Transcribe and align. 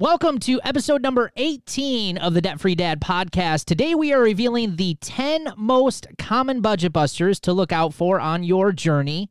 Welcome 0.00 0.38
to 0.38 0.58
episode 0.64 1.02
number 1.02 1.30
18 1.36 2.16
of 2.16 2.32
the 2.32 2.40
Debt 2.40 2.58
Free 2.58 2.74
Dad 2.74 3.02
podcast. 3.02 3.66
Today 3.66 3.94
we 3.94 4.14
are 4.14 4.22
revealing 4.22 4.76
the 4.76 4.94
10 5.02 5.52
most 5.58 6.06
common 6.16 6.62
budget 6.62 6.90
busters 6.90 7.38
to 7.40 7.52
look 7.52 7.70
out 7.70 7.92
for 7.92 8.18
on 8.18 8.42
your 8.42 8.72
journey 8.72 9.28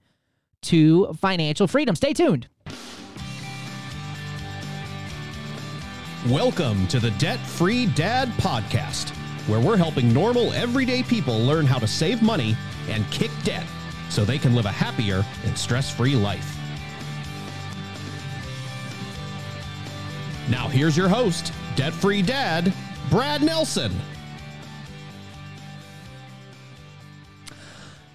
to 0.62 1.12
financial 1.14 1.66
freedom. 1.66 1.96
Stay 1.96 2.14
tuned. 2.14 2.48
Welcome 6.28 6.86
to 6.90 7.00
the 7.00 7.16
Debt 7.18 7.40
Free 7.40 7.88
Dad 7.88 8.30
podcast, 8.34 9.10
where 9.48 9.60
we're 9.60 9.76
helping 9.76 10.14
normal, 10.14 10.54
everyday 10.54 11.02
people 11.02 11.40
learn 11.40 11.66
how 11.66 11.80
to 11.80 11.88
save 11.88 12.22
money 12.22 12.56
and 12.90 13.10
kick 13.10 13.32
debt 13.44 13.66
so 14.12 14.24
they 14.24 14.38
can 14.38 14.54
live 14.54 14.68
a 14.68 14.72
happier 14.72 15.26
and 15.46 15.58
stress 15.58 15.92
free 15.92 16.16
life. 16.16 16.59
Now, 20.50 20.68
here's 20.68 20.98
your 20.98 21.08
host, 21.08 21.54
Debt 21.76 21.94
Free 21.94 22.24
Dad, 22.24 22.74
Brad 23.12 23.44
Nelson. 23.44 23.92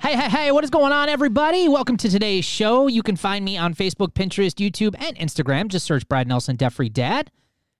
Hey, 0.00 0.16
hey, 0.16 0.28
hey, 0.28 0.52
what 0.52 0.64
is 0.64 0.70
going 0.70 0.92
on, 0.92 1.08
everybody? 1.08 1.68
Welcome 1.68 1.96
to 1.98 2.10
today's 2.10 2.44
show. 2.44 2.88
You 2.88 3.04
can 3.04 3.14
find 3.14 3.44
me 3.44 3.56
on 3.56 3.72
Facebook, 3.72 4.14
Pinterest, 4.14 4.54
YouTube, 4.56 4.96
and 4.98 5.16
Instagram. 5.16 5.68
Just 5.68 5.86
search 5.86 6.08
Brad 6.08 6.26
Nelson, 6.26 6.56
Debt 6.56 6.72
Free 6.72 6.88
Dad, 6.88 7.30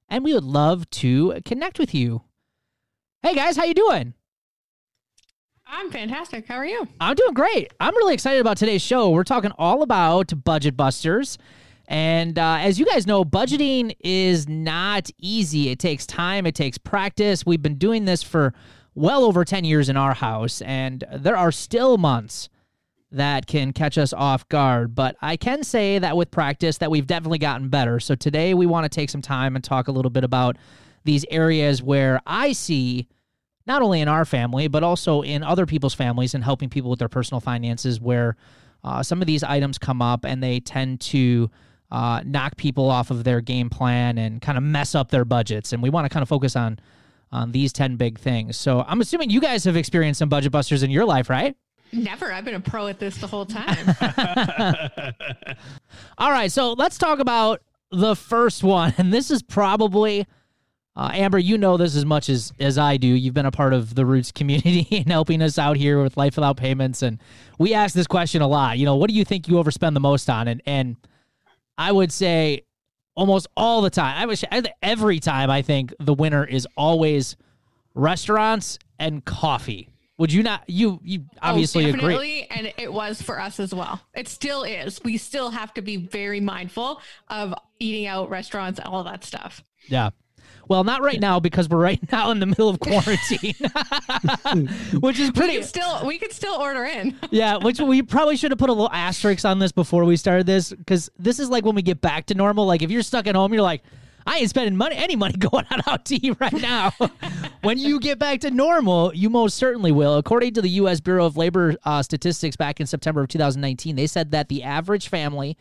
and 0.09 0.23
we 0.23 0.33
would 0.33 0.45
love 0.45 0.89
to 0.91 1.41
connect 1.45 1.81
with 1.81 1.93
you. 1.93 2.23
Hey, 3.23 3.35
guys, 3.35 3.57
how 3.57 3.65
you 3.65 3.75
doing? 3.75 4.15
I'm 5.67 5.91
fantastic. 5.91 6.47
How 6.47 6.55
are 6.55 6.67
you? 6.67 6.87
I'm 7.01 7.17
doing 7.17 7.35
great. 7.35 7.73
I'm 7.81 7.97
really 7.97 8.15
excited 8.15 8.41
about 8.41 8.57
today's 8.57 8.83
show. 8.83 9.11
We're 9.11 9.25
talking 9.25 9.51
all 9.59 9.83
about 9.83 10.33
budget 10.45 10.77
busters. 10.77 11.39
And 11.87 12.39
uh, 12.39 12.59
as 12.61 12.79
you 12.79 12.87
guys 12.87 13.07
know, 13.07 13.25
budgeting 13.25 13.95
is 14.01 14.49
not 14.49 15.11
easy. 15.19 15.71
It 15.71 15.79
takes 15.79 16.07
time, 16.07 16.47
it 16.47 16.55
takes 16.55 16.79
practice. 16.79 17.45
We've 17.45 17.63
been 17.63 17.77
doing 17.77 18.05
this 18.05 18.23
for 18.23 18.55
well 18.95 19.25
over 19.25 19.45
10 19.45 19.65
years 19.65 19.89
in 19.89 19.97
our 19.97 20.15
house, 20.15 20.63
and 20.63 21.05
there 21.13 21.37
are 21.37 21.53
still 21.53 21.99
months 21.99 22.49
that 23.11 23.47
can 23.47 23.73
catch 23.73 23.97
us 23.97 24.13
off 24.13 24.49
guard. 24.49 24.95
But 24.95 25.17
I 25.23 25.37
can 25.37 25.63
say 25.63 25.99
that 25.99 26.17
with 26.17 26.31
practice 26.31 26.79
that 26.79 26.91
we've 26.91 27.07
definitely 27.07 27.39
gotten 27.39 27.69
better. 27.69 28.01
So 28.01 28.15
today 28.15 28.55
we 28.55 28.67
want 28.67 28.85
to 28.85 28.89
take 28.89 29.09
some 29.09 29.23
time 29.23 29.55
and 29.55 29.65
talk 29.65 29.89
a 29.89 29.93
little 29.93 30.11
bit 30.11 30.25
about 30.25 30.57
these 31.05 31.25
areas 31.31 31.83
where 31.83 32.21
I 32.27 32.53
see 32.53 33.07
not 33.67 33.83
only 33.83 34.01
in 34.01 34.09
our 34.09 34.25
family, 34.25 34.69
but 34.69 34.83
also 34.83 35.23
in 35.23 35.43
other 35.43 35.65
people's 35.65 35.95
families 35.95 36.35
and 36.35 36.43
helping 36.43 36.69
people 36.69 36.91
with 36.91 36.99
their 36.99 37.09
personal 37.09 37.41
finances 37.41 38.01
where 38.01 38.37
uh, 38.83 39.03
some 39.03 39.21
of 39.21 39.27
these 39.27 39.43
items 39.43 39.79
come 39.79 40.03
up 40.03 40.25
and 40.25 40.43
they 40.43 40.61
tend 40.61 41.01
to 41.01 41.51
uh, 41.95 42.21
knock 42.25 42.57
people 42.57 42.91
off 42.91 43.13
of 43.13 43.23
their 43.23 43.41
game 43.41 43.71
plan 43.71 44.19
and 44.19 44.43
kind 44.43 44.59
of 44.59 44.65
mess 44.65 44.97
up 44.97 45.13
their 45.13 45.25
budgets. 45.25 45.73
And 45.73 45.81
we 45.81 45.91
want 45.91 46.07
to 46.07 46.09
kind 46.09 46.23
of 46.23 46.29
focus 46.29 46.57
on 46.57 46.81
on 47.31 47.53
these 47.53 47.73
10 47.73 47.97
big 47.97 48.19
things. 48.19 48.57
So 48.57 48.85
I'm 48.87 49.01
assuming 49.01 49.31
you 49.31 49.41
guys 49.41 49.65
have 49.65 49.77
experienced 49.77 50.19
some 50.19 50.29
budget 50.29 50.51
busters 50.51 50.83
in 50.83 50.91
your 50.91 51.05
life, 51.05 51.31
right? 51.31 51.57
Never. 51.93 52.33
I've 52.33 52.45
been 52.45 52.55
a 52.55 52.61
pro 52.61 52.89
at 52.89 52.99
this 52.99 53.19
the 53.19 53.29
whole 53.29 53.47
time. 53.47 53.95
All 56.19 56.33
right. 56.33 56.51
So 56.51 56.73
let's 56.73 56.99
talk 56.99 57.21
about 57.21 57.63
the 57.93 58.17
first 58.17 58.65
one. 58.65 58.93
And 58.99 59.13
this 59.13 59.31
is 59.31 59.43
probably. 59.43 60.27
Uh, 60.97 61.11
Amber, 61.13 61.39
you 61.39 61.59
know 61.59 61.77
this 61.77 61.97
as 61.97 62.05
much 62.05 62.29
as, 62.29 62.53
as 62.61 62.79
I 62.79 62.97
do. 62.99 63.09
You've 63.09 63.35
been 63.35 63.47
a 63.47 63.51
part 63.51 63.73
of 63.73 63.97
the 63.97 64.07
Roots 64.07 64.31
community 64.31 64.87
and 64.93 65.11
helping 65.11 65.43
us 65.43 65.59
out 65.59 65.77
here 65.77 66.01
with 66.01 66.17
Life 66.17 66.37
Without 66.37 66.57
Payments. 66.57 67.03
And 67.03 67.19
we 67.59 67.75
ask 67.75 67.95
this 67.95 68.07
question 68.07 68.43
a 68.43 68.49
lot. 68.49 68.79
You 68.79 68.85
know, 68.85 68.95
what 68.95 69.11
do 69.11 69.15
you 69.15 69.25
think 69.25 69.49
you 69.49 69.55
overspend 69.55 69.95
the 69.95 70.01
most 70.01 70.31
on? 70.31 70.47
And, 70.47 70.63
and 70.67 70.97
I 71.77 71.93
would 71.93 72.13
say 72.13 72.63
almost 73.15 73.47
all 73.57 73.83
the 73.83 73.91
time. 73.91 74.17
I 74.17 74.27
wish 74.27 74.45
every 74.83 75.21
time 75.21 75.51
I 75.51 75.63
think 75.63 75.95
the 75.99 76.15
winner 76.15 76.45
is 76.45 76.67
always 76.77 77.37
restaurants 77.95 78.79
and 78.99 79.25
coffee. 79.25 79.91
Would 80.19 80.33
you 80.33 80.45
not? 80.45 80.63
You 80.69 81.01
you 81.03 81.25
Oh, 81.37 81.51
obviously 81.51 81.87
definitely, 81.87 82.43
agree. 82.43 82.47
And 82.51 82.73
it 82.79 82.93
was 82.93 83.21
for 83.21 83.41
us 83.41 83.59
as 83.59 83.75
well. 83.75 84.01
It 84.15 84.29
still 84.29 84.63
is. 84.63 85.01
We 85.03 85.17
still 85.17 85.51
have 85.51 85.75
to 85.75 85.83
be 85.83 85.97
very 85.97 86.41
mindful 86.41 87.01
of 87.29 87.53
eating 87.81 88.07
out, 88.07 88.31
restaurants, 88.31 88.79
and 88.79 88.89
all 88.89 89.03
that 89.05 89.25
stuff. 89.25 89.63
Yeah. 89.89 90.11
Well, 90.69 90.83
not 90.85 91.03
right 91.03 91.21
now 91.21 91.41
because 91.41 91.69
we're 91.69 91.79
right 91.81 92.01
now 92.11 92.31
in 92.31 92.41
the 92.41 92.47
middle 92.47 92.69
of 92.71 92.81
quarantine, 92.81 93.55
which 95.01 95.19
is 95.19 95.29
We 95.29 95.33
pretty. 95.33 95.57
could 95.57 95.65
still 95.65 96.07
we 96.07 96.19
could 96.19 96.33
still 96.33 96.55
order 96.55 96.85
in. 96.85 97.17
Yeah, 97.31 97.57
which 97.57 97.81
we 97.81 98.03
probably 98.03 98.37
should 98.37 98.51
have 98.53 98.59
put 98.59 98.71
a 98.71 98.73
little 98.73 98.91
asterisk 98.93 99.45
on 99.45 99.59
this 99.59 99.73
before 99.73 100.05
we 100.05 100.17
started 100.17 100.47
this 100.47 100.71
because 100.73 101.11
this 101.19 101.39
is 101.39 101.51
like 101.51 101.65
when 101.65 101.75
we 101.75 101.83
get 101.83 102.01
back 102.01 102.27
to 102.27 102.35
normal. 102.35 102.65
Like 102.67 102.83
if 102.83 102.91
you're 102.91 103.03
stuck 103.03 103.27
at 103.27 103.35
home, 103.35 103.53
you're 103.53 103.63
like, 103.63 103.83
I 104.27 104.39
ain't 104.39 104.49
spending 104.51 104.77
money, 104.77 104.97
any 104.97 105.17
money 105.17 105.35
going 105.39 105.67
out, 105.71 105.87
out 105.89 106.05
to 106.07 106.15
eat 106.27 106.37
right 106.41 106.53
now. 106.53 106.93
when 107.63 107.77
you 107.79 107.99
get 108.01 108.19
back 108.19 108.41
to 108.41 108.51
normal, 108.51 109.13
you 109.15 109.29
most 109.31 109.57
certainly 109.57 109.93
will. 109.93 110.17
According 110.17 110.55
to 110.55 110.63
the 110.63 110.71
U.S. 110.71 111.01
Bureau 111.01 111.27
of 111.27 111.37
Labor 111.37 111.77
uh, 111.85 112.03
Statistics 112.03 112.57
back 112.57 112.81
in 112.81 112.87
September 112.87 113.21
of 113.23 113.29
2019, 113.29 113.97
they 113.97 114.07
said 114.07 114.31
that 114.31 114.49
the 114.49 114.63
average 114.63 115.09
family 115.09 115.57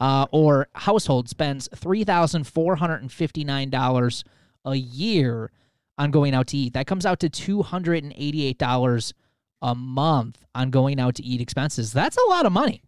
uh, 0.00 0.26
or 0.30 0.68
household 0.74 1.28
spends 1.28 1.68
three 1.74 2.04
thousand 2.04 2.44
four 2.44 2.76
hundred 2.76 3.02
and 3.02 3.12
fifty 3.12 3.44
nine 3.44 3.70
dollars 3.70 4.24
a 4.64 4.74
year 4.74 5.50
on 5.96 6.10
going 6.10 6.34
out 6.34 6.46
to 6.48 6.56
eat. 6.56 6.74
That 6.74 6.86
comes 6.86 7.04
out 7.04 7.20
to 7.20 7.28
two 7.28 7.62
hundred 7.62 8.04
and 8.04 8.12
eighty 8.16 8.44
eight 8.44 8.58
dollars 8.58 9.14
a 9.60 9.74
month 9.74 10.38
on 10.54 10.70
going 10.70 11.00
out 11.00 11.16
to 11.16 11.24
eat 11.24 11.40
expenses. 11.40 11.92
That's 11.92 12.16
a 12.16 12.28
lot 12.28 12.46
of 12.46 12.52
money. 12.52 12.82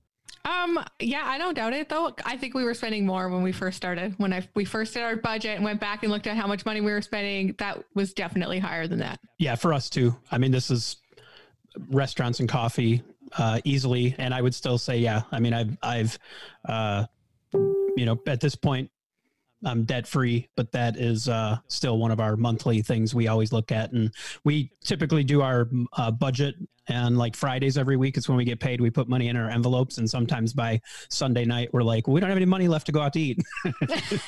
Um, 0.44 0.82
yeah, 1.00 1.22
I 1.24 1.36
don't 1.36 1.54
doubt 1.54 1.74
it 1.74 1.88
though. 1.88 2.14
I 2.24 2.36
think 2.36 2.54
we 2.54 2.64
were 2.64 2.72
spending 2.72 3.04
more 3.04 3.28
when 3.28 3.42
we 3.42 3.52
first 3.52 3.76
started. 3.76 4.14
When 4.16 4.32
I 4.32 4.48
we 4.54 4.64
first 4.64 4.94
did 4.94 5.02
our 5.02 5.16
budget 5.16 5.56
and 5.56 5.64
went 5.64 5.80
back 5.80 6.02
and 6.02 6.10
looked 6.10 6.26
at 6.26 6.36
how 6.36 6.46
much 6.46 6.64
money 6.64 6.80
we 6.80 6.92
were 6.92 7.02
spending, 7.02 7.54
that 7.58 7.84
was 7.94 8.14
definitely 8.14 8.58
higher 8.58 8.86
than 8.86 9.00
that. 9.00 9.20
Yeah, 9.38 9.56
for 9.56 9.74
us 9.74 9.90
too. 9.90 10.16
I 10.30 10.38
mean, 10.38 10.50
this 10.50 10.70
is 10.70 10.96
restaurants 11.88 12.40
and 12.40 12.48
coffee 12.48 13.02
uh, 13.38 13.60
easily, 13.64 14.14
and 14.18 14.34
I 14.34 14.42
would 14.42 14.54
still 14.54 14.78
say, 14.78 14.98
yeah. 14.98 15.22
I 15.32 15.40
mean, 15.40 15.54
I've, 15.54 15.76
I've, 15.82 16.18
uh, 16.68 17.06
you 17.52 18.06
know, 18.06 18.18
at 18.26 18.40
this 18.40 18.54
point, 18.54 18.90
I'm 19.64 19.84
debt 19.84 20.06
free, 20.06 20.48
but 20.56 20.72
that 20.72 20.96
is 20.96 21.28
uh, 21.28 21.58
still 21.68 21.98
one 21.98 22.10
of 22.10 22.18
our 22.18 22.36
monthly 22.36 22.80
things 22.80 23.14
we 23.14 23.28
always 23.28 23.52
look 23.52 23.72
at, 23.72 23.92
and 23.92 24.12
we 24.44 24.72
typically 24.82 25.22
do 25.24 25.42
our 25.42 25.68
uh, 25.94 26.10
budget. 26.10 26.54
And 26.88 27.18
like 27.18 27.36
Fridays 27.36 27.78
every 27.78 27.96
week 27.96 28.16
is 28.16 28.28
when 28.28 28.36
we 28.36 28.44
get 28.44 28.58
paid. 28.58 28.80
We 28.80 28.90
put 28.90 29.08
money 29.08 29.28
in 29.28 29.36
our 29.36 29.50
envelopes, 29.50 29.98
and 29.98 30.08
sometimes 30.08 30.52
by 30.52 30.80
Sunday 31.08 31.44
night 31.44 31.68
we're 31.72 31.82
like, 31.82 32.08
well, 32.08 32.14
we 32.14 32.20
don't 32.20 32.30
have 32.30 32.38
any 32.38 32.46
money 32.46 32.68
left 32.68 32.86
to 32.86 32.92
go 32.92 33.00
out 33.00 33.12
to 33.12 33.20
eat. 33.20 33.38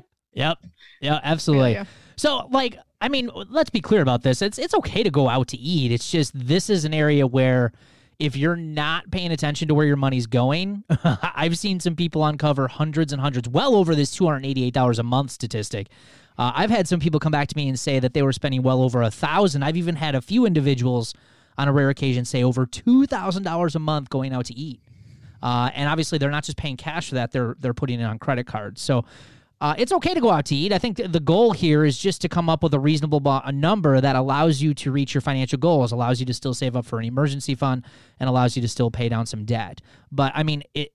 Yep. 0.36 0.58
Yeah, 1.00 1.18
absolutely. 1.24 1.72
Yeah, 1.72 1.78
yeah. 1.80 1.84
So, 2.16 2.46
like, 2.50 2.78
I 3.00 3.08
mean, 3.08 3.30
let's 3.50 3.70
be 3.70 3.80
clear 3.80 4.00
about 4.02 4.22
this. 4.22 4.40
It's 4.42 4.58
it's 4.58 4.74
okay 4.74 5.02
to 5.02 5.10
go 5.10 5.28
out 5.28 5.48
to 5.48 5.58
eat. 5.58 5.92
It's 5.92 6.10
just 6.10 6.32
this 6.34 6.70
is 6.70 6.84
an 6.84 6.94
area 6.94 7.26
where 7.26 7.72
if 8.18 8.36
you're 8.36 8.56
not 8.56 9.10
paying 9.10 9.30
attention 9.30 9.68
to 9.68 9.74
where 9.74 9.86
your 9.86 9.96
money's 9.96 10.26
going, 10.26 10.84
I've 11.04 11.58
seen 11.58 11.80
some 11.80 11.96
people 11.96 12.24
uncover 12.24 12.68
hundreds 12.68 13.12
and 13.12 13.20
hundreds, 13.20 13.46
well 13.48 13.76
over 13.76 13.94
this 13.94 14.16
$288 14.16 14.98
a 14.98 15.02
month 15.02 15.30
statistic. 15.30 15.88
Uh, 16.38 16.52
I've 16.54 16.70
had 16.70 16.88
some 16.88 16.98
people 16.98 17.20
come 17.20 17.32
back 17.32 17.48
to 17.48 17.56
me 17.56 17.68
and 17.68 17.78
say 17.78 17.98
that 17.98 18.14
they 18.14 18.22
were 18.22 18.32
spending 18.32 18.62
well 18.62 18.82
over 18.82 19.02
a 19.02 19.10
thousand. 19.10 19.62
I've 19.62 19.76
even 19.76 19.96
had 19.96 20.14
a 20.14 20.22
few 20.22 20.46
individuals 20.46 21.12
on 21.58 21.68
a 21.68 21.72
rare 21.72 21.90
occasion 21.90 22.24
say 22.24 22.42
over 22.42 22.66
two 22.66 23.06
thousand 23.06 23.42
dollars 23.42 23.74
a 23.74 23.78
month 23.78 24.10
going 24.10 24.32
out 24.32 24.46
to 24.46 24.54
eat. 24.54 24.80
Uh, 25.42 25.70
and 25.74 25.88
obviously, 25.88 26.18
they're 26.18 26.30
not 26.30 26.44
just 26.44 26.56
paying 26.56 26.76
cash 26.76 27.08
for 27.08 27.14
that; 27.14 27.32
they're 27.32 27.56
they're 27.60 27.74
putting 27.74 28.00
it 28.00 28.04
on 28.04 28.18
credit 28.18 28.46
cards. 28.46 28.82
So 28.82 29.04
uh, 29.60 29.74
it's 29.78 29.92
okay 29.92 30.12
to 30.12 30.20
go 30.20 30.30
out 30.30 30.44
to 30.46 30.54
eat. 30.54 30.72
I 30.72 30.78
think 30.78 30.98
th- 30.98 31.10
the 31.12 31.20
goal 31.20 31.52
here 31.52 31.84
is 31.84 31.96
just 31.96 32.20
to 32.22 32.28
come 32.28 32.50
up 32.50 32.62
with 32.62 32.74
a 32.74 32.80
reasonable 32.80 33.20
bo- 33.20 33.40
a 33.44 33.52
number 33.52 34.00
that 34.00 34.14
allows 34.14 34.60
you 34.60 34.74
to 34.74 34.92
reach 34.92 35.14
your 35.14 35.22
financial 35.22 35.58
goals, 35.58 35.92
allows 35.92 36.20
you 36.20 36.26
to 36.26 36.34
still 36.34 36.52
save 36.52 36.76
up 36.76 36.84
for 36.84 36.98
an 36.98 37.06
emergency 37.06 37.54
fund, 37.54 37.84
and 38.20 38.28
allows 38.28 38.54
you 38.56 38.62
to 38.62 38.68
still 38.68 38.90
pay 38.90 39.08
down 39.08 39.24
some 39.24 39.44
debt. 39.44 39.80
But 40.12 40.32
I 40.34 40.42
mean, 40.42 40.62
it 40.74 40.92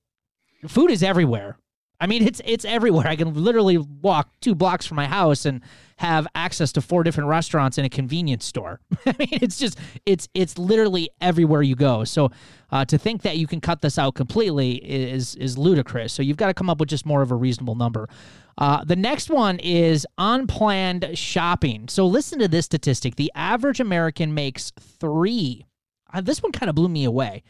food 0.67 0.91
is 0.91 1.01
everywhere. 1.01 1.57
I 1.99 2.07
mean, 2.07 2.23
it's 2.23 2.41
it's 2.45 2.65
everywhere. 2.65 3.07
I 3.07 3.15
can 3.15 3.33
literally 3.33 3.77
walk 3.77 4.29
two 4.41 4.55
blocks 4.55 4.85
from 4.85 4.95
my 4.95 5.05
house 5.05 5.45
and 5.45 5.61
have 6.01 6.25
access 6.33 6.71
to 6.71 6.81
four 6.81 7.03
different 7.03 7.29
restaurants 7.29 7.77
and 7.77 7.85
a 7.85 7.89
convenience 7.89 8.43
store. 8.43 8.79
I 9.05 9.15
mean, 9.19 9.29
it's 9.31 9.59
just 9.59 9.77
it's 10.07 10.27
it's 10.33 10.57
literally 10.57 11.11
everywhere 11.21 11.61
you 11.61 11.75
go. 11.75 12.03
So 12.03 12.31
uh, 12.71 12.85
to 12.85 12.97
think 12.97 13.21
that 13.21 13.37
you 13.37 13.45
can 13.45 13.61
cut 13.61 13.81
this 13.81 13.99
out 13.99 14.15
completely 14.15 14.73
is 14.77 15.35
is 15.35 15.59
ludicrous. 15.59 16.11
So 16.11 16.23
you've 16.23 16.37
got 16.37 16.47
to 16.47 16.55
come 16.55 16.71
up 16.71 16.79
with 16.79 16.89
just 16.89 17.05
more 17.05 17.21
of 17.21 17.31
a 17.31 17.35
reasonable 17.35 17.75
number. 17.75 18.09
Uh, 18.57 18.83
the 18.83 18.95
next 18.95 19.29
one 19.29 19.59
is 19.59 20.07
unplanned 20.17 21.11
shopping. 21.13 21.87
So 21.87 22.07
listen 22.07 22.39
to 22.39 22.47
this 22.47 22.65
statistic: 22.65 23.15
the 23.15 23.31
average 23.35 23.79
American 23.79 24.33
makes 24.33 24.71
three. 24.99 25.67
Uh, 26.11 26.21
this 26.21 26.41
one 26.41 26.51
kind 26.51 26.69
of 26.69 26.75
blew 26.75 26.89
me 26.89 27.05
away. 27.05 27.43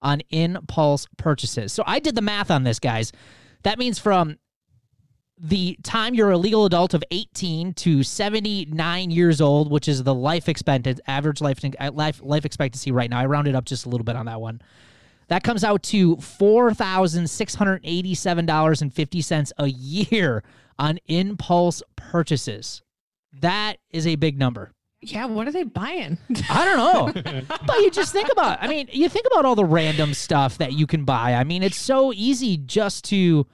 on 0.00 0.20
impulse 0.30 1.08
purchases. 1.16 1.72
So 1.72 1.82
I 1.84 1.98
did 1.98 2.14
the 2.14 2.22
math 2.22 2.52
on 2.52 2.62
this, 2.62 2.78
guys. 2.78 3.10
That 3.64 3.80
means 3.80 3.98
from 3.98 4.36
the 5.38 5.76
time 5.82 6.14
you're 6.14 6.30
a 6.30 6.38
legal 6.38 6.64
adult 6.64 6.94
of 6.94 7.02
18 7.10 7.74
to 7.74 8.02
79 8.02 9.10
years 9.10 9.40
old, 9.40 9.70
which 9.70 9.88
is 9.88 10.02
the 10.02 10.14
life 10.14 10.48
expected 10.48 11.00
average 11.06 11.40
life 11.40 11.60
life 11.92 12.20
life 12.22 12.44
expectancy 12.44 12.92
right 12.92 13.10
now. 13.10 13.18
I 13.18 13.26
rounded 13.26 13.54
up 13.54 13.64
just 13.64 13.86
a 13.86 13.88
little 13.88 14.04
bit 14.04 14.16
on 14.16 14.26
that 14.26 14.40
one. 14.40 14.62
That 15.28 15.42
comes 15.42 15.64
out 15.64 15.82
to 15.84 16.16
four 16.16 16.72
thousand 16.74 17.28
six 17.28 17.54
hundred 17.54 17.80
eighty-seven 17.84 18.46
dollars 18.46 18.82
and 18.82 18.92
fifty 18.92 19.20
cents 19.20 19.52
a 19.58 19.66
year 19.66 20.44
on 20.78 20.98
impulse 21.06 21.82
purchases. 21.96 22.82
That 23.40 23.78
is 23.90 24.06
a 24.06 24.16
big 24.16 24.38
number. 24.38 24.70
Yeah, 25.00 25.26
what 25.26 25.48
are 25.48 25.52
they 25.52 25.64
buying? 25.64 26.18
I 26.48 26.64
don't 26.64 26.76
know. 27.16 27.42
but 27.66 27.78
you 27.78 27.90
just 27.90 28.12
think 28.12 28.30
about 28.30 28.62
I 28.62 28.68
mean, 28.68 28.88
you 28.92 29.08
think 29.08 29.26
about 29.26 29.44
all 29.44 29.56
the 29.56 29.64
random 29.64 30.14
stuff 30.14 30.58
that 30.58 30.74
you 30.74 30.86
can 30.86 31.04
buy. 31.04 31.34
I 31.34 31.44
mean, 31.44 31.62
it's 31.62 31.76
so 31.76 32.12
easy 32.12 32.56
just 32.56 33.04
to 33.06 33.46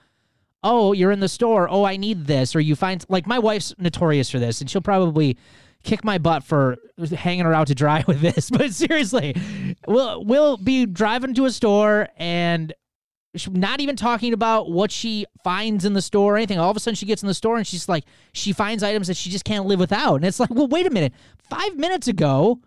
oh, 0.62 0.92
you're 0.92 1.10
in 1.10 1.20
the 1.20 1.28
store. 1.28 1.68
Oh, 1.70 1.84
I 1.84 1.96
need 1.96 2.26
this. 2.26 2.54
Or 2.54 2.60
you 2.60 2.76
find 2.76 3.04
like 3.08 3.26
my 3.26 3.38
wife's 3.38 3.74
notorious 3.78 4.30
for 4.30 4.38
this, 4.38 4.60
and 4.60 4.70
she'll 4.70 4.80
probably 4.80 5.36
kick 5.82 6.04
my 6.04 6.18
butt 6.18 6.44
for 6.44 6.76
hanging 7.14 7.44
her 7.44 7.54
out 7.54 7.68
to 7.68 7.74
dry 7.74 8.04
with 8.08 8.20
this. 8.20 8.50
But 8.50 8.72
seriously, 8.72 9.34
we'll 9.86 10.24
we'll 10.24 10.56
be 10.56 10.86
driving 10.86 11.34
to 11.34 11.44
a 11.44 11.50
store 11.50 12.08
and 12.16 12.72
not 13.48 13.80
even 13.80 13.94
talking 13.94 14.32
about 14.32 14.70
what 14.70 14.90
she 14.90 15.24
finds 15.44 15.84
in 15.84 15.92
the 15.92 16.02
store 16.02 16.34
or 16.34 16.36
anything. 16.36 16.58
All 16.58 16.70
of 16.70 16.76
a 16.76 16.80
sudden, 16.80 16.96
she 16.96 17.06
gets 17.06 17.22
in 17.22 17.28
the 17.28 17.34
store 17.34 17.56
and 17.56 17.66
she's 17.66 17.88
like, 17.88 18.04
she 18.32 18.52
finds 18.52 18.82
items 18.82 19.06
that 19.06 19.16
she 19.16 19.30
just 19.30 19.44
can't 19.44 19.66
live 19.66 19.78
without. 19.78 20.16
And 20.16 20.24
it's 20.24 20.40
like, 20.40 20.50
well, 20.50 20.66
wait 20.66 20.86
a 20.86 20.90
minute. 20.90 21.12
Five 21.48 21.76
minutes 21.76 22.08
ago, 22.08 22.60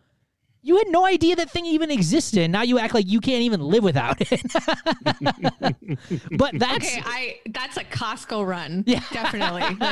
you 0.63 0.77
had 0.77 0.88
no 0.88 1.06
idea 1.06 1.36
that 1.36 1.51
thing 1.51 1.65
even 1.65 1.92
existed. 1.92 2.50
Now 2.50 2.62
you 2.62 2.80
act 2.80 2.94
like 2.94 3.06
you 3.07 3.19
can't 3.19 3.42
even 3.42 3.62
live 3.62 3.83
without 3.83 4.18
it. 4.21 4.42
but 6.38 6.57
that's 6.57 6.88
okay. 6.88 7.01
I 7.06 7.39
that's 7.50 7.77
a 7.77 7.83
Costco 7.83 8.48
run. 8.48 8.83
Yeah, 8.88 9.01
definitely. 9.12 9.63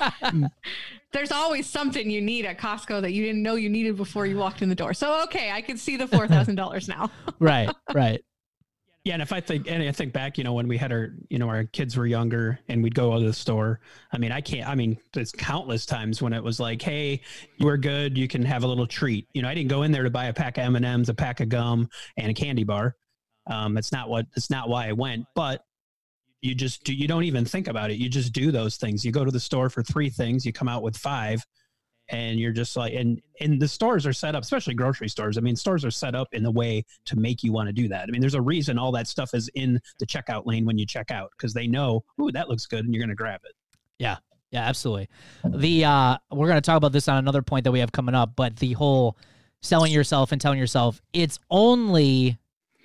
Like, 0.00 0.50
there's 1.12 1.32
always 1.32 1.68
something 1.68 2.10
you 2.10 2.20
need 2.20 2.44
at 2.44 2.58
Costco 2.58 3.00
that 3.02 3.12
you 3.12 3.24
didn't 3.24 3.42
know 3.42 3.56
you 3.56 3.68
needed 3.68 3.96
before 3.96 4.26
you 4.26 4.36
walked 4.36 4.62
in 4.62 4.68
the 4.68 4.74
door. 4.74 4.94
So 4.94 5.22
okay, 5.24 5.50
I 5.50 5.60
can 5.60 5.76
see 5.76 5.96
the 5.96 6.06
four 6.06 6.28
thousand 6.28 6.54
dollars 6.54 6.88
now. 6.88 7.10
right, 7.40 7.68
right. 7.92 8.22
Yeah, 9.04 9.12
and 9.12 9.22
if 9.22 9.34
I 9.34 9.40
think 9.40 9.70
and 9.70 9.82
I 9.82 9.92
think 9.92 10.14
back, 10.14 10.38
you 10.38 10.44
know, 10.44 10.54
when 10.54 10.66
we 10.66 10.78
had 10.78 10.90
our, 10.90 11.12
you 11.28 11.38
know, 11.38 11.46
our 11.46 11.64
kids 11.64 11.94
were 11.94 12.06
younger 12.06 12.58
and 12.68 12.82
we'd 12.82 12.94
go 12.94 13.12
out 13.12 13.18
to 13.18 13.26
the 13.26 13.34
store. 13.34 13.80
I 14.12 14.16
mean, 14.16 14.32
I 14.32 14.40
can't. 14.40 14.66
I 14.66 14.74
mean, 14.74 14.96
there's 15.12 15.30
countless 15.30 15.84
times 15.84 16.22
when 16.22 16.32
it 16.32 16.42
was 16.42 16.58
like, 16.58 16.80
"Hey, 16.80 17.20
are 17.62 17.76
good. 17.76 18.16
You 18.16 18.28
can 18.28 18.42
have 18.46 18.64
a 18.64 18.66
little 18.66 18.86
treat." 18.86 19.28
You 19.34 19.42
know, 19.42 19.48
I 19.48 19.54
didn't 19.54 19.68
go 19.68 19.82
in 19.82 19.92
there 19.92 20.04
to 20.04 20.10
buy 20.10 20.26
a 20.26 20.32
pack 20.32 20.56
of 20.56 20.64
M 20.64 20.76
and 20.76 20.86
M's, 20.86 21.10
a 21.10 21.14
pack 21.14 21.40
of 21.40 21.50
gum, 21.50 21.86
and 22.16 22.30
a 22.30 22.34
candy 22.34 22.64
bar. 22.64 22.96
Um, 23.46 23.76
it's 23.76 23.92
not 23.92 24.08
what. 24.08 24.24
It's 24.36 24.48
not 24.48 24.70
why 24.70 24.88
I 24.88 24.92
went. 24.92 25.26
But 25.34 25.62
you 26.40 26.54
just 26.54 26.82
do. 26.84 26.94
You 26.94 27.06
don't 27.06 27.24
even 27.24 27.44
think 27.44 27.68
about 27.68 27.90
it. 27.90 27.98
You 27.98 28.08
just 28.08 28.32
do 28.32 28.50
those 28.50 28.76
things. 28.78 29.04
You 29.04 29.12
go 29.12 29.26
to 29.26 29.30
the 29.30 29.40
store 29.40 29.68
for 29.68 29.82
three 29.82 30.08
things. 30.08 30.46
You 30.46 30.52
come 30.54 30.68
out 30.68 30.82
with 30.82 30.96
five 30.96 31.44
and 32.08 32.38
you're 32.38 32.52
just 32.52 32.76
like 32.76 32.92
and 32.94 33.20
and 33.40 33.60
the 33.60 33.68
stores 33.68 34.06
are 34.06 34.12
set 34.12 34.34
up 34.34 34.42
especially 34.42 34.74
grocery 34.74 35.08
stores. 35.08 35.38
I 35.38 35.40
mean 35.40 35.56
stores 35.56 35.84
are 35.84 35.90
set 35.90 36.14
up 36.14 36.28
in 36.32 36.42
the 36.42 36.50
way 36.50 36.84
to 37.06 37.16
make 37.16 37.42
you 37.42 37.52
want 37.52 37.68
to 37.68 37.72
do 37.72 37.88
that. 37.88 38.04
I 38.08 38.10
mean 38.10 38.20
there's 38.20 38.34
a 38.34 38.42
reason 38.42 38.78
all 38.78 38.92
that 38.92 39.08
stuff 39.08 39.34
is 39.34 39.48
in 39.54 39.80
the 39.98 40.06
checkout 40.06 40.46
lane 40.46 40.66
when 40.66 40.78
you 40.78 40.86
check 40.86 41.10
out 41.10 41.30
because 41.36 41.54
they 41.54 41.66
know 41.66 42.04
ooh 42.20 42.30
that 42.32 42.48
looks 42.48 42.66
good 42.66 42.84
and 42.84 42.94
you're 42.94 43.00
going 43.00 43.08
to 43.08 43.14
grab 43.14 43.40
it. 43.44 43.52
Yeah. 43.98 44.16
Yeah 44.50 44.64
absolutely. 44.64 45.08
The 45.44 45.84
uh 45.84 46.18
we're 46.30 46.48
going 46.48 46.60
to 46.60 46.66
talk 46.66 46.76
about 46.76 46.92
this 46.92 47.08
on 47.08 47.16
another 47.18 47.42
point 47.42 47.64
that 47.64 47.72
we 47.72 47.80
have 47.80 47.92
coming 47.92 48.14
up 48.14 48.36
but 48.36 48.56
the 48.56 48.72
whole 48.72 49.16
selling 49.62 49.92
yourself 49.92 50.32
and 50.32 50.40
telling 50.40 50.58
yourself 50.58 51.00
it's 51.12 51.38
only 51.50 52.38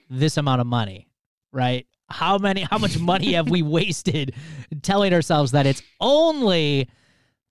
this 0.09 0.37
amount 0.37 0.61
of 0.61 0.67
money 0.67 1.09
right? 1.51 1.85
How 2.09 2.37
many 2.37 2.61
how 2.61 2.77
much 2.77 2.97
money 2.99 3.33
have 3.33 3.49
we 3.49 3.61
wasted 3.63 4.33
telling 4.81 5.13
ourselves 5.13 5.51
that 5.51 5.65
it's 5.65 5.81
only 5.99 6.89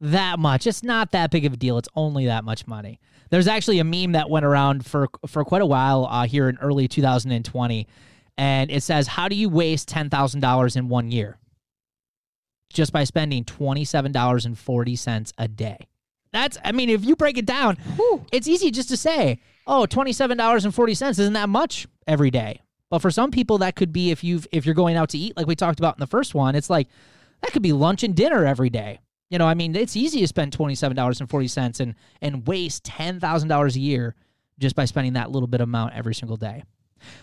that 0.00 0.38
much. 0.38 0.66
It's 0.66 0.82
not 0.82 1.12
that 1.12 1.30
big 1.30 1.44
of 1.44 1.52
a 1.52 1.56
deal. 1.56 1.78
It's 1.78 1.88
only 1.94 2.26
that 2.26 2.44
much 2.44 2.66
money. 2.66 3.00
There's 3.30 3.48
actually 3.48 3.78
a 3.78 3.84
meme 3.84 4.12
that 4.12 4.30
went 4.30 4.44
around 4.44 4.86
for 4.86 5.08
for 5.26 5.44
quite 5.44 5.62
a 5.62 5.66
while 5.66 6.06
uh, 6.06 6.26
here 6.26 6.48
in 6.48 6.56
early 6.58 6.88
2020, 6.88 7.86
and 8.36 8.70
it 8.70 8.82
says, 8.82 9.06
"How 9.06 9.28
do 9.28 9.36
you 9.36 9.48
waste 9.48 9.88
ten 9.88 10.08
thousand 10.08 10.40
dollars 10.40 10.76
in 10.76 10.88
one 10.88 11.10
year?" 11.10 11.38
Just 12.72 12.92
by 12.92 13.04
spending 13.04 13.44
twenty 13.44 13.84
seven 13.84 14.12
dollars 14.12 14.46
and 14.46 14.58
forty 14.58 14.96
cents 14.96 15.32
a 15.36 15.48
day. 15.48 15.88
That's, 16.32 16.58
I 16.62 16.72
mean, 16.72 16.90
if 16.90 17.04
you 17.04 17.16
break 17.16 17.38
it 17.38 17.46
down, 17.46 17.76
whew, 17.96 18.24
it's 18.32 18.46
easy 18.46 18.70
just 18.70 18.88
to 18.90 18.96
say, 18.96 19.40
"Oh, 19.66 19.84
twenty 19.84 20.12
seven 20.12 20.38
dollars 20.38 20.64
and 20.64 20.74
forty 20.74 20.94
cents 20.94 21.18
isn't 21.18 21.34
that 21.34 21.48
much 21.48 21.86
every 22.06 22.30
day." 22.30 22.60
But 22.90 23.00
for 23.00 23.10
some 23.10 23.30
people, 23.30 23.58
that 23.58 23.76
could 23.76 23.92
be 23.92 24.10
if 24.10 24.24
you've 24.24 24.46
if 24.52 24.64
you're 24.64 24.74
going 24.74 24.96
out 24.96 25.10
to 25.10 25.18
eat, 25.18 25.36
like 25.36 25.46
we 25.46 25.54
talked 25.54 25.78
about 25.78 25.96
in 25.96 26.00
the 26.00 26.06
first 26.06 26.34
one. 26.34 26.54
It's 26.54 26.70
like 26.70 26.88
that 27.42 27.52
could 27.52 27.62
be 27.62 27.72
lunch 27.72 28.02
and 28.02 28.14
dinner 28.14 28.46
every 28.46 28.70
day 28.70 29.00
you 29.30 29.38
know, 29.38 29.46
I 29.46 29.54
mean, 29.54 29.76
it's 29.76 29.96
easy 29.96 30.20
to 30.20 30.26
spend 30.26 30.52
twenty 30.52 30.74
seven 30.74 30.96
dollars 30.96 31.20
and 31.20 31.28
forty 31.28 31.48
cents 31.48 31.80
and 31.80 31.94
and 32.22 32.46
waste 32.46 32.84
ten 32.84 33.20
thousand 33.20 33.48
dollars 33.48 33.76
a 33.76 33.80
year 33.80 34.14
just 34.58 34.74
by 34.74 34.84
spending 34.84 35.12
that 35.14 35.30
little 35.30 35.46
bit 35.46 35.60
amount 35.60 35.94
every 35.94 36.14
single 36.14 36.36
day. 36.36 36.64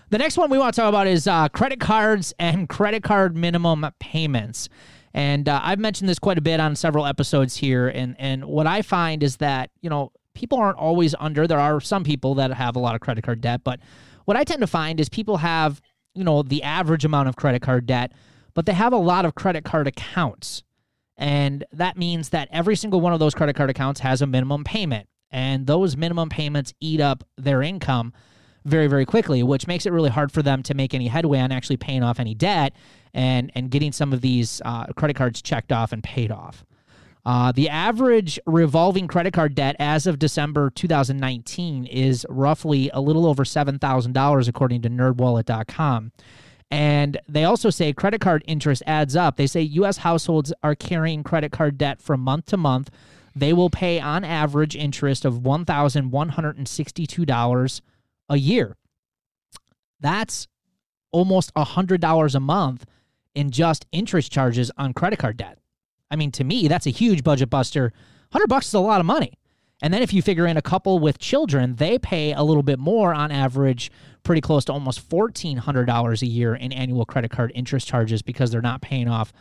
The 0.09 0.17
next 0.17 0.37
one 0.37 0.49
we 0.49 0.57
want 0.57 0.73
to 0.73 0.81
talk 0.81 0.89
about 0.89 1.07
is 1.07 1.27
uh, 1.27 1.49
credit 1.49 1.79
cards 1.79 2.33
and 2.39 2.69
credit 2.69 3.03
card 3.03 3.35
minimum 3.35 3.85
payments. 3.99 4.69
And 5.13 5.47
uh, 5.47 5.61
I've 5.63 5.79
mentioned 5.79 6.09
this 6.09 6.19
quite 6.19 6.37
a 6.37 6.41
bit 6.41 6.59
on 6.59 6.75
several 6.75 7.05
episodes 7.05 7.57
here. 7.57 7.87
And 7.87 8.15
and 8.19 8.45
what 8.45 8.67
I 8.67 8.81
find 8.81 9.23
is 9.23 9.37
that 9.37 9.71
you 9.81 9.89
know 9.89 10.11
people 10.33 10.57
aren't 10.57 10.77
always 10.77 11.15
under. 11.19 11.47
There 11.47 11.59
are 11.59 11.79
some 11.79 12.03
people 12.03 12.35
that 12.35 12.51
have 12.53 12.75
a 12.75 12.79
lot 12.79 12.95
of 12.95 13.01
credit 13.01 13.23
card 13.23 13.41
debt, 13.41 13.61
but 13.63 13.79
what 14.25 14.35
I 14.35 14.43
tend 14.43 14.61
to 14.61 14.67
find 14.67 14.99
is 14.99 15.09
people 15.09 15.37
have 15.37 15.81
you 16.13 16.23
know 16.23 16.43
the 16.43 16.63
average 16.63 17.05
amount 17.05 17.29
of 17.29 17.35
credit 17.35 17.61
card 17.61 17.85
debt, 17.85 18.11
but 18.53 18.65
they 18.65 18.73
have 18.73 18.93
a 18.93 18.97
lot 18.97 19.25
of 19.25 19.35
credit 19.35 19.63
card 19.63 19.87
accounts. 19.87 20.63
And 21.17 21.63
that 21.71 21.97
means 21.97 22.29
that 22.29 22.50
every 22.51 22.75
single 22.75 23.01
one 23.01 23.13
of 23.13 23.19
those 23.19 23.33
credit 23.33 23.56
card 23.56 23.69
accounts 23.69 24.01
has 24.01 24.21
a 24.21 24.27
minimum 24.27 24.63
payment. 24.63 25.07
And 25.31 25.67
those 25.67 25.97
minimum 25.97 26.29
payments 26.29 26.73
eat 26.79 27.01
up 27.01 27.23
their 27.38 27.62
income 27.62 28.13
very, 28.65 28.88
very 28.88 29.06
quickly, 29.06 29.44
which 29.44 29.67
makes 29.67 29.85
it 29.85 29.91
really 29.91 30.09
hard 30.09 30.31
for 30.31 30.41
them 30.41 30.63
to 30.63 30.73
make 30.73 30.94
any 30.94 31.07
headway 31.07 31.39
on 31.39 31.51
actually 31.51 31.77
paying 31.77 32.03
off 32.03 32.19
any 32.19 32.33
debt 32.33 32.73
and, 33.13 33.51
and 33.56 33.69
getting 33.69 33.91
some 33.91 34.12
of 34.12 34.21
these 34.21 34.62
uh, 34.65 34.85
credit 34.94 35.15
cards 35.15 35.41
checked 35.41 35.71
off 35.71 35.91
and 35.91 36.03
paid 36.03 36.31
off. 36.31 36.65
Uh, 37.25 37.51
the 37.51 37.69
average 37.69 38.39
revolving 38.45 39.07
credit 39.07 39.33
card 39.33 39.56
debt 39.56 39.75
as 39.79 40.06
of 40.06 40.19
December 40.19 40.69
2019 40.69 41.85
is 41.85 42.25
roughly 42.29 42.89
a 42.94 43.01
little 43.01 43.25
over 43.25 43.44
$7,000, 43.44 44.47
according 44.47 44.81
to 44.83 44.89
nerdwallet.com. 44.89 46.12
And 46.75 47.18
they 47.30 47.45
also 47.45 47.69
say 47.69 47.94
credit 47.94 48.19
card 48.19 48.44
interest 48.48 48.84
adds 48.86 49.15
up. 49.15 49.38
They 49.38 49.48
say 49.48 49.62
U.S. 49.62 50.00
households 50.00 50.51
are 50.62 50.75
carrying 50.75 51.24
credit 51.24 51.53
card 51.53 51.77
debt 51.77 52.01
from 52.01 52.20
month 52.20 52.48
to 52.48 52.58
month. 52.58 52.89
They 53.34 53.53
will 53.53 53.70
pay 53.70 54.01
on 54.01 54.25
average 54.25 54.75
interest 54.75 55.24
of 55.24 55.36
$1,162 55.36 57.82
a 58.27 58.38
year. 58.38 58.75
That's 60.01 60.50
almost 61.13 61.53
$100 61.53 62.36
a 62.36 62.39
month 62.41 62.86
in 63.34 63.51
just 63.51 63.86
interest 63.94 64.29
charges 64.29 64.70
on 64.77 64.94
credit 64.94 65.17
card 65.17 65.38
debt. 65.38 65.60
I 66.12 66.17
mean, 66.17 66.32
to 66.32 66.44
me, 66.44 66.67
that's 66.67 66.88
a 66.88 66.91
huge 66.91 67.24
budget 67.24 67.50
buster. 67.50 67.94
100 68.32 68.48
bucks 68.48 68.67
is 68.67 68.74
a 68.74 68.82
lot 68.82 69.00
of 69.00 69.05
money. 69.05 69.39
And 69.86 69.94
then 69.94 70.01
if 70.01 70.12
you 70.13 70.24
figure 70.24 70.48
in 70.48 70.58
a 70.58 70.63
couple 70.63 70.98
with 70.98 71.20
children, 71.20 71.75
they 71.75 72.00
pay 72.00 72.34
a 72.34 72.42
little 72.42 72.63
bit 72.63 72.80
more 72.80 73.13
on 73.13 73.30
average, 73.30 73.92
pretty 74.24 74.42
close 74.42 74.65
to 74.65 74.74
almost 74.74 75.08
$1,400 75.08 76.22
a 76.24 76.25
year 76.25 76.56
in 76.56 76.74
annual 76.74 77.06
credit 77.06 77.30
card 77.30 77.51
interest 77.54 77.88
charges 77.88 78.24
because 78.24 78.50
they're 78.50 78.63
not 78.63 78.82
paying 78.82 79.08
off 79.08 79.32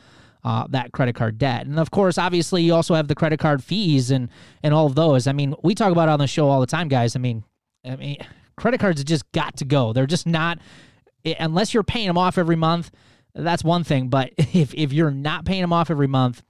uh, 0.45 0.67
that 0.69 0.93
credit 0.93 1.15
card 1.15 1.39
debt. 1.39 1.65
And 1.65 1.81
of 1.81 1.91
course, 1.91 2.19
obviously, 2.19 2.63
you 2.63 2.75
also 2.75 2.95
have 2.95 3.09
the 3.09 3.15
credit 3.15 3.41
card 3.41 3.65
fees 3.65 4.11
and 4.11 4.29
and 4.63 4.75
all 4.75 4.85
of 4.85 4.95
those. 4.95 5.27
I 5.27 5.33
mean, 5.33 5.55
we 5.63 5.75
talk 5.75 5.91
about 5.91 6.11
it 6.11 6.13
on 6.13 6.19
the 6.19 6.27
show 6.27 6.51
all 6.51 6.61
the 6.61 6.67
time, 6.67 6.89
guys. 6.89 7.17
I 7.17 7.21
mean, 7.21 7.43
I 7.83 7.97
mean, 7.97 8.19
credit 8.59 8.81
cards 8.81 9.03
just 9.03 9.33
got 9.33 9.57
to 9.57 9.65
go. 9.65 9.95
They're 9.95 10.05
just 10.05 10.27
not 10.27 10.59
unless 11.25 11.73
you're 11.73 11.85
paying 11.85 12.07
them 12.07 12.19
off 12.19 12.37
every 12.37 12.57
month. 12.57 12.91
That's 13.35 13.65
one 13.65 13.83
thing, 13.83 14.09
but 14.09 14.35
if 14.37 14.75
if 14.75 14.93
you're 14.93 15.11
not 15.11 15.47
paying 15.47 15.63
them 15.63 15.73
off 15.73 15.91
every 15.91 16.07
month, 16.07 16.43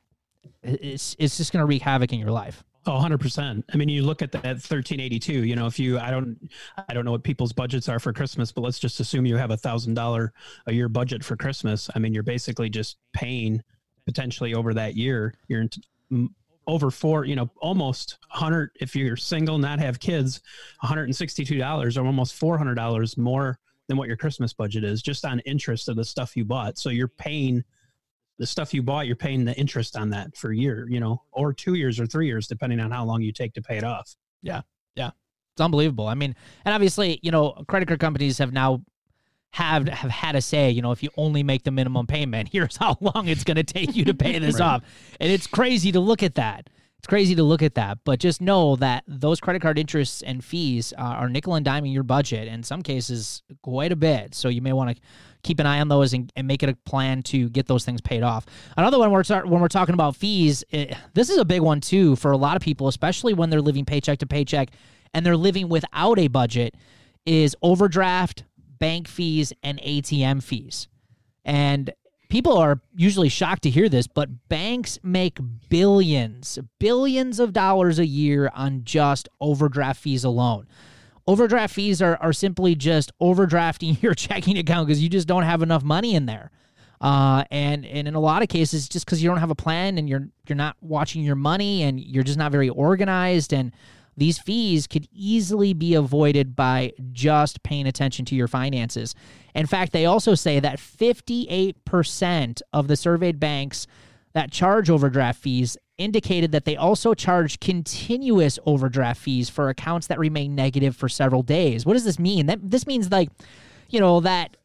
it's 0.65 1.15
it's 1.21 1.37
just 1.37 1.53
going 1.53 1.61
to 1.61 1.67
wreak 1.67 1.83
havoc 1.83 2.13
in 2.13 2.19
your 2.19 2.33
life. 2.33 2.65
Oh, 2.87 2.93
100%. 2.93 3.65
I 3.73 3.77
mean, 3.77 3.89
you 3.89 4.03
look 4.03 4.21
at 4.21 4.31
that 4.33 4.45
1382, 4.45 5.45
you 5.45 5.57
know, 5.57 5.67
if 5.67 5.79
you 5.79 5.99
I 5.99 6.11
don't 6.11 6.39
I 6.89 6.93
don't 6.93 7.05
know 7.07 7.13
what 7.13 7.23
people's 7.23 7.53
budgets 7.53 7.89
are 7.89 7.99
for 7.99 8.13
Christmas, 8.13 8.53
but 8.53 8.61
let's 8.61 8.79
just 8.79 9.01
assume 9.01 9.25
you 9.25 9.37
have 9.37 9.51
a 9.51 9.57
$1000 9.57 10.31
a 10.67 10.73
year 10.73 10.89
budget 10.89 11.25
for 11.25 11.35
Christmas. 11.37 11.89
I 11.95 11.99
mean, 11.99 12.13
you're 12.13 12.23
basically 12.23 12.69
just 12.69 12.99
paying 13.15 13.63
potentially 14.05 14.55
over 14.55 14.75
that 14.75 14.97
year, 14.97 15.35
you're 15.49 15.67
over 16.67 16.91
four, 16.91 17.25
you 17.25 17.37
know, 17.37 17.51
almost 17.61 18.19
100 18.31 18.71
if 18.81 18.95
you're 18.95 19.17
single, 19.17 19.59
not 19.59 19.79
have 19.79 19.99
kids, 19.99 20.41
$162 20.83 21.97
or 21.97 22.07
almost 22.07 22.41
$400 22.41 23.19
more 23.19 23.59
than 23.87 23.97
what 23.97 24.09
your 24.09 24.17
Christmas 24.17 24.53
budget 24.53 24.85
is 24.85 25.03
just 25.03 25.25
on 25.25 25.41
interest 25.41 25.89
of 25.89 25.97
the 25.97 26.05
stuff 26.05 26.37
you 26.37 26.45
bought. 26.45 26.79
So 26.79 26.91
you're 26.91 27.09
paying 27.09 27.65
the 28.39 28.47
stuff 28.47 28.75
you 28.75 28.83
bought, 28.83 29.07
you're 29.07 29.17
paying 29.17 29.45
the 29.45 29.55
interest 29.55 29.97
on 29.97 30.11
that 30.11 30.37
for 30.37 30.51
a 30.51 30.57
year, 30.57 30.87
you 30.89 31.01
know, 31.01 31.23
or 31.33 31.53
two 31.53 31.75
years 31.75 32.01
or 32.01 32.07
three 32.07 32.27
years, 32.27 32.49
depending 32.49 32.81
on 32.81 32.91
how 32.91 33.05
long 33.05 33.23
you 33.23 33.33
take 33.33 33.55
to 33.55 33.63
pay 33.63 33.77
it 33.77 33.85
off. 33.85 34.15
Yeah. 34.43 34.63
Yeah. 34.97 35.11
It's 35.55 35.61
unbelievable. 35.61 36.09
I 36.09 36.15
mean, 36.15 36.35
and 36.65 36.75
obviously, 36.75 37.21
you 37.23 37.31
know, 37.31 37.65
credit 37.69 37.87
card 37.87 38.01
companies 38.01 38.39
have 38.39 38.53
now 38.53 38.83
have 39.53 39.89
have 39.89 40.11
had 40.11 40.35
a 40.35 40.41
say. 40.41 40.71
You 40.71 40.83
know, 40.83 40.91
if 40.91 41.03
you 41.03 41.11
only 41.17 41.45
make 41.45 41.63
the 41.63 41.71
minimum 41.71 42.09
payment, 42.09 42.49
here's 42.53 42.77
how 42.77 42.97
long 43.01 43.29
it's 43.29 43.45
going 43.45 43.57
to 43.57 43.63
take 43.63 43.95
you 43.95 44.05
to 44.07 44.15
pay 44.15 44.39
this 44.41 44.55
right. 44.61 44.67
off, 44.67 44.83
and 45.21 45.31
it's 45.31 45.47
crazy 45.47 45.93
to 45.93 46.01
look 46.01 46.23
at 46.23 46.35
that. 46.35 46.69
It's 47.05 47.09
crazy 47.11 47.35
to 47.35 47.43
look 47.43 47.61
at 47.61 47.75
that, 47.75 47.99
but 48.05 48.19
just 48.19 48.41
know 48.41 48.77
that 48.77 49.05
those 49.07 49.39
credit 49.39 49.61
card 49.61 49.79
interests 49.79 50.23
and 50.23 50.43
fees 50.43 50.95
uh, 50.97 51.03
are 51.03 51.29
nickel 51.29 51.55
and 51.55 51.67
diming 51.67 51.93
your 51.93 52.03
budget. 52.03 52.49
In 52.49 52.63
some 52.63 52.81
cases, 52.81 53.43
quite 53.61 53.93
a 53.93 53.97
bit. 53.97 54.35
So 54.35 54.49
you 54.49 54.63
may 54.63 54.73
want 54.73 54.97
to 54.97 55.03
keep 55.43 55.61
an 55.61 55.67
eye 55.67 55.83
on 55.83 55.89
those 55.89 56.15
and, 56.15 56.33
and, 56.35 56.47
make 56.47 56.63
it 56.63 56.71
a 56.71 56.77
plan 56.87 57.23
to 57.25 57.51
get 57.51 57.67
those 57.67 57.85
things 57.85 58.01
paid 58.01 58.23
off. 58.23 58.47
Another 58.79 58.99
one, 58.99 59.11
we're 59.11 59.23
when 59.23 59.61
we're 59.61 59.69
talking 59.69 59.93
about 59.93 60.17
fees, 60.17 60.65
it, 60.71 60.97
this 61.13 61.29
is 61.29 61.37
a 61.37 61.45
big 61.45 61.61
one 61.61 61.83
too 61.83 62.17
for 62.17 62.31
a 62.31 62.39
lot 62.39 62.57
of 62.57 62.63
people, 62.63 62.89
especially 62.89 63.35
when 63.35 63.51
they're 63.51 63.61
living 63.61 63.85
paycheck 63.85 64.21
to 64.21 64.27
paycheck 64.27 64.71
and 65.13 65.27
they're 65.27 65.37
living 65.37 65.69
without 65.69 66.19
a 66.19 66.29
budget, 66.29 66.75
is 67.27 67.55
overdraft, 67.61 68.45
bank 68.79 69.09
fees, 69.09 69.53
and 69.63 69.79
ATM 69.83 70.43
fees. 70.43 70.89
And 71.45 71.93
people 72.35 72.59
are 72.59 72.81
usually 72.97 73.29
shocked 73.29 73.63
to 73.63 73.71
hear 73.71 73.89
this, 73.89 74.09
but 74.09 74.29
banks 74.49 74.99
make 75.05 75.39
billions, 75.69 76.59
billions 76.81 77.39
of 77.39 77.53
dollars 77.53 78.01
a 78.01 78.07
year 78.07 78.51
on 78.57 78.83
just 78.83 79.29
overdraft 79.41 80.01
fees 80.01 80.25
alone. 80.25 80.67
Overdraft 81.29 81.73
fees 81.73 82.03
are, 82.03 82.17
are 82.17 82.33
simply 82.33 82.75
just 82.75 83.13
overdrafting 83.23 84.03
your 84.03 84.15
checking 84.15 84.59
account 84.59 84.89
because 84.89 85.01
you 85.01 85.09
just 85.09 85.29
don't 85.29 85.45
have 85.45 85.63
enough 85.63 85.85
money 85.85 86.17
in 86.17 86.27
there. 86.27 86.51
Uh, 87.01 87.45
and 87.53 87.87
and 87.87 88.09
in 88.09 88.17
a 88.17 88.21
lot 88.21 88.43
of 88.43 88.49
cases, 88.49 88.89
just 88.89 89.05
because 89.05 89.23
you 89.23 89.29
don't 89.29 89.39
have 89.39 89.51
a 89.51 89.55
plan 89.55 89.97
and 89.97 90.09
you're 90.09 90.27
you're 90.49 90.57
not 90.57 90.75
watching 90.81 91.23
your 91.23 91.37
money 91.37 91.85
and 91.85 92.01
you're 92.01 92.25
just 92.25 92.39
not 92.39 92.51
very 92.51 92.69
organized 92.69 93.53
and 93.53 93.73
these 94.17 94.39
fees 94.39 94.87
could 94.87 95.09
easily 95.13 95.73
be 95.73 95.95
avoided 95.95 96.55
by 96.55 96.93
just 97.13 97.63
paying 97.63 97.87
attention 97.87 98.25
to 98.27 98.35
your 98.35 98.49
finances. 98.49 99.15
In 99.55 99.67
fact, 99.67 99.93
they 99.93 100.07
also 100.07 100.35
say 100.35 100.61
that 100.61 100.79
58% 100.79 102.63
of 102.73 102.89
the 102.89 102.97
surveyed 102.97 103.41
banks 103.41 103.87
that 104.33 104.51
charge 104.51 104.91
overdraft 104.91 105.41
fees 105.41 105.77
indicated 105.97 106.53
that 106.53 106.65
they 106.65 106.77
also 106.77 107.15
charge 107.15 107.61
continuous 107.61 108.59
overdraft 108.67 109.21
fees 109.21 109.49
for 109.49 109.69
accounts 109.69 110.09
that 110.09 110.19
remain 110.19 110.55
negative 110.55 110.97
for 110.97 111.09
several 111.09 111.43
days. 111.43 111.87
What 111.87 111.93
does 111.93 112.05
this 112.05 112.19
mean? 112.19 112.47
That 112.47 112.59
this 112.69 112.87
means 112.87 113.13
like, 113.13 113.31
you 113.91 114.01
know, 114.01 114.21
that 114.21 114.57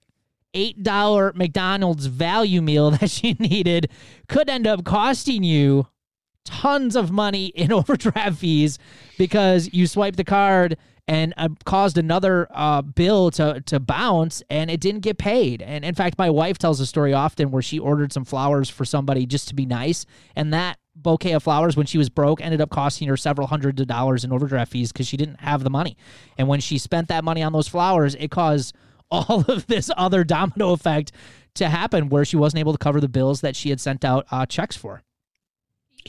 $8 0.55 1.35
McDonald's 1.35 2.07
value 2.07 2.61
meal 2.61 2.91
that 2.99 3.23
you 3.23 3.35
needed 3.35 3.89
could 4.27 4.49
end 4.49 4.65
up 4.65 4.83
costing 4.83 5.43
you 5.43 5.87
tons 6.49 6.95
of 6.95 7.11
money 7.11 7.47
in 7.47 7.71
overdraft 7.79 8.37
fees 8.37 8.79
because 9.17 9.71
you 9.73 9.87
swiped 9.87 10.17
the 10.17 10.23
card 10.23 10.77
and 11.07 11.33
uh, 11.37 11.49
caused 11.65 11.97
another 11.97 12.47
uh, 12.51 12.81
bill 12.81 13.31
to 13.31 13.61
to 13.65 13.79
bounce 13.79 14.43
and 14.49 14.69
it 14.69 14.79
didn't 14.79 15.01
get 15.01 15.17
paid. 15.17 15.61
And 15.61 15.85
in 15.85 15.95
fact, 15.95 16.17
my 16.17 16.29
wife 16.29 16.57
tells 16.57 16.79
a 16.79 16.85
story 16.85 17.13
often 17.13 17.51
where 17.51 17.61
she 17.61 17.79
ordered 17.79 18.13
some 18.13 18.25
flowers 18.25 18.69
for 18.69 18.85
somebody 18.85 19.25
just 19.25 19.47
to 19.49 19.55
be 19.55 19.65
nice, 19.65 20.05
and 20.35 20.53
that 20.53 20.77
bouquet 20.95 21.31
of 21.31 21.43
flowers 21.43 21.77
when 21.77 21.85
she 21.85 21.97
was 21.97 22.09
broke 22.09 22.41
ended 22.41 22.61
up 22.61 22.69
costing 22.69 23.07
her 23.07 23.17
several 23.17 23.47
hundred 23.47 23.79
of 23.79 23.87
dollars 23.87 24.23
in 24.23 24.33
overdraft 24.33 24.71
fees 24.71 24.91
because 24.91 25.07
she 25.07 25.17
didn't 25.17 25.39
have 25.39 25.63
the 25.63 25.69
money. 25.69 25.97
And 26.37 26.47
when 26.47 26.59
she 26.59 26.77
spent 26.77 27.07
that 27.07 27.23
money 27.23 27.41
on 27.41 27.53
those 27.53 27.67
flowers, 27.67 28.15
it 28.15 28.29
caused 28.31 28.75
all 29.11 29.43
of 29.47 29.65
this 29.65 29.89
other 29.97 30.23
domino 30.23 30.73
effect 30.73 31.11
to 31.55 31.69
happen 31.69 32.09
where 32.09 32.25
she 32.25 32.37
wasn't 32.37 32.59
able 32.59 32.73
to 32.73 32.77
cover 32.77 33.01
the 33.01 33.09
bills 33.09 33.41
that 33.41 33.55
she 33.55 33.69
had 33.69 33.81
sent 33.81 34.05
out 34.05 34.27
uh, 34.29 34.45
checks 34.45 34.75
for 34.75 35.01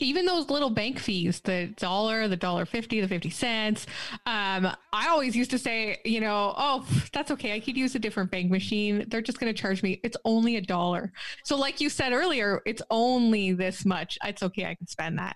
even 0.01 0.25
those 0.25 0.49
little 0.49 0.69
bank 0.69 0.99
fees, 0.99 1.39
the 1.41 1.67
dollar, 1.77 2.27
the 2.27 2.35
dollar 2.35 2.65
fifty, 2.65 3.01
the 3.01 3.07
fifty 3.07 3.29
cents. 3.29 3.85
Um, 4.25 4.67
I 4.93 5.07
always 5.09 5.35
used 5.35 5.51
to 5.51 5.57
say, 5.57 5.99
you 6.05 6.21
know, 6.21 6.53
oh, 6.57 6.85
that's 7.13 7.31
okay. 7.31 7.53
I 7.53 7.59
could 7.59 7.77
use 7.77 7.95
a 7.95 7.99
different 7.99 8.31
bank 8.31 8.51
machine. 8.51 9.05
They're 9.07 9.21
just 9.21 9.39
going 9.39 9.53
to 9.53 9.59
charge 9.59 9.83
me. 9.83 9.99
It's 10.03 10.17
only 10.25 10.57
a 10.57 10.61
dollar. 10.61 11.11
So, 11.43 11.55
like 11.55 11.81
you 11.81 11.89
said 11.89 12.13
earlier, 12.13 12.61
it's 12.65 12.81
only 12.89 13.53
this 13.53 13.85
much. 13.85 14.17
It's 14.23 14.43
okay. 14.43 14.65
I 14.65 14.75
can 14.75 14.87
spend 14.87 15.17
that. 15.19 15.35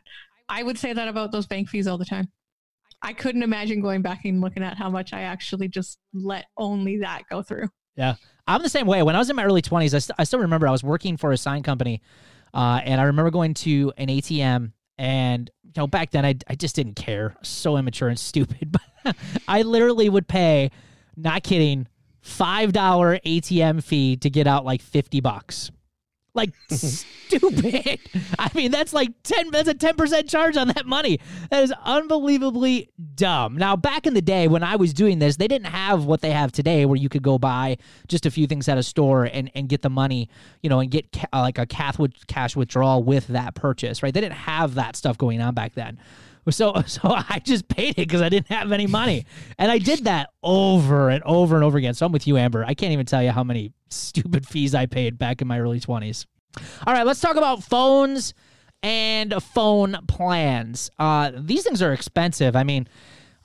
I 0.50 0.64
would 0.64 0.78
say 0.78 0.94
that 0.94 1.08
about 1.08 1.32
those 1.32 1.48
bank 1.48 1.70
fees 1.70 1.88
all 1.88 1.98
the 1.98 2.06
time. 2.06 2.32
I 3.02 3.14
couldn't 3.14 3.44
imagine 3.44 3.82
going 3.82 4.02
back 4.02 4.26
and 4.26 4.42
looking 4.42 4.64
at 4.64 4.78
how 4.78 4.90
much 4.90 5.14
I 5.14 5.22
actually 5.22 5.68
just 5.68 6.00
let 6.14 6.46
only 6.58 7.00
that 7.00 7.24
go 7.30 7.42
through. 7.44 7.70
Yeah. 7.96 8.16
I'm 8.48 8.62
the 8.62 8.70
same 8.70 8.88
way. 8.88 9.02
When 9.04 9.16
I 9.16 9.20
was 9.20 9.30
in 9.30 9.36
my 9.36 9.44
early 9.44 9.62
20s, 9.62 9.94
I, 9.94 10.00
st- 10.00 10.16
I 10.18 10.24
still 10.24 10.40
remember 10.40 10.68
I 10.68 10.72
was 10.72 10.84
working 10.84 11.18
for 11.18 11.32
a 11.32 11.38
sign 11.38 11.64
company 11.64 12.02
uh, 12.56 12.82
and 12.84 13.00
I 13.00 13.04
remember 13.06 13.30
going 13.30 13.54
to 13.56 13.94
an 13.98 14.08
ATM 14.08 14.72
and 14.98 15.52
you 15.64 15.72
know 15.76 15.88
back 15.88 16.12
then 16.12 16.26
I, 16.26 16.36
I 16.48 16.56
just 16.56 16.76
didn't 16.76 16.96
care. 16.96 17.36
So 17.44 17.78
immature 17.78 18.08
and 18.08 18.18
stupid. 18.32 18.72
But 18.72 18.82
i 19.48 19.62
literally 19.62 20.10
would 20.10 20.28
pay 20.28 20.72
not 21.16 21.44
kidding 21.44 21.88
five 22.22 22.74
dollar 22.74 23.20
atm 23.20 23.84
fee 23.84 24.18
to 24.18 24.30
get 24.30 24.48
out 24.48 24.66
like 24.66 24.82
50 24.82 25.20
bucks 25.22 25.70
like 26.36 26.52
stupid. 26.70 28.00
I 28.38 28.50
mean, 28.54 28.72
that's 28.72 28.94
like 28.94 29.12
10 29.24 29.52
that's 29.52 29.70
a 29.70 29.74
10% 29.74 30.30
charge 30.30 30.58
on 30.58 30.68
that 30.70 30.86
money. 30.86 31.20
That 31.50 31.64
is 31.64 31.74
unbelievably 31.84 32.90
dumb. 33.16 33.58
Now, 33.58 33.76
back 33.76 34.06
in 34.06 34.14
the 34.14 34.22
day 34.22 34.48
when 34.48 34.64
I 34.64 34.76
was 34.76 34.94
doing 34.94 35.20
this, 35.20 35.38
they 35.38 35.48
didn't 35.48 35.68
have 35.68 36.06
what 36.06 36.22
they 36.22 36.32
have 36.32 36.52
today 36.52 36.86
where 36.86 36.98
you 36.98 37.10
could 37.10 37.24
go 37.24 37.38
buy 37.38 37.78
just 38.08 38.26
a 38.26 38.32
few 38.32 38.48
things 38.48 38.68
at 38.68 38.78
a 38.78 38.84
store 38.84 39.26
and, 39.26 39.50
and 39.56 39.70
get 39.70 39.82
the 39.82 39.90
money, 39.90 40.30
you 40.62 40.70
know, 40.70 40.80
and 40.80 40.92
get 40.92 41.12
ca- 41.12 41.28
like 41.34 41.58
a 41.58 41.66
cash 41.66 42.56
withdrawal 42.56 43.04
with 43.04 43.28
that 43.28 43.56
purchase, 43.56 44.04
right? 44.04 44.14
They 44.14 44.22
didn't 44.22 44.34
have 44.34 44.76
that 44.76 44.96
stuff 44.96 45.18
going 45.18 45.42
on 45.42 45.54
back 45.54 45.74
then. 45.74 45.98
So 46.50 46.82
so 46.86 47.00
I 47.04 47.42
just 47.44 47.68
paid 47.68 47.92
it 47.92 48.08
because 48.08 48.22
I 48.22 48.30
didn't 48.30 48.50
have 48.50 48.72
any 48.72 48.88
money, 48.88 49.26
and 49.58 49.72
I 49.72 49.78
did 49.78 50.06
that 50.06 50.30
over 50.44 51.10
and 51.10 51.24
over 51.24 51.56
and 51.56 51.64
over 51.64 51.78
again. 51.78 51.94
So 51.94 52.06
I'm 52.06 52.12
with 52.12 52.28
you, 52.28 52.38
Amber. 52.38 52.64
I 52.64 52.74
can't 52.74 52.94
even 52.94 53.06
tell 53.06 53.24
you 53.24 53.32
how 53.32 53.44
many 53.44 53.74
stupid 53.90 54.48
fees 54.48 54.76
I 54.76 54.86
paid 54.86 55.18
back 55.18 55.42
in 55.42 55.48
my 55.48 55.60
early 55.60 55.80
20s. 55.80 56.26
All 56.86 56.94
right, 56.94 57.06
let's 57.06 57.20
talk 57.20 57.36
about 57.36 57.64
phones 57.64 58.34
and 58.84 59.34
phone 59.42 59.98
plans. 60.08 60.92
Uh, 61.00 61.32
these 61.36 61.64
things 61.64 61.82
are 61.82 61.94
expensive. 61.94 62.56
I 62.56 62.64
mean. 62.64 62.88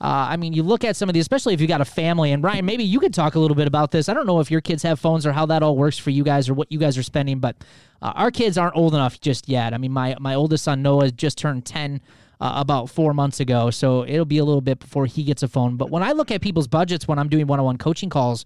Uh, 0.03 0.29
I 0.31 0.37
mean, 0.37 0.51
you 0.53 0.63
look 0.63 0.83
at 0.83 0.95
some 0.95 1.09
of 1.09 1.13
these, 1.13 1.21
especially 1.21 1.53
if 1.53 1.61
you 1.61 1.67
got 1.67 1.79
a 1.79 1.85
family. 1.85 2.31
And 2.31 2.43
Ryan, 2.43 2.65
maybe 2.65 2.83
you 2.83 2.99
could 2.99 3.13
talk 3.13 3.35
a 3.35 3.39
little 3.39 3.53
bit 3.53 3.67
about 3.67 3.91
this. 3.91 4.09
I 4.09 4.15
don't 4.15 4.25
know 4.25 4.39
if 4.39 4.49
your 4.49 4.59
kids 4.59 4.81
have 4.81 4.99
phones 4.99 5.27
or 5.27 5.31
how 5.31 5.45
that 5.45 5.61
all 5.61 5.77
works 5.77 5.99
for 5.99 6.09
you 6.09 6.23
guys 6.23 6.49
or 6.49 6.55
what 6.55 6.71
you 6.71 6.79
guys 6.79 6.97
are 6.97 7.03
spending, 7.03 7.37
but 7.37 7.55
uh, 8.01 8.11
our 8.15 8.31
kids 8.31 8.57
aren't 8.57 8.75
old 8.75 8.95
enough 8.95 9.21
just 9.21 9.47
yet. 9.47 9.75
I 9.75 9.77
mean, 9.77 9.91
my 9.91 10.15
my 10.19 10.33
oldest 10.33 10.63
son 10.63 10.81
Noah 10.81 11.11
just 11.11 11.37
turned 11.37 11.65
ten 11.65 12.01
uh, 12.41 12.53
about 12.55 12.89
four 12.89 13.13
months 13.13 13.39
ago. 13.39 13.69
So 13.69 14.03
it'll 14.03 14.25
be 14.25 14.39
a 14.39 14.43
little 14.43 14.61
bit 14.61 14.79
before 14.79 15.05
he 15.05 15.23
gets 15.23 15.43
a 15.43 15.47
phone. 15.47 15.77
But 15.77 15.91
when 15.91 16.03
I 16.03 16.11
look 16.11 16.31
at 16.31 16.41
people's 16.41 16.67
budgets 16.67 17.07
when 17.07 17.19
I'm 17.19 17.29
doing 17.29 17.47
one 17.47 17.59
on 17.59 17.65
one 17.65 17.77
coaching 17.77 18.09
calls, 18.09 18.43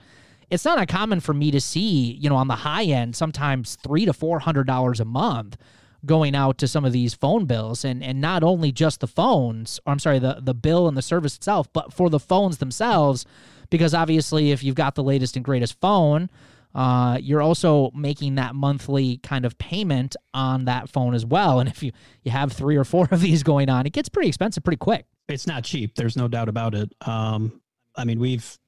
it's 0.52 0.66
not 0.66 0.78
uncommon 0.78 1.22
for 1.22 1.34
me 1.34 1.50
to 1.52 1.62
see, 1.62 2.12
you 2.12 2.30
know, 2.30 2.36
on 2.36 2.48
the 2.48 2.56
high 2.56 2.84
end, 2.84 3.16
sometimes 3.16 3.78
three 3.78 4.06
to 4.06 4.14
four 4.14 4.40
hundred 4.40 4.68
dollars 4.68 5.00
a 5.00 5.06
month 5.06 5.58
going 6.06 6.36
out 6.36 6.58
to 6.60 6.68
some 6.68 6.86
of 6.86 6.92
these 6.92 7.14
phone 7.16 7.46
bills 7.46 7.84
and 7.84 8.04
and 8.04 8.22
not 8.22 8.44
only 8.44 8.72
just 8.72 9.00
the 9.00 9.08
phones 9.08 9.80
or 9.86 9.92
I'm 9.92 9.98
sorry 9.98 10.20
the 10.20 10.40
the 10.40 10.54
bill 10.54 10.88
and 10.88 10.96
the 10.96 11.02
service 11.02 11.36
itself 11.36 11.72
but 11.74 11.94
for 11.94 12.12
the 12.12 12.20
phones 12.20 12.60
themselves 12.60 13.26
because 13.72 13.96
obviously 13.96 14.52
if 14.52 14.64
you've 14.64 14.76
got 14.76 14.94
the 14.94 15.02
latest 15.02 15.36
and 15.36 15.44
greatest 15.44 15.80
phone 15.82 16.30
uh, 16.76 17.18
you're 17.22 17.42
also 17.42 17.90
making 17.96 18.36
that 18.36 18.54
monthly 18.54 19.18
kind 19.18 19.46
of 19.46 19.58
payment 19.58 20.16
on 20.34 20.66
that 20.66 20.90
phone 20.90 21.16
as 21.16 21.26
well. 21.26 21.62
And 21.62 21.70
if 21.70 21.82
you, 21.82 21.94
you 22.24 22.32
have 22.32 22.52
three 22.52 22.76
or 22.76 22.84
four 22.84 23.08
of 23.10 23.22
these 23.22 23.42
going 23.42 23.70
on, 23.70 23.86
it 23.86 23.94
gets 23.94 24.10
pretty 24.10 24.28
expensive 24.28 24.64
pretty 24.64 24.78
quick. 24.78 25.06
It's 25.30 25.48
not 25.48 25.64
cheap. 25.64 25.96
There's 25.96 26.18
no 26.18 26.28
doubt 26.28 26.50
about 26.50 26.76
it. 26.76 26.92
Um, 27.08 27.62
I 27.96 28.04
mean, 28.04 28.20
we've 28.20 28.60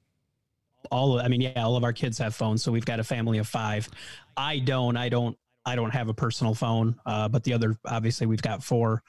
all, 0.90 1.20
I 1.20 1.28
mean, 1.28 1.42
yeah, 1.42 1.62
all 1.62 1.76
of 1.76 1.84
our 1.84 1.92
kids 1.92 2.16
have 2.18 2.34
phones. 2.34 2.62
So 2.62 2.72
we've 2.72 2.86
got 2.86 2.98
a 2.98 3.04
family 3.04 3.38
of 3.38 3.46
five. 3.46 3.88
I 4.36 4.60
don't, 4.60 4.96
I 4.96 5.10
don't, 5.10 5.36
I 5.66 5.76
don't 5.76 5.90
have 5.90 6.08
a 6.08 6.14
personal 6.14 6.54
phone, 6.54 6.98
uh, 7.04 7.28
but 7.28 7.44
the 7.44 7.52
other, 7.52 7.76
obviously, 7.84 8.26
we've 8.26 8.40
got 8.40 8.64
four 8.64 9.02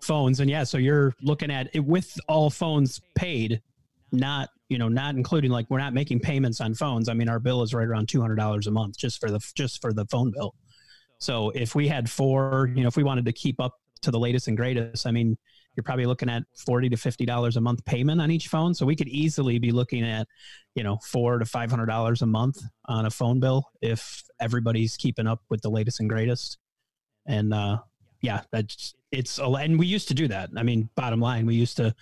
phones. 0.00 0.40
And 0.40 0.50
yeah, 0.50 0.64
so 0.64 0.76
you're 0.76 1.14
looking 1.22 1.50
at 1.50 1.70
it 1.72 1.80
with 1.80 2.18
all 2.28 2.50
phones 2.50 3.00
paid, 3.14 3.62
not 4.12 4.50
you 4.68 4.78
know, 4.78 4.88
not 4.88 5.14
including 5.16 5.50
like 5.50 5.66
we're 5.68 5.78
not 5.78 5.92
making 5.92 6.20
payments 6.20 6.60
on 6.60 6.72
phones. 6.74 7.10
I 7.10 7.14
mean, 7.14 7.28
our 7.28 7.38
bill 7.38 7.62
is 7.62 7.74
right 7.74 7.86
around 7.86 8.08
two 8.08 8.22
hundred 8.22 8.36
dollars 8.36 8.66
a 8.66 8.70
month 8.70 8.96
just 8.96 9.20
for 9.20 9.30
the 9.30 9.38
just 9.54 9.82
for 9.82 9.92
the 9.92 10.06
phone 10.06 10.32
bill. 10.32 10.54
So 11.18 11.50
if 11.50 11.74
we 11.74 11.88
had 11.88 12.10
four, 12.10 12.70
you 12.74 12.82
know, 12.82 12.88
if 12.88 12.96
we 12.96 13.02
wanted 13.02 13.26
to 13.26 13.32
keep 13.32 13.60
up 13.60 13.74
to 14.00 14.10
the 14.10 14.18
latest 14.18 14.48
and 14.48 14.56
greatest, 14.56 15.06
I 15.06 15.10
mean, 15.10 15.36
you're 15.76 15.84
probably 15.84 16.06
looking 16.06 16.30
at 16.30 16.44
forty 16.66 16.88
to 16.88 16.96
fifty 16.96 17.26
dollars 17.26 17.56
a 17.56 17.60
month 17.60 17.84
payment 17.84 18.20
on 18.20 18.30
each 18.30 18.48
phone. 18.48 18.74
So 18.74 18.86
we 18.86 18.96
could 18.96 19.08
easily 19.08 19.58
be 19.58 19.72
looking 19.72 20.04
at, 20.04 20.26
you 20.74 20.82
know, 20.82 20.98
four 21.04 21.38
to 21.38 21.44
five 21.44 21.70
hundred 21.70 21.86
dollars 21.86 22.22
a 22.22 22.26
month 22.26 22.58
on 22.86 23.04
a 23.04 23.10
phone 23.10 23.40
bill 23.40 23.64
if 23.82 24.22
everybody's 24.40 24.96
keeping 24.96 25.26
up 25.26 25.42
with 25.50 25.60
the 25.60 25.70
latest 25.70 26.00
and 26.00 26.08
greatest. 26.08 26.58
And 27.26 27.52
uh, 27.52 27.78
yeah, 28.22 28.40
that's 28.50 28.94
it's 29.12 29.38
a 29.38 29.44
and 29.44 29.78
we 29.78 29.86
used 29.86 30.08
to 30.08 30.14
do 30.14 30.26
that. 30.28 30.50
I 30.56 30.62
mean, 30.62 30.88
bottom 30.94 31.20
line, 31.20 31.46
we 31.46 31.54
used 31.54 31.76
to, 31.76 31.94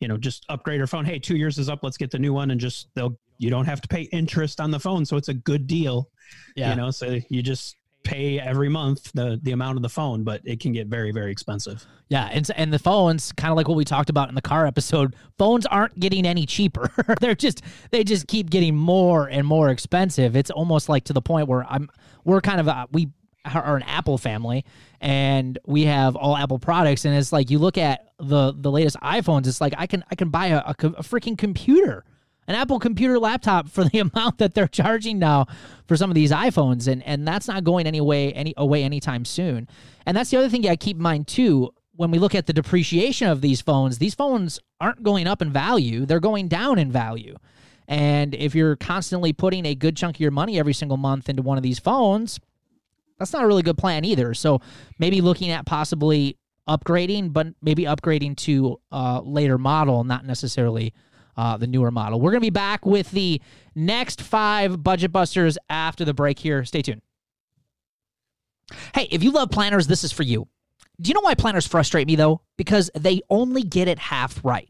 you 0.00 0.08
know, 0.08 0.16
just 0.16 0.44
upgrade 0.48 0.80
our 0.80 0.86
phone. 0.86 1.04
Hey, 1.04 1.18
two 1.18 1.36
years 1.36 1.58
is 1.58 1.68
up. 1.68 1.80
Let's 1.82 1.96
get 1.96 2.10
the 2.10 2.18
new 2.18 2.32
one, 2.32 2.50
and 2.50 2.60
just 2.60 2.88
they'll 2.94 3.16
you 3.38 3.50
don't 3.50 3.66
have 3.66 3.80
to 3.80 3.88
pay 3.88 4.02
interest 4.02 4.60
on 4.60 4.70
the 4.70 4.80
phone, 4.80 5.04
so 5.04 5.16
it's 5.16 5.28
a 5.28 5.34
good 5.34 5.66
deal. 5.66 6.10
Yeah, 6.56 6.70
you 6.70 6.76
know, 6.76 6.90
so 6.90 7.18
you 7.28 7.42
just 7.42 7.76
pay 8.06 8.38
every 8.38 8.68
month 8.68 9.10
the 9.14 9.38
the 9.42 9.52
amount 9.52 9.76
of 9.76 9.82
the 9.82 9.88
phone, 9.88 10.24
but 10.24 10.40
it 10.44 10.60
can 10.60 10.72
get 10.72 10.86
very 10.86 11.12
very 11.12 11.30
expensive. 11.30 11.86
Yeah, 12.08 12.28
and 12.32 12.48
and 12.56 12.72
the 12.72 12.78
phones, 12.78 13.32
kind 13.32 13.50
of 13.50 13.56
like 13.56 13.68
what 13.68 13.76
we 13.76 13.84
talked 13.84 14.10
about 14.10 14.28
in 14.28 14.34
the 14.34 14.42
car 14.42 14.66
episode, 14.66 15.14
phones 15.38 15.66
aren't 15.66 15.98
getting 15.98 16.26
any 16.26 16.46
cheaper. 16.46 16.90
They're 17.20 17.34
just 17.34 17.62
they 17.90 18.04
just 18.04 18.26
keep 18.26 18.50
getting 18.50 18.76
more 18.76 19.28
and 19.28 19.46
more 19.46 19.70
expensive. 19.70 20.36
It's 20.36 20.50
almost 20.50 20.88
like 20.88 21.04
to 21.04 21.12
the 21.12 21.22
point 21.22 21.48
where 21.48 21.64
I'm 21.68 21.88
we're 22.24 22.40
kind 22.40 22.60
of 22.60 22.68
a, 22.68 22.86
we 22.92 23.08
are 23.54 23.76
an 23.76 23.82
Apple 23.82 24.18
family 24.18 24.64
and 25.00 25.58
we 25.66 25.84
have 25.84 26.16
all 26.16 26.36
Apple 26.36 26.58
products 26.58 27.04
and 27.04 27.14
it's 27.16 27.32
like 27.32 27.50
you 27.50 27.58
look 27.58 27.78
at 27.78 28.08
the 28.18 28.52
the 28.56 28.70
latest 28.70 28.96
iPhones 29.02 29.46
it's 29.46 29.60
like 29.60 29.74
I 29.76 29.86
can 29.86 30.04
I 30.10 30.14
can 30.14 30.30
buy 30.30 30.48
a, 30.48 30.58
a, 30.58 30.70
a 30.70 31.02
freaking 31.02 31.36
computer 31.36 32.04
an 32.48 32.54
Apple 32.54 32.78
computer 32.78 33.18
laptop 33.18 33.68
for 33.70 33.84
the 33.84 33.98
amount 33.98 34.38
that 34.38 34.54
they're 34.54 34.68
charging 34.68 35.18
now 35.18 35.46
for 35.86 35.96
some 35.96 36.10
of 36.10 36.14
these 36.14 36.30
iPhones, 36.30 36.88
and 36.88 37.02
and 37.04 37.26
that's 37.26 37.48
not 37.48 37.64
going 37.64 37.86
any 37.86 38.00
way 38.00 38.32
any 38.32 38.54
away 38.56 38.84
anytime 38.84 39.24
soon. 39.24 39.68
And 40.04 40.16
that's 40.16 40.30
the 40.30 40.36
other 40.36 40.48
thing 40.48 40.62
you 40.62 40.68
got 40.68 40.80
to 40.80 40.84
keep 40.84 40.96
in 40.96 41.02
mind 41.02 41.26
too. 41.26 41.72
When 41.94 42.10
we 42.10 42.18
look 42.18 42.34
at 42.34 42.46
the 42.46 42.52
depreciation 42.52 43.28
of 43.28 43.40
these 43.40 43.62
phones, 43.62 43.98
these 43.98 44.14
phones 44.14 44.60
aren't 44.80 45.02
going 45.02 45.26
up 45.26 45.40
in 45.42 45.50
value; 45.50 46.06
they're 46.06 46.20
going 46.20 46.48
down 46.48 46.78
in 46.78 46.92
value. 46.92 47.36
And 47.88 48.34
if 48.34 48.54
you're 48.54 48.74
constantly 48.76 49.32
putting 49.32 49.64
a 49.64 49.74
good 49.74 49.96
chunk 49.96 50.16
of 50.16 50.20
your 50.20 50.32
money 50.32 50.58
every 50.58 50.72
single 50.72 50.96
month 50.96 51.28
into 51.28 51.42
one 51.42 51.56
of 51.56 51.62
these 51.62 51.78
phones, 51.78 52.40
that's 53.18 53.32
not 53.32 53.44
a 53.44 53.46
really 53.46 53.62
good 53.62 53.78
plan 53.78 54.04
either. 54.04 54.34
So 54.34 54.60
maybe 54.98 55.20
looking 55.20 55.50
at 55.50 55.66
possibly 55.66 56.38
upgrading, 56.68 57.32
but 57.32 57.48
maybe 57.62 57.84
upgrading 57.84 58.36
to 58.36 58.80
a 58.90 59.20
later 59.24 59.58
model, 59.58 60.04
not 60.04 60.24
necessarily 60.24 60.92
uh, 61.36 61.56
the 61.56 61.66
newer 61.66 61.90
model. 61.90 62.20
We're 62.20 62.30
going 62.30 62.40
to 62.40 62.46
be 62.46 62.50
back 62.50 62.84
with 62.86 63.10
the 63.10 63.40
next 63.74 64.22
five 64.22 64.82
budget 64.82 65.12
busters 65.12 65.58
after 65.68 66.04
the 66.04 66.14
break 66.14 66.38
here. 66.38 66.64
Stay 66.64 66.82
tuned. 66.82 67.02
Hey, 68.94 69.06
if 69.10 69.22
you 69.22 69.30
love 69.30 69.50
planners, 69.50 69.86
this 69.86 70.02
is 70.02 70.12
for 70.12 70.22
you. 70.22 70.48
Do 71.00 71.08
you 71.08 71.14
know 71.14 71.20
why 71.20 71.34
planners 71.34 71.66
frustrate 71.66 72.06
me 72.06 72.16
though? 72.16 72.40
Because 72.56 72.90
they 72.94 73.20
only 73.28 73.62
get 73.62 73.86
it 73.86 73.98
half 73.98 74.42
right. 74.44 74.68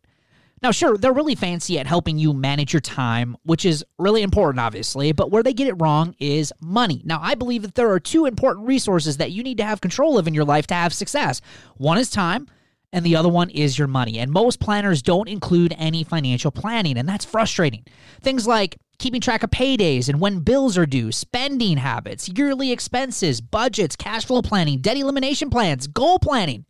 Now, 0.62 0.70
sure, 0.70 0.96
they're 0.96 1.12
really 1.12 1.34
fancy 1.34 1.78
at 1.78 1.86
helping 1.86 2.18
you 2.18 2.32
manage 2.32 2.72
your 2.72 2.80
time, 2.80 3.36
which 3.42 3.66
is 3.66 3.84
really 3.98 4.22
important, 4.22 4.60
obviously, 4.60 5.12
but 5.12 5.30
where 5.30 5.42
they 5.42 5.52
get 5.52 5.68
it 5.68 5.74
wrong 5.74 6.14
is 6.18 6.52
money. 6.60 7.02
Now, 7.04 7.20
I 7.22 7.34
believe 7.34 7.62
that 7.62 7.74
there 7.74 7.90
are 7.90 8.00
two 8.00 8.24
important 8.24 8.66
resources 8.66 9.18
that 9.18 9.32
you 9.32 9.42
need 9.42 9.58
to 9.58 9.64
have 9.64 9.82
control 9.82 10.18
of 10.18 10.26
in 10.26 10.34
your 10.34 10.46
life 10.46 10.66
to 10.68 10.74
have 10.74 10.94
success 10.94 11.42
one 11.76 11.98
is 11.98 12.08
time, 12.08 12.48
and 12.92 13.04
the 13.04 13.16
other 13.16 13.28
one 13.28 13.50
is 13.50 13.78
your 13.78 13.88
money. 13.88 14.18
And 14.18 14.30
most 14.32 14.58
planners 14.58 15.02
don't 15.02 15.28
include 15.28 15.74
any 15.76 16.04
financial 16.04 16.50
planning, 16.50 16.96
and 16.96 17.06
that's 17.06 17.26
frustrating. 17.26 17.84
Things 18.22 18.46
like 18.46 18.78
keeping 18.98 19.20
track 19.20 19.42
of 19.42 19.50
paydays 19.50 20.08
and 20.08 20.20
when 20.20 20.40
bills 20.40 20.78
are 20.78 20.86
due, 20.86 21.12
spending 21.12 21.76
habits, 21.76 22.30
yearly 22.30 22.72
expenses, 22.72 23.42
budgets, 23.42 23.96
cash 23.96 24.24
flow 24.24 24.40
planning, 24.40 24.80
debt 24.80 24.96
elimination 24.96 25.50
plans, 25.50 25.86
goal 25.86 26.18
planning. 26.18 26.64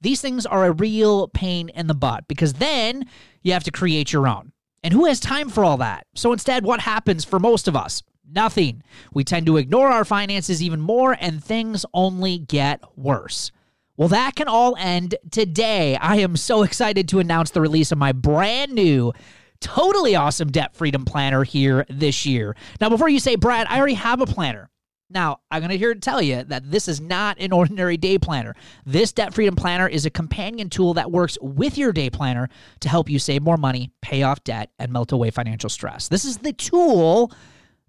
These 0.00 0.20
things 0.20 0.46
are 0.46 0.66
a 0.66 0.72
real 0.72 1.28
pain 1.28 1.68
in 1.70 1.86
the 1.86 1.94
butt 1.94 2.28
because 2.28 2.54
then 2.54 3.06
you 3.42 3.52
have 3.52 3.64
to 3.64 3.70
create 3.70 4.12
your 4.12 4.28
own. 4.28 4.52
And 4.82 4.92
who 4.92 5.06
has 5.06 5.18
time 5.18 5.48
for 5.48 5.64
all 5.64 5.78
that? 5.78 6.06
So 6.14 6.32
instead, 6.32 6.64
what 6.64 6.80
happens 6.80 7.24
for 7.24 7.38
most 7.38 7.66
of 7.66 7.76
us? 7.76 8.02
Nothing. 8.30 8.82
We 9.12 9.24
tend 9.24 9.46
to 9.46 9.56
ignore 9.56 9.88
our 9.88 10.04
finances 10.04 10.62
even 10.62 10.80
more, 10.80 11.16
and 11.20 11.42
things 11.42 11.86
only 11.94 12.38
get 12.38 12.82
worse. 12.96 13.52
Well, 13.96 14.08
that 14.08 14.34
can 14.36 14.48
all 14.48 14.76
end 14.76 15.14
today. 15.30 15.96
I 15.96 16.16
am 16.16 16.36
so 16.36 16.62
excited 16.62 17.08
to 17.08 17.18
announce 17.18 17.50
the 17.50 17.60
release 17.60 17.92
of 17.92 17.98
my 17.98 18.12
brand 18.12 18.72
new 18.72 19.12
totally 19.60 20.14
awesome 20.14 20.52
debt 20.52 20.76
freedom 20.76 21.04
planner 21.04 21.44
here 21.44 21.86
this 21.88 22.26
year. 22.26 22.54
Now, 22.80 22.88
before 22.90 23.08
you 23.08 23.20
say, 23.20 23.36
Brad, 23.36 23.66
I 23.70 23.78
already 23.78 23.94
have 23.94 24.20
a 24.20 24.26
planner. 24.26 24.70
Now, 25.08 25.38
I'm 25.50 25.60
going 25.60 25.70
to 25.70 25.78
here 25.78 25.94
tell 25.94 26.20
you 26.20 26.42
that 26.44 26.70
this 26.70 26.88
is 26.88 27.00
not 27.00 27.38
an 27.40 27.52
ordinary 27.52 27.96
day 27.96 28.18
planner. 28.18 28.54
This 28.84 29.12
debt 29.12 29.34
freedom 29.34 29.54
planner 29.54 29.88
is 29.88 30.04
a 30.04 30.10
companion 30.10 30.68
tool 30.68 30.94
that 30.94 31.12
works 31.12 31.38
with 31.40 31.78
your 31.78 31.92
day 31.92 32.10
planner 32.10 32.48
to 32.80 32.88
help 32.88 33.08
you 33.08 33.18
save 33.18 33.42
more 33.42 33.56
money, 33.56 33.92
pay 34.02 34.22
off 34.22 34.42
debt, 34.42 34.70
and 34.78 34.92
melt 34.92 35.12
away 35.12 35.30
financial 35.30 35.70
stress. 35.70 36.08
This 36.08 36.24
is 36.24 36.38
the 36.38 36.52
tool 36.52 37.30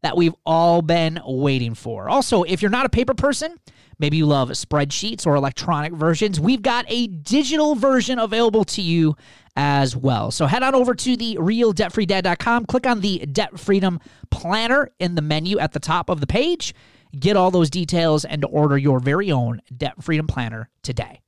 that 0.04 0.16
we've 0.16 0.36
all 0.46 0.84
been 0.84 1.20
waiting 1.26 1.74
for. 1.74 2.08
Also, 2.08 2.44
if 2.44 2.62
you're 2.62 2.70
not 2.70 2.86
a 2.86 2.90
paper 2.90 3.16
person, 3.16 3.58
Maybe 4.00 4.18
you 4.18 4.26
love 4.26 4.50
spreadsheets 4.50 5.26
or 5.26 5.36
electronic 5.36 5.94
versions. 5.94 6.40
We've 6.40 6.62
got 6.62 6.86
a 6.88 7.08
digital 7.08 7.76
version 7.76 8.20
available 8.20 8.64
to 8.66 8.82
you 8.82 9.16
as 9.56 9.96
well. 9.96 10.30
So 10.30 10.46
head 10.46 10.62
on 10.62 10.76
over 10.76 10.94
to 10.94 11.18
the 11.18 11.38
realdebtfreedad.com, 11.38 12.66
click 12.66 12.86
on 12.86 13.02
the 13.02 13.26
Debt 13.26 13.60
Freedom 13.60 14.00
Planner 14.30 14.92
in 15.00 15.16
the 15.16 15.22
menu 15.22 15.58
at 15.58 15.72
the 15.72 15.80
top 15.80 16.10
of 16.10 16.22
the 16.22 16.28
page. 16.28 16.76
Get 17.18 17.38
all 17.38 17.52
those 17.52 17.70
details 17.70 18.26
and 18.26 18.44
order 18.46 18.78
your 18.78 19.00
very 19.00 19.32
own 19.32 19.62
Debt 19.76 20.04
Freedom 20.04 20.28
Planner 20.28 20.70
today. 20.84 21.22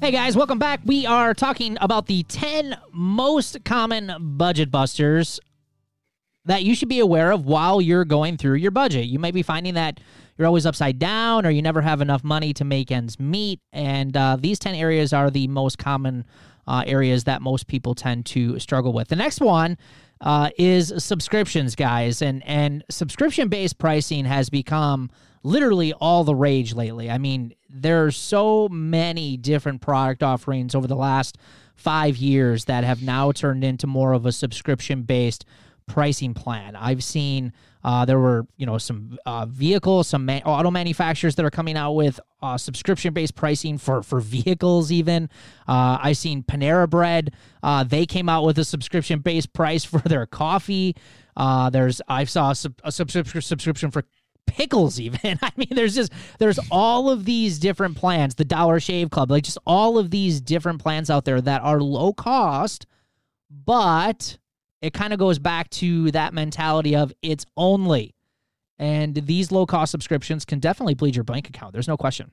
Hey 0.00 0.12
guys, 0.12 0.34
welcome 0.34 0.58
back. 0.58 0.80
We 0.86 1.04
are 1.04 1.34
talking 1.34 1.76
about 1.78 2.06
the 2.06 2.22
10 2.22 2.78
most 2.90 3.64
common 3.66 4.10
budget 4.18 4.70
busters 4.70 5.38
that 6.46 6.62
you 6.62 6.74
should 6.74 6.88
be 6.88 7.00
aware 7.00 7.30
of 7.32 7.44
while 7.44 7.82
you're 7.82 8.06
going 8.06 8.38
through 8.38 8.54
your 8.54 8.70
budget. 8.70 9.06
You 9.06 9.18
may 9.18 9.30
be 9.30 9.42
finding 9.42 9.74
that 9.74 10.00
you're 10.40 10.46
always 10.46 10.64
upside 10.64 10.98
down 10.98 11.44
or 11.44 11.50
you 11.50 11.60
never 11.60 11.82
have 11.82 12.00
enough 12.00 12.24
money 12.24 12.54
to 12.54 12.64
make 12.64 12.90
ends 12.90 13.20
meet. 13.20 13.60
And 13.74 14.16
uh, 14.16 14.38
these 14.40 14.58
10 14.58 14.74
areas 14.74 15.12
are 15.12 15.30
the 15.30 15.46
most 15.48 15.76
common 15.76 16.24
uh, 16.66 16.82
areas 16.86 17.24
that 17.24 17.42
most 17.42 17.66
people 17.66 17.94
tend 17.94 18.24
to 18.24 18.58
struggle 18.58 18.94
with. 18.94 19.08
The 19.08 19.16
next 19.16 19.40
one 19.40 19.76
uh, 20.22 20.48
is 20.56 20.94
subscriptions, 20.96 21.74
guys. 21.76 22.22
And, 22.22 22.42
and 22.46 22.82
subscription 22.88 23.48
based 23.48 23.76
pricing 23.76 24.24
has 24.24 24.48
become 24.48 25.10
literally 25.42 25.92
all 25.92 26.24
the 26.24 26.34
rage 26.34 26.74
lately. 26.74 27.10
I 27.10 27.18
mean, 27.18 27.52
there 27.68 28.06
are 28.06 28.10
so 28.10 28.66
many 28.70 29.36
different 29.36 29.82
product 29.82 30.22
offerings 30.22 30.74
over 30.74 30.86
the 30.86 30.96
last 30.96 31.36
five 31.76 32.16
years 32.16 32.64
that 32.64 32.82
have 32.84 33.02
now 33.02 33.30
turned 33.30 33.62
into 33.62 33.86
more 33.86 34.14
of 34.14 34.24
a 34.24 34.32
subscription 34.32 35.02
based 35.02 35.44
pricing 35.86 36.32
plan. 36.32 36.76
I've 36.76 37.04
seen 37.04 37.52
uh, 37.82 38.04
there 38.04 38.18
were 38.18 38.46
you 38.56 38.66
know 38.66 38.78
some 38.78 39.18
uh, 39.26 39.46
vehicles, 39.46 40.08
some 40.08 40.28
auto 40.28 40.70
manufacturers 40.70 41.34
that 41.36 41.44
are 41.44 41.50
coming 41.50 41.76
out 41.76 41.92
with 41.92 42.20
uh, 42.42 42.58
subscription 42.58 43.14
based 43.14 43.34
pricing 43.34 43.78
for 43.78 44.02
for 44.02 44.20
vehicles. 44.20 44.92
Even 44.92 45.28
uh, 45.66 45.98
I've 46.00 46.16
seen 46.16 46.42
Panera 46.42 46.88
Bread. 46.88 47.34
Uh, 47.62 47.84
they 47.84 48.06
came 48.06 48.28
out 48.28 48.44
with 48.44 48.58
a 48.58 48.64
subscription 48.64 49.20
based 49.20 49.52
price 49.52 49.84
for 49.84 50.00
their 50.00 50.26
coffee. 50.26 50.96
Uh, 51.36 51.70
there's 51.70 52.02
I 52.08 52.24
saw 52.24 52.50
a, 52.50 52.54
sub- 52.54 52.80
a 52.84 52.92
subscription 52.92 53.90
for 53.90 54.04
pickles 54.46 54.98
even 54.98 55.38
i 55.42 55.52
mean 55.56 55.68
there's 55.70 55.94
just 55.94 56.12
there's 56.40 56.58
all 56.72 57.08
of 57.08 57.24
these 57.24 57.60
different 57.60 57.96
plans 57.96 58.34
the 58.34 58.44
dollar 58.44 58.80
shave 58.80 59.08
club 59.08 59.30
like 59.30 59.44
just 59.44 59.58
all 59.64 59.96
of 59.96 60.10
these 60.10 60.40
different 60.40 60.82
plans 60.82 61.08
out 61.08 61.24
there 61.24 61.40
that 61.40 61.62
are 61.62 61.80
low 61.80 62.12
cost 62.12 62.84
but 63.48 64.38
it 64.82 64.92
kind 64.92 65.12
of 65.12 65.18
goes 65.18 65.38
back 65.38 65.68
to 65.70 66.10
that 66.12 66.34
mentality 66.34 66.96
of 66.96 67.12
it's 67.22 67.46
only 67.56 68.14
and 68.78 69.14
these 69.14 69.52
low 69.52 69.66
cost 69.66 69.90
subscriptions 69.90 70.44
can 70.44 70.58
definitely 70.58 70.94
bleed 70.94 71.14
your 71.14 71.24
bank 71.24 71.48
account 71.48 71.72
there's 71.72 71.88
no 71.88 71.96
question 71.96 72.30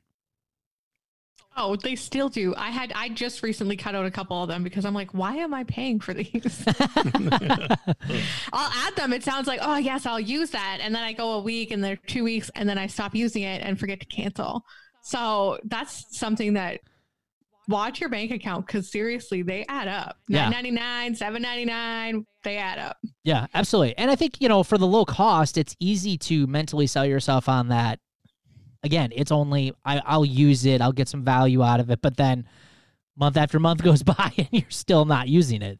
Oh, 1.59 1.75
they 1.75 1.95
still 1.95 2.29
do. 2.29 2.53
I 2.55 2.69
had 2.69 2.93
I 2.93 3.09
just 3.09 3.41
recently 3.41 3.75
cut 3.75 3.95
out 3.95 4.05
a 4.05 4.11
couple 4.11 4.43
of 4.43 4.47
them 4.47 4.63
because 4.63 4.85
I'm 4.85 4.93
like, 4.93 5.11
why 5.15 5.37
am 5.37 5.55
I 5.55 5.63
paying 5.63 5.99
for 5.99 6.13
these? 6.13 6.63
I'll 8.53 8.71
add 8.85 8.95
them. 8.95 9.11
It 9.11 9.23
sounds 9.23 9.47
like, 9.47 9.59
oh 9.63 9.77
yes, 9.77 10.05
I'll 10.05 10.19
use 10.19 10.51
that. 10.51 10.77
And 10.81 10.93
then 10.93 11.01
I 11.01 11.13
go 11.13 11.31
a 11.31 11.41
week 11.41 11.71
and 11.71 11.83
they're 11.83 11.95
two 11.95 12.23
weeks 12.23 12.51
and 12.53 12.69
then 12.69 12.77
I 12.77 12.85
stop 12.85 13.15
using 13.15 13.41
it 13.41 13.63
and 13.63 13.79
forget 13.79 13.99
to 14.01 14.05
cancel. 14.05 14.63
So 15.01 15.57
that's 15.63 16.05
something 16.15 16.53
that 16.53 16.81
watch 17.67 17.99
your 17.99 18.09
bank 18.09 18.31
account 18.31 18.65
because 18.65 18.91
seriously, 18.91 19.41
they 19.41 19.65
add 19.67 19.87
up. 19.87 20.17
Yeah. 20.27 20.49
999, 20.49 21.15
799, 21.15 22.25
they 22.43 22.57
add 22.57 22.79
up. 22.79 22.97
Yeah, 23.23 23.47
absolutely. 23.53 23.97
And 23.97 24.09
I 24.09 24.15
think, 24.15 24.41
you 24.41 24.49
know, 24.49 24.63
for 24.63 24.77
the 24.77 24.87
low 24.87 25.05
cost, 25.05 25.57
it's 25.57 25.75
easy 25.79 26.17
to 26.19 26.47
mentally 26.47 26.87
sell 26.87 27.05
yourself 27.05 27.49
on 27.49 27.69
that 27.69 27.99
again, 28.83 29.11
it's 29.15 29.31
only 29.31 29.73
I, 29.85 30.01
I'll 30.05 30.25
use 30.25 30.65
it, 30.65 30.81
I'll 30.81 30.91
get 30.91 31.07
some 31.07 31.23
value 31.23 31.63
out 31.63 31.79
of 31.79 31.89
it, 31.91 32.01
but 32.01 32.17
then 32.17 32.47
month 33.15 33.37
after 33.37 33.59
month 33.59 33.83
goes 33.89 34.03
by 34.03 34.31
and 34.37 34.47
you're 34.51 34.69
still 34.69 35.05
not 35.05 35.27
using 35.27 35.61
it. 35.61 35.79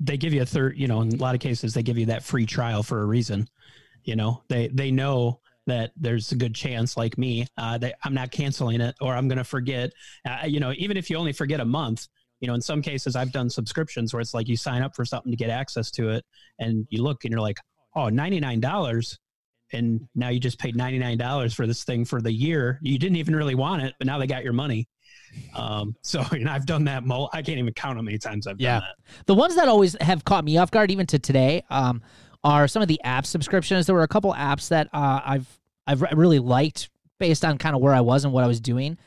They 0.00 0.16
give 0.16 0.34
you 0.34 0.42
a 0.42 0.46
third, 0.46 0.76
you 0.76 0.88
know, 0.88 1.00
in 1.00 1.14
a 1.14 1.16
lot 1.16 1.34
of 1.34 1.40
cases 1.40 1.72
they 1.72 1.82
give 1.82 1.96
you 1.98 2.06
that 2.06 2.22
free 2.22 2.46
trial 2.46 2.82
for 2.82 3.00
a 3.00 3.06
reason. 3.06 3.48
You 4.04 4.16
know, 4.16 4.42
they 4.48 4.68
they 4.68 4.90
know 4.90 5.40
that 5.66 5.92
there's 5.96 6.32
a 6.32 6.36
good 6.36 6.54
chance, 6.54 6.96
like 6.96 7.18
me, 7.18 7.46
uh, 7.58 7.78
that 7.78 7.96
I'm 8.04 8.14
not 8.14 8.30
canceling 8.30 8.80
it 8.80 8.94
or 9.00 9.14
I'm 9.14 9.28
going 9.28 9.38
to 9.38 9.44
forget. 9.44 9.92
Uh, 10.28 10.46
you 10.46 10.60
know, 10.60 10.72
even 10.76 10.96
if 10.96 11.10
you 11.10 11.16
only 11.16 11.32
forget 11.32 11.60
a 11.60 11.64
month, 11.64 12.06
you 12.40 12.48
know, 12.48 12.54
in 12.54 12.60
some 12.60 12.82
cases 12.82 13.16
I've 13.16 13.32
done 13.32 13.50
subscriptions 13.50 14.12
where 14.12 14.20
it's 14.20 14.34
like 14.34 14.48
you 14.48 14.56
sign 14.56 14.82
up 14.82 14.94
for 14.94 15.04
something 15.04 15.32
to 15.32 15.36
get 15.36 15.50
access 15.50 15.90
to 15.92 16.10
it, 16.10 16.24
and 16.58 16.86
you 16.90 17.02
look 17.02 17.24
and 17.24 17.32
you're 17.32 17.40
like, 17.40 17.58
oh, 17.94 18.08
$99 18.10 19.16
and 19.72 20.06
now 20.14 20.28
you 20.28 20.40
just 20.40 20.58
paid 20.58 20.76
ninety 20.76 20.98
nine 20.98 21.18
dollars 21.18 21.54
for 21.54 21.66
this 21.66 21.84
thing 21.84 22.04
for 22.04 22.20
the 22.20 22.32
year. 22.32 22.78
You 22.82 22.98
didn't 22.98 23.16
even 23.16 23.34
really 23.34 23.54
want 23.54 23.82
it, 23.82 23.94
but 23.98 24.06
now 24.06 24.18
they 24.18 24.26
got 24.26 24.44
your 24.44 24.52
money. 24.52 24.88
Um, 25.54 25.96
so 26.02 26.24
you 26.32 26.44
know, 26.44 26.52
I've 26.52 26.66
done 26.66 26.84
that. 26.84 27.04
Mo- 27.04 27.28
I 27.32 27.42
can't 27.42 27.58
even 27.58 27.72
count 27.72 27.96
how 27.96 28.02
many 28.02 28.18
times 28.18 28.46
I've 28.46 28.60
yeah. 28.60 28.80
done 28.80 28.88
that. 28.88 29.26
The 29.26 29.34
ones 29.34 29.56
that 29.56 29.68
always 29.68 29.96
have 30.00 30.24
caught 30.24 30.44
me 30.44 30.58
off 30.58 30.70
guard, 30.70 30.90
even 30.90 31.06
to 31.06 31.18
today, 31.18 31.64
um, 31.70 32.02
are 32.46 32.68
some 32.68 32.80
of 32.80 32.86
the 32.86 33.02
app 33.02 33.26
subscriptions. 33.26 33.86
There 33.86 33.94
were 33.94 34.04
a 34.04 34.08
couple 34.08 34.32
apps 34.32 34.68
that 34.68 34.88
uh, 34.92 35.20
I've 35.24 35.58
I've 35.84 36.00
really 36.00 36.38
liked 36.38 36.90
based 37.18 37.44
on 37.44 37.58
kind 37.58 37.74
of 37.74 37.82
where 37.82 37.92
I 37.92 38.00
was 38.00 38.24
and 38.24 38.32
what 38.32 38.44
I 38.44 38.46
was 38.46 38.60
doing, 38.60 38.98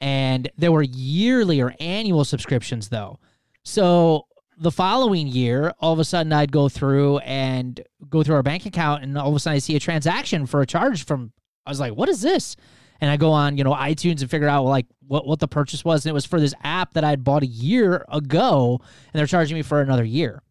and 0.00 0.50
there 0.58 0.72
were 0.72 0.82
yearly 0.82 1.60
or 1.60 1.74
annual 1.78 2.24
subscriptions 2.24 2.88
though. 2.88 3.20
So 3.62 4.26
the 4.58 4.72
following 4.72 5.28
year, 5.28 5.72
all 5.78 5.92
of 5.92 6.00
a 6.00 6.04
sudden 6.04 6.32
I'd 6.32 6.50
go 6.50 6.68
through 6.68 7.18
and 7.18 7.80
go 8.10 8.24
through 8.24 8.34
our 8.34 8.42
bank 8.42 8.66
account, 8.66 9.04
and 9.04 9.16
all 9.16 9.28
of 9.28 9.36
a 9.36 9.38
sudden 9.38 9.54
I 9.54 9.60
see 9.60 9.76
a 9.76 9.80
transaction 9.80 10.44
for 10.46 10.60
a 10.60 10.66
charge 10.66 11.04
from. 11.04 11.32
I 11.64 11.70
was 11.70 11.78
like, 11.78 11.94
"What 11.94 12.08
is 12.08 12.20
this?" 12.20 12.56
And 13.00 13.12
I 13.12 13.16
go 13.16 13.30
on, 13.30 13.56
you 13.56 13.62
know, 13.62 13.74
iTunes 13.74 14.22
and 14.22 14.30
figure 14.30 14.48
out 14.48 14.64
like 14.64 14.86
what 15.06 15.24
what 15.24 15.38
the 15.38 15.46
purchase 15.46 15.84
was, 15.84 16.04
and 16.04 16.10
it 16.10 16.14
was 16.14 16.26
for 16.26 16.40
this 16.40 16.54
app 16.64 16.94
that 16.94 17.04
I 17.04 17.10
had 17.10 17.22
bought 17.22 17.44
a 17.44 17.46
year 17.46 18.04
ago, 18.08 18.80
and 18.80 19.18
they're 19.20 19.26
charging 19.28 19.54
me 19.56 19.62
for 19.62 19.80
another 19.80 20.04
year. 20.04 20.42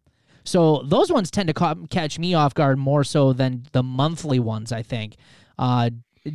So 0.48 0.82
those 0.84 1.12
ones 1.12 1.30
tend 1.30 1.48
to 1.48 1.54
ca- 1.54 1.74
catch 1.90 2.18
me 2.18 2.34
off 2.34 2.54
guard 2.54 2.78
more 2.78 3.04
so 3.04 3.32
than 3.32 3.66
the 3.72 3.82
monthly 3.82 4.38
ones. 4.38 4.72
I 4.72 4.82
think, 4.82 5.16
uh, 5.58 5.90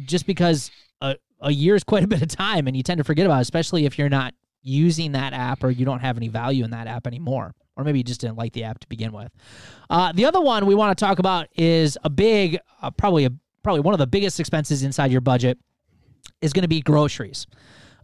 just 0.06 0.26
because 0.26 0.72
a, 1.02 1.16
a 1.42 1.52
year 1.52 1.76
is 1.76 1.84
quite 1.84 2.04
a 2.04 2.08
bit 2.08 2.22
of 2.22 2.28
time, 2.30 2.68
and 2.68 2.78
you 2.78 2.84
tend 2.84 3.00
to 3.00 3.04
forget 3.04 3.26
about, 3.26 3.40
it, 3.40 3.42
especially 3.42 3.86
if 3.86 3.98
you're 3.98 4.10
not 4.10 4.34
using 4.62 5.12
that 5.12 5.34
app 5.34 5.64
or 5.64 5.72
you 5.72 5.86
don't 5.86 6.00
have 6.00 6.16
any 6.16 6.30
value 6.30 6.64
in 6.64 6.72
that 6.72 6.88
app 6.88 7.06
anymore 7.06 7.54
or 7.76 7.84
maybe 7.84 7.98
you 7.98 8.04
just 8.04 8.22
didn't 8.22 8.38
like 8.38 8.54
the 8.54 8.64
app 8.64 8.80
to 8.80 8.88
begin 8.88 9.12
with. 9.12 9.32
Uh, 9.90 10.12
the 10.14 10.26
other 10.26 10.40
one 10.40 10.66
we 10.66 10.76
want 10.76 10.98
to 10.98 11.04
talk 11.04 11.20
about 11.20 11.48
is 11.56 11.98
a 12.04 12.10
big, 12.10 12.60
uh, 12.82 12.92
probably 12.92 13.26
a 13.26 13.32
probably 13.64 13.80
one 13.80 13.94
of 13.94 13.98
the 13.98 14.08
biggest 14.08 14.40
expenses 14.40 14.84
inside 14.84 15.12
your 15.12 15.22
budget 15.22 15.58
is 16.42 16.54
going 16.54 16.64
to 16.64 16.68
be 16.68 16.82
groceries. 16.82 17.48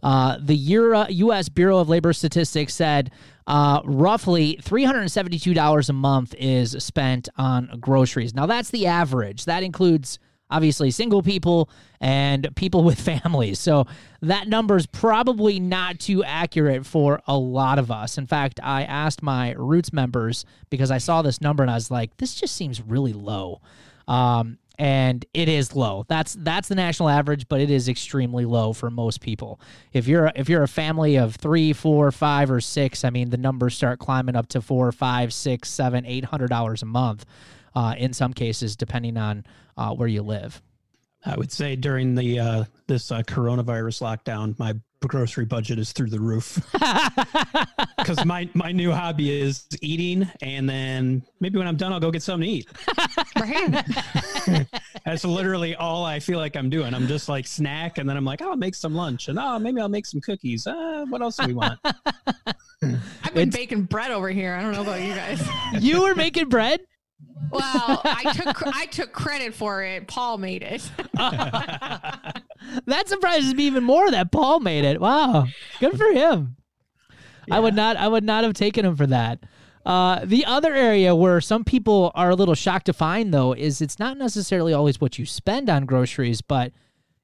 Uh, 0.02 0.38
the 0.40 0.56
Euro, 0.56 1.06
U.S. 1.08 1.48
Bureau 1.48 1.78
of 1.78 1.88
Labor 1.88 2.12
Statistics 2.12 2.74
said 2.74 3.10
uh, 3.46 3.80
roughly 3.84 4.58
$372 4.62 5.88
a 5.88 5.92
month 5.92 6.34
is 6.38 6.76
spent 6.78 7.28
on 7.36 7.78
groceries. 7.80 8.34
Now, 8.34 8.46
that's 8.46 8.70
the 8.70 8.86
average. 8.86 9.44
That 9.44 9.62
includes 9.62 10.18
obviously 10.50 10.90
single 10.90 11.22
people 11.22 11.70
and 12.00 12.54
people 12.56 12.84
with 12.90 13.00
families. 13.00 13.58
So 13.58 13.86
that 14.22 14.48
number 14.48 14.76
is 14.76 14.86
probably 14.86 15.60
not 15.60 15.98
too 15.98 16.24
accurate 16.24 16.84
for 16.84 17.22
a 17.26 17.36
lot 17.36 17.78
of 17.78 17.90
us. 17.90 18.18
In 18.18 18.26
fact, 18.26 18.60
I 18.62 18.84
asked 18.84 19.22
my 19.22 19.52
Roots 19.52 19.92
members 19.92 20.44
because 20.68 20.90
I 20.90 20.98
saw 20.98 21.22
this 21.22 21.40
number 21.40 21.62
and 21.62 21.70
I 21.70 21.74
was 21.74 21.90
like, 21.90 22.16
this 22.16 22.34
just 22.34 22.56
seems 22.56 22.80
really 22.80 23.12
low. 23.12 23.60
Um, 24.08 24.58
and 24.80 25.26
it 25.34 25.50
is 25.50 25.76
low. 25.76 26.06
That's 26.08 26.34
that's 26.40 26.68
the 26.68 26.74
national 26.74 27.10
average, 27.10 27.48
but 27.48 27.60
it 27.60 27.70
is 27.70 27.86
extremely 27.86 28.46
low 28.46 28.72
for 28.72 28.90
most 28.90 29.20
people. 29.20 29.60
If 29.92 30.08
you're 30.08 30.32
if 30.34 30.48
you're 30.48 30.62
a 30.62 30.68
family 30.68 31.16
of 31.16 31.36
three, 31.36 31.74
four, 31.74 32.10
five, 32.10 32.50
or 32.50 32.62
six, 32.62 33.04
I 33.04 33.10
mean 33.10 33.28
the 33.28 33.36
numbers 33.36 33.74
start 33.74 33.98
climbing 33.98 34.36
up 34.36 34.48
to 34.48 34.62
four, 34.62 34.90
five, 34.90 35.34
six, 35.34 35.68
seven, 35.68 36.06
eight 36.06 36.24
hundred 36.24 36.48
dollars 36.48 36.82
a 36.82 36.86
month 36.86 37.26
uh, 37.74 37.94
in 37.98 38.14
some 38.14 38.32
cases, 38.32 38.74
depending 38.74 39.18
on 39.18 39.44
uh, 39.76 39.92
where 39.92 40.08
you 40.08 40.22
live. 40.22 40.62
I 41.26 41.36
would 41.36 41.52
say 41.52 41.76
during 41.76 42.14
the 42.14 42.38
uh, 42.38 42.64
this 42.86 43.12
uh, 43.12 43.20
coronavirus 43.20 44.00
lockdown, 44.00 44.58
my 44.58 44.72
grocery 45.08 45.44
budget 45.44 45.78
is 45.78 45.92
through 45.92 46.10
the 46.10 46.20
roof 46.20 46.58
because 47.98 48.24
my 48.24 48.48
my 48.54 48.70
new 48.70 48.92
hobby 48.92 49.40
is 49.40 49.66
eating, 49.80 50.28
and 50.42 50.68
then 50.68 51.22
maybe 51.40 51.58
when 51.58 51.66
I'm 51.66 51.76
done, 51.76 51.92
I'll 51.92 52.00
go 52.00 52.10
get 52.10 52.22
something 52.22 52.46
to 52.46 52.52
eat. 52.52 52.68
That's 55.04 55.24
literally 55.24 55.74
all 55.74 56.04
I 56.04 56.20
feel 56.20 56.38
like 56.38 56.56
I'm 56.56 56.68
doing. 56.68 56.94
I'm 56.94 57.06
just 57.06 57.28
like 57.28 57.46
snack, 57.46 57.98
and 57.98 58.08
then 58.08 58.16
I'm 58.16 58.24
like, 58.24 58.42
oh, 58.42 58.50
I'll 58.50 58.56
make 58.56 58.74
some 58.74 58.94
lunch, 58.94 59.28
and 59.28 59.38
oh, 59.38 59.58
maybe 59.58 59.80
I'll 59.80 59.88
make 59.88 60.06
some 60.06 60.20
cookies. 60.20 60.66
Uh, 60.66 61.06
what 61.08 61.22
else 61.22 61.36
do 61.36 61.46
we 61.46 61.54
want? 61.54 61.78
I've 61.84 63.34
been 63.34 63.48
it's... 63.48 63.56
baking 63.56 63.82
bread 63.84 64.10
over 64.10 64.28
here. 64.30 64.54
I 64.54 64.62
don't 64.62 64.72
know 64.72 64.82
about 64.82 65.00
you 65.00 65.14
guys. 65.14 65.42
You 65.80 66.02
were 66.02 66.14
making 66.14 66.48
bread? 66.48 66.80
Well, 67.50 68.00
I 68.04 68.32
took 68.34 68.66
I 68.66 68.86
took 68.86 69.12
credit 69.12 69.54
for 69.54 69.82
it. 69.82 70.06
Paul 70.06 70.38
made 70.38 70.62
it. 70.62 70.90
That 72.86 73.08
surprises 73.08 73.54
me 73.54 73.64
even 73.64 73.84
more 73.84 74.10
that 74.10 74.32
Paul 74.32 74.60
made 74.60 74.84
it. 74.84 75.00
Wow, 75.00 75.46
good 75.80 75.96
for 75.96 76.12
him. 76.12 76.56
Yeah. 77.46 77.56
I 77.56 77.60
would 77.60 77.74
not 77.74 77.96
I 77.96 78.08
would 78.08 78.24
not 78.24 78.44
have 78.44 78.54
taken 78.54 78.84
him 78.84 78.96
for 78.96 79.06
that. 79.06 79.40
Uh, 79.84 80.20
the 80.24 80.44
other 80.44 80.74
area 80.74 81.14
where 81.14 81.40
some 81.40 81.64
people 81.64 82.12
are 82.14 82.30
a 82.30 82.34
little 82.34 82.54
shocked 82.54 82.86
to 82.86 82.92
find 82.92 83.32
though 83.32 83.52
is 83.52 83.80
it's 83.80 83.98
not 83.98 84.18
necessarily 84.18 84.72
always 84.72 85.00
what 85.00 85.18
you 85.18 85.24
spend 85.24 85.70
on 85.70 85.86
groceries, 85.86 86.42
but 86.42 86.72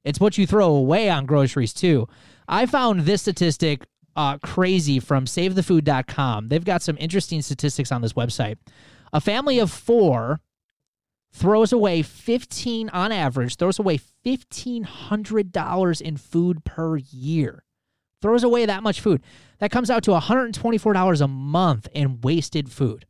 it's 0.03 0.19
what 0.19 0.37
you 0.37 0.47
throw 0.47 0.69
away 0.69 1.09
on 1.09 1.25
groceries 1.25 1.73
too. 1.73 2.07
I 2.47 2.65
found 2.65 3.01
this 3.01 3.21
statistic 3.21 3.85
uh, 4.15 4.37
crazy 4.39 4.99
from 4.99 5.25
SaveTheFood.com. 5.25 6.49
They've 6.49 6.65
got 6.65 6.81
some 6.81 6.97
interesting 6.99 7.41
statistics 7.41 7.91
on 7.91 8.01
this 8.01 8.13
website. 8.13 8.57
A 9.13 9.21
family 9.21 9.59
of 9.59 9.71
four 9.71 10.41
throws 11.31 11.71
away 11.71 12.01
15 12.01 12.89
on 12.89 13.11
average 13.11 13.55
throws 13.57 13.79
away 13.79 13.99
$1500 14.25 16.01
in 16.01 16.17
food 16.17 16.63
per 16.63 16.97
year. 16.97 17.63
Throws 18.21 18.43
away 18.43 18.65
that 18.65 18.81
much 18.83 18.99
food. 19.01 19.21
That 19.59 19.71
comes 19.71 19.89
out 19.89 20.03
to 20.03 20.11
$124 20.11 21.21
a 21.21 21.27
month 21.27 21.87
in 21.93 22.21
wasted 22.21 22.71
food. 22.71 23.05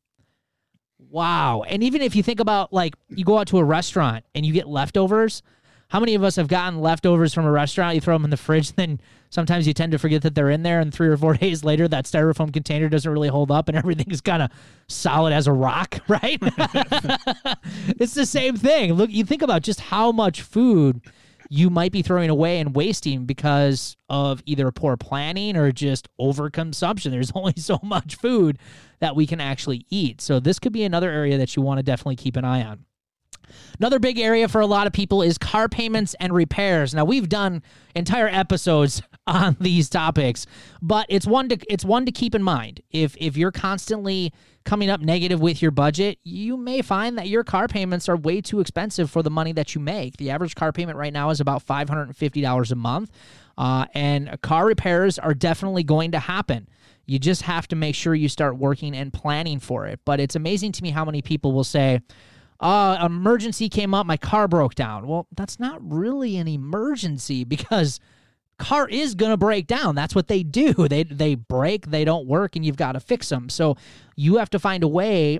Wow. 0.99 1.63
And 1.67 1.81
even 1.83 2.01
if 2.01 2.15
you 2.15 2.23
think 2.23 2.39
about 2.39 2.73
like 2.73 2.95
you 3.09 3.23
go 3.23 3.37
out 3.37 3.47
to 3.47 3.59
a 3.59 3.63
restaurant 3.63 4.25
and 4.35 4.45
you 4.45 4.51
get 4.51 4.67
leftovers 4.67 5.41
how 5.89 5.99
many 5.99 6.15
of 6.15 6.23
us 6.23 6.35
have 6.35 6.47
gotten 6.47 6.79
leftovers 6.79 7.33
from 7.33 7.45
a 7.45 7.51
restaurant? 7.51 7.95
You 7.95 8.01
throw 8.01 8.15
them 8.15 8.25
in 8.25 8.29
the 8.29 8.37
fridge, 8.37 8.71
then 8.75 8.99
sometimes 9.29 9.67
you 9.67 9.73
tend 9.73 9.91
to 9.91 9.97
forget 9.97 10.21
that 10.23 10.35
they're 10.35 10.49
in 10.49 10.63
there, 10.63 10.79
and 10.79 10.93
three 10.93 11.07
or 11.07 11.17
four 11.17 11.33
days 11.37 11.63
later, 11.63 11.87
that 11.87 12.05
styrofoam 12.05 12.53
container 12.53 12.89
doesn't 12.89 13.11
really 13.11 13.27
hold 13.27 13.51
up, 13.51 13.67
and 13.67 13.77
everything's 13.77 14.21
kind 14.21 14.43
of 14.43 14.51
solid 14.87 15.33
as 15.33 15.47
a 15.47 15.53
rock, 15.53 15.99
right? 16.07 16.39
it's 17.99 18.13
the 18.13 18.25
same 18.25 18.55
thing. 18.55 18.93
Look, 18.93 19.11
you 19.11 19.23
think 19.23 19.41
about 19.41 19.61
just 19.61 19.79
how 19.79 20.11
much 20.11 20.41
food 20.41 21.01
you 21.49 21.69
might 21.69 21.93
be 21.93 22.01
throwing 22.01 22.29
away 22.29 22.59
and 22.59 22.75
wasting 22.75 23.25
because 23.25 23.95
of 24.09 24.41
either 24.45 24.69
poor 24.71 24.97
planning 24.97 25.55
or 25.55 25.71
just 25.71 26.09
overconsumption. 26.19 27.11
There's 27.11 27.31
only 27.35 27.53
so 27.55 27.79
much 27.83 28.15
food 28.15 28.59
that 28.99 29.15
we 29.15 29.25
can 29.25 29.39
actually 29.39 29.85
eat. 29.89 30.19
So, 30.19 30.39
this 30.39 30.59
could 30.59 30.73
be 30.73 30.83
another 30.83 31.09
area 31.09 31.37
that 31.37 31.55
you 31.55 31.61
want 31.61 31.77
to 31.77 31.83
definitely 31.83 32.17
keep 32.17 32.35
an 32.35 32.43
eye 32.43 32.63
on. 32.63 32.86
Another 33.79 33.99
big 33.99 34.19
area 34.19 34.47
for 34.47 34.61
a 34.61 34.65
lot 34.65 34.87
of 34.87 34.93
people 34.93 35.21
is 35.21 35.37
car 35.37 35.69
payments 35.69 36.15
and 36.19 36.33
repairs. 36.33 36.93
Now 36.93 37.05
we've 37.05 37.29
done 37.29 37.61
entire 37.95 38.27
episodes 38.27 39.01
on 39.27 39.57
these 39.59 39.89
topics, 39.89 40.45
but 40.81 41.05
it's 41.09 41.27
one 41.27 41.49
to 41.49 41.57
it's 41.71 41.85
one 41.85 42.05
to 42.05 42.11
keep 42.11 42.33
in 42.33 42.43
mind. 42.43 42.81
If 42.91 43.15
if 43.17 43.37
you're 43.37 43.51
constantly 43.51 44.33
coming 44.65 44.89
up 44.89 44.99
negative 44.99 45.39
with 45.39 45.61
your 45.61 45.71
budget, 45.71 46.19
you 46.23 46.57
may 46.57 46.81
find 46.81 47.17
that 47.17 47.29
your 47.29 47.43
car 47.43 47.67
payments 47.67 48.09
are 48.09 48.17
way 48.17 48.41
too 48.41 48.59
expensive 48.59 49.09
for 49.09 49.23
the 49.23 49.29
money 49.29 49.53
that 49.53 49.73
you 49.73 49.79
make. 49.79 50.17
The 50.17 50.29
average 50.29 50.55
car 50.55 50.73
payment 50.73 50.97
right 50.97 51.13
now 51.13 51.29
is 51.29 51.39
about 51.39 51.65
$550 51.65 52.71
a 52.71 52.75
month. 52.75 53.11
Uh, 53.57 53.85
and 53.93 54.39
car 54.41 54.65
repairs 54.65 55.17
are 55.17 55.33
definitely 55.33 55.83
going 55.83 56.11
to 56.11 56.19
happen. 56.19 56.67
You 57.05 57.17
just 57.17 57.43
have 57.43 57.69
to 57.69 57.77
make 57.77 57.95
sure 57.95 58.13
you 58.13 58.27
start 58.27 58.57
working 58.57 58.93
and 58.93 59.13
planning 59.13 59.59
for 59.59 59.87
it. 59.87 60.01
But 60.03 60.19
it's 60.19 60.35
amazing 60.35 60.73
to 60.73 60.83
me 60.83 60.89
how 60.89 61.05
many 61.05 61.21
people 61.21 61.53
will 61.53 61.63
say, 61.63 62.01
uh, 62.59 62.97
emergency 63.05 63.69
came 63.69 63.93
up, 63.93 64.05
my 64.05 64.17
car 64.17 64.47
broke 64.47 64.75
down. 64.75 65.07
Well, 65.07 65.27
that's 65.35 65.59
not 65.59 65.79
really 65.81 66.37
an 66.37 66.47
emergency 66.47 67.43
because 67.43 67.99
car 68.57 68.87
is 68.87 69.15
going 69.15 69.31
to 69.31 69.37
break 69.37 69.67
down. 69.67 69.95
That's 69.95 70.15
what 70.15 70.27
they 70.27 70.43
do. 70.43 70.73
They 70.89 71.03
they 71.03 71.35
break, 71.35 71.87
they 71.87 72.05
don't 72.05 72.27
work 72.27 72.55
and 72.55 72.65
you've 72.65 72.77
got 72.77 72.93
to 72.93 72.99
fix 72.99 73.29
them. 73.29 73.49
So 73.49 73.77
you 74.15 74.37
have 74.37 74.49
to 74.51 74.59
find 74.59 74.83
a 74.83 74.87
way 74.87 75.39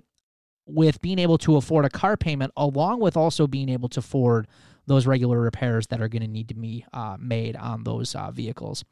with 0.68 1.02
being 1.02 1.18
able 1.18 1.38
to 1.40 1.56
afford 1.56 1.86
a 1.86 1.90
car 1.90 2.18
payment 2.18 2.52
along 2.58 3.00
with 3.00 3.16
also 3.16 3.48
being 3.48 3.70
able 3.70 3.90
to 3.90 4.00
afford 4.00 4.48
those 4.88 5.06
regular 5.06 5.40
repairs 5.40 5.88
that 5.88 6.02
are 6.02 6.08
going 6.08 6.22
to 6.22 6.28
need 6.28 6.48
to 6.48 6.56
be 6.56 6.86
uh, 6.94 7.18
made 7.20 7.56
on 7.56 7.84
those 7.84 8.16
uh, 8.16 8.32
vehicles. 8.32 8.84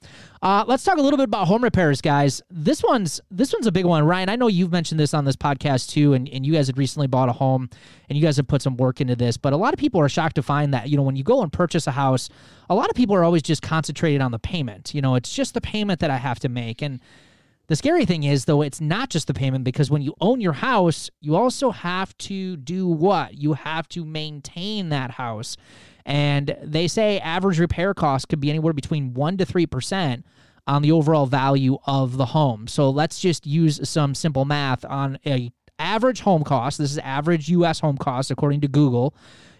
Uh, 0.41 0.63
let's 0.67 0.83
talk 0.83 0.97
a 0.97 1.01
little 1.01 1.17
bit 1.17 1.23
about 1.25 1.47
home 1.47 1.63
repairs, 1.63 2.01
guys. 2.01 2.41
This 2.49 2.83
one's 2.83 3.21
this 3.31 3.53
one's 3.53 3.65
a 3.65 3.71
big 3.71 3.85
one, 3.85 4.03
Ryan. 4.05 4.29
I 4.29 4.35
know 4.35 4.47
you've 4.47 4.71
mentioned 4.71 4.99
this 4.99 5.13
on 5.13 5.25
this 5.25 5.35
podcast 5.35 5.89
too, 5.89 6.13
and, 6.13 6.29
and 6.29 6.45
you 6.45 6.53
guys 6.53 6.67
had 6.67 6.77
recently 6.77 7.07
bought 7.07 7.29
a 7.29 7.33
home, 7.33 7.69
and 8.09 8.17
you 8.17 8.23
guys 8.23 8.37
have 8.37 8.47
put 8.47 8.61
some 8.61 8.77
work 8.77 9.01
into 9.01 9.15
this. 9.15 9.37
But 9.37 9.53
a 9.53 9.57
lot 9.57 9.73
of 9.73 9.79
people 9.79 10.01
are 10.01 10.09
shocked 10.09 10.35
to 10.35 10.43
find 10.43 10.73
that 10.73 10.89
you 10.89 10.97
know 10.97 11.03
when 11.03 11.15
you 11.15 11.23
go 11.23 11.41
and 11.41 11.51
purchase 11.51 11.87
a 11.87 11.91
house, 11.91 12.29
a 12.69 12.75
lot 12.75 12.89
of 12.89 12.95
people 12.95 13.15
are 13.15 13.23
always 13.23 13.41
just 13.41 13.61
concentrated 13.61 14.21
on 14.21 14.31
the 14.31 14.39
payment. 14.39 14.93
You 14.93 15.01
know, 15.01 15.15
it's 15.15 15.33
just 15.33 15.53
the 15.53 15.61
payment 15.61 15.99
that 16.01 16.11
I 16.11 16.17
have 16.17 16.39
to 16.39 16.49
make, 16.49 16.81
and 16.81 16.99
the 17.67 17.75
scary 17.75 18.05
thing 18.05 18.23
is, 18.23 18.45
though, 18.45 18.61
it's 18.61 18.79
not 18.79 19.09
just 19.09 19.27
the 19.27 19.33
payment 19.33 19.63
because 19.63 19.89
when 19.89 20.01
you 20.01 20.13
own 20.21 20.41
your 20.41 20.53
house, 20.53 21.09
you 21.21 21.35
also 21.35 21.71
have 21.71 22.17
to 22.19 22.57
do 22.57 22.87
what? 22.87 23.33
You 23.35 23.53
have 23.53 23.87
to 23.89 24.05
maintain 24.05 24.89
that 24.89 25.11
house. 25.11 25.57
And 26.05 26.55
they 26.61 26.87
say 26.87 27.19
average 27.19 27.59
repair 27.59 27.93
costs 27.93 28.25
could 28.25 28.39
be 28.39 28.49
anywhere 28.49 28.73
between 28.73 29.13
1% 29.13 29.37
to 29.39 29.45
3% 29.45 30.23
on 30.67 30.81
the 30.81 30.91
overall 30.91 31.25
value 31.25 31.77
of 31.85 32.17
the 32.17 32.27
home. 32.27 32.67
So 32.67 32.89
let's 32.89 33.19
just 33.19 33.45
use 33.45 33.87
some 33.87 34.15
simple 34.15 34.45
math 34.45 34.85
on 34.85 35.19
a 35.25 35.51
average 35.77 36.21
home 36.21 36.43
cost. 36.43 36.77
This 36.77 36.91
is 36.91 36.97
average 36.99 37.49
US 37.49 37.79
home 37.79 37.97
cost 37.97 38.31
according 38.31 38.61
to 38.61 38.67
Google. 38.67 39.15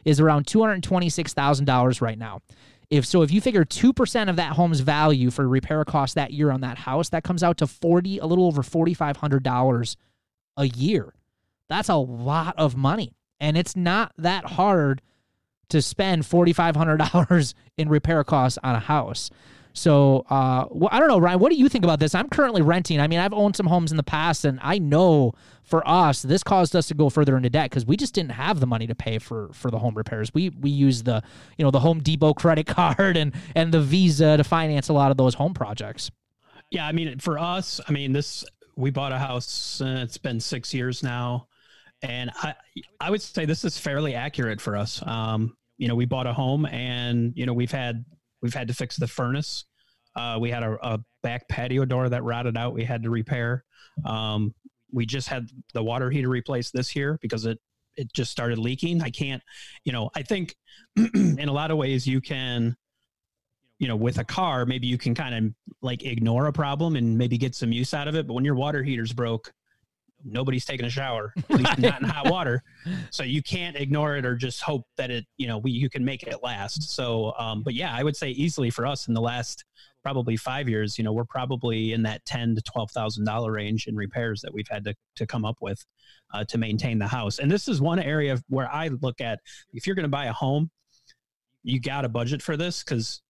is 0.06 0.20
around 0.20 0.46
$226,000 0.46 2.02
right 2.02 2.18
now. 2.18 2.41
If 2.89 3.06
so, 3.06 3.21
if 3.21 3.32
you 3.32 3.41
figure 3.41 3.65
2% 3.65 4.30
of 4.30 4.36
that 4.36 4.54
home's 4.54 4.80
value 4.82 5.32
for 5.32 5.48
repair 5.48 5.84
costs 5.86 6.15
that 6.15 6.32
year 6.32 6.52
on 6.52 6.62
that 6.62 6.78
house, 6.78 7.10
that 7.10 7.24
comes 7.24 7.43
out 7.43 7.58
to 7.58 7.67
40 7.67 8.19
a 8.19 8.26
little 8.26 8.45
over 8.45 8.62
$4500 8.62 9.95
a 10.58 10.67
year. 10.67 11.13
That's 11.69 11.89
a 11.89 11.95
lot 11.95 12.56
of 12.58 12.76
money. 12.76 13.15
And 13.39 13.58
it's 13.58 13.76
not 13.76 14.13
that 14.17 14.45
hard 14.45 15.02
to 15.69 15.82
spend 15.82 16.24
$4500 16.24 17.54
in 17.78 17.89
repair 17.89 18.24
costs 18.24 18.60
on 18.63 18.76
a 18.76 18.80
house. 18.80 19.30
So 19.76 20.26
uh, 20.30 20.66
well, 20.72 20.90
I 20.92 21.00
don't 21.00 21.10
know, 21.10 21.20
Ryan. 21.20 21.40
What 21.40 21.52
do 21.52 21.58
you 21.58 21.68
think 21.68 21.84
about 21.84 22.00
this? 22.00 22.16
I'm 22.16 22.30
currently 22.30 22.62
renting. 22.62 23.02
I 23.02 23.08
mean, 23.08 23.20
I've 23.20 23.34
owned 23.34 23.58
some 23.58 23.68
homes 23.68 23.92
in 23.92 23.98
the 23.98 24.04
past, 24.04 24.46
and 24.46 24.58
I 24.64 24.80
know 24.80 25.34
for 25.64 25.86
us, 25.88 26.22
this 26.22 26.44
caused 26.44 26.78
us 26.78 26.88
to 26.88 26.94
go 26.94 27.10
further 27.10 27.36
into 27.36 27.50
debt 27.50 27.70
because 27.70 27.86
we 27.86 27.98
just 27.98 28.14
didn't 28.14 28.32
have 28.32 28.62
the 28.62 28.68
money 28.68 28.88
to 28.88 28.96
pay 28.96 29.20
for 29.20 29.50
for 29.52 29.70
the 29.70 29.78
home 29.80 29.94
repairs. 29.94 30.34
We 30.34 30.50
we 30.50 30.70
used 30.70 31.04
the 31.04 31.22
you 31.58 31.66
know 31.66 31.72
the 31.72 31.82
Home 31.82 32.00
Depot 32.00 32.34
credit 32.34 32.68
card 32.68 33.18
and 33.18 33.34
and 33.54 33.74
the 33.74 33.82
Visa 33.82 34.38
to 34.38 34.46
finance 34.46 34.88
a 34.88 34.94
lot 34.94 35.12
of 35.12 35.18
those 35.18 35.34
home 35.34 35.54
projects. 35.54 36.10
Yeah, 36.72 36.88
I 36.88 36.94
mean, 36.94 37.20
for 37.20 37.38
us, 37.38 37.82
I 37.88 37.92
mean, 37.92 38.14
this 38.14 38.46
we 38.78 38.92
bought 38.92 39.12
a 39.12 39.20
house. 39.20 39.82
Uh, 39.82 40.00
it's 40.04 40.18
been 40.18 40.40
six 40.40 40.74
years 40.74 41.04
now, 41.04 41.48
and 42.02 42.32
I 42.34 42.56
I 43.02 43.12
would 43.12 43.22
say 43.22 43.44
this 43.44 43.66
is 43.66 43.78
fairly 43.78 44.16
accurate 44.16 44.62
for 44.62 44.78
us. 44.78 45.06
Um, 45.06 45.58
you 45.78 45.90
know, 45.90 45.96
we 45.96 46.06
bought 46.06 46.28
a 46.28 46.34
home, 46.34 46.66
and 46.66 47.34
you 47.36 47.46
know, 47.46 47.54
we've 47.54 47.72
had 47.72 48.06
We've 48.45 48.53
had 48.53 48.67
to 48.67 48.75
fix 48.75 48.95
the 48.95 49.08
furnace. 49.08 49.65
Uh, 50.15 50.38
we 50.39 50.51
had 50.51 50.62
a, 50.62 50.77
a, 50.81 50.99
back 51.23 51.49
patio 51.49 51.84
door 51.84 52.08
that 52.08 52.23
rotted 52.23 52.55
out. 52.55 52.75
We 52.75 52.84
had 52.84 53.01
to 53.01 53.10
repair. 53.10 53.63
Um, 54.05 54.53
we 54.93 55.08
just 55.08 55.27
had 55.27 55.49
the 55.73 55.81
water 55.81 56.12
heater 56.12 56.29
replaced 56.29 56.71
this 56.73 56.95
year 56.95 57.17
because 57.23 57.47
it 57.47 57.58
it 57.97 58.13
just 58.13 58.29
started 58.31 58.60
leaking. 58.60 59.01
I 59.01 59.10
can't, 59.10 59.41
you 59.84 59.93
know, 59.93 60.12
I 60.15 60.21
think 60.21 60.55
in 60.95 61.49
a 61.49 61.51
lot 61.51 61.71
of 61.71 61.77
ways 61.77 62.05
you 62.05 62.21
can, 62.21 62.75
you 63.79 63.88
know, 63.88 63.95
with 63.95 64.19
a 64.19 64.23
car, 64.23 64.67
maybe 64.67 64.86
you 64.86 64.99
can 64.99 65.15
kind 65.15 65.34
of 65.34 65.53
like 65.81 66.03
ignore 66.03 66.45
a 66.45 66.53
problem 66.53 66.95
and 66.95 67.17
maybe 67.17 67.39
get 67.39 67.55
some 67.55 67.71
use 67.71 67.95
out 67.95 68.08
of 68.08 68.15
it. 68.15 68.27
But 68.27 68.36
when 68.36 68.45
your 68.45 68.53
water 68.53 68.84
heater's 68.84 69.12
broke, 69.12 69.51
nobody's 70.26 70.66
taking 70.66 70.86
a 70.86 70.90
shower, 70.90 71.34
at 71.50 71.50
least 71.50 71.78
not 71.78 72.02
in 72.02 72.08
hot 72.08 72.30
water. 72.30 72.64
So 73.12 73.24
you 73.24 73.42
can't 73.44 73.76
ignore 73.76 74.18
it 74.18 74.26
or 74.26 74.36
just 74.36 74.62
hope 74.62 74.86
that 74.98 75.12
it, 75.12 75.26
you 75.38 75.48
know, 75.48 75.60
we, 75.60 75.72
you 75.72 75.90
can 75.90 76.04
make 76.04 76.24
it 76.24 76.44
last. 76.44 76.96
So, 76.96 77.34
um, 77.38 77.64
but 77.64 77.74
yeah, 77.74 77.94
I 77.96 78.04
would 78.04 78.16
say 78.16 78.30
easily 78.32 78.70
for 78.70 78.86
us 78.86 79.08
in 79.08 79.14
the 79.14 79.22
last 79.22 79.64
probably 80.04 80.38
five 80.38 80.70
years, 80.70 80.98
you 80.98 81.04
know, 81.04 81.14
we're 81.14 81.26
probably 81.26 81.94
in 81.94 82.04
that 82.04 82.24
ten 82.26 82.56
to 82.56 82.62
twelve 82.62 82.92
thousand 82.92 83.26
dollar 83.26 83.52
range 83.52 83.88
in 83.88 83.96
repairs 83.96 84.42
that 84.42 84.54
we've 84.54 84.68
had 84.70 84.84
to 84.86 84.94
to 85.16 85.26
come 85.26 85.46
up 85.46 85.58
with 85.62 85.84
uh, 86.34 86.44
to 86.46 86.58
maintain 86.58 87.00
the 87.00 87.08
house. 87.08 87.40
And 87.40 87.50
this 87.50 87.68
is 87.68 87.82
one 87.82 88.00
area 88.00 88.38
where 88.48 88.72
I 88.72 88.90
look 89.02 89.22
at 89.22 89.40
if 89.74 89.88
you're 89.88 89.96
going 89.96 90.04
to 90.04 90.10
buy 90.10 90.26
a 90.26 90.34
home, 90.34 90.70
you 91.64 91.80
got 91.80 92.06
a 92.06 92.10
budget 92.10 92.42
for 92.42 92.56
this 92.56 92.84
because 92.84 93.22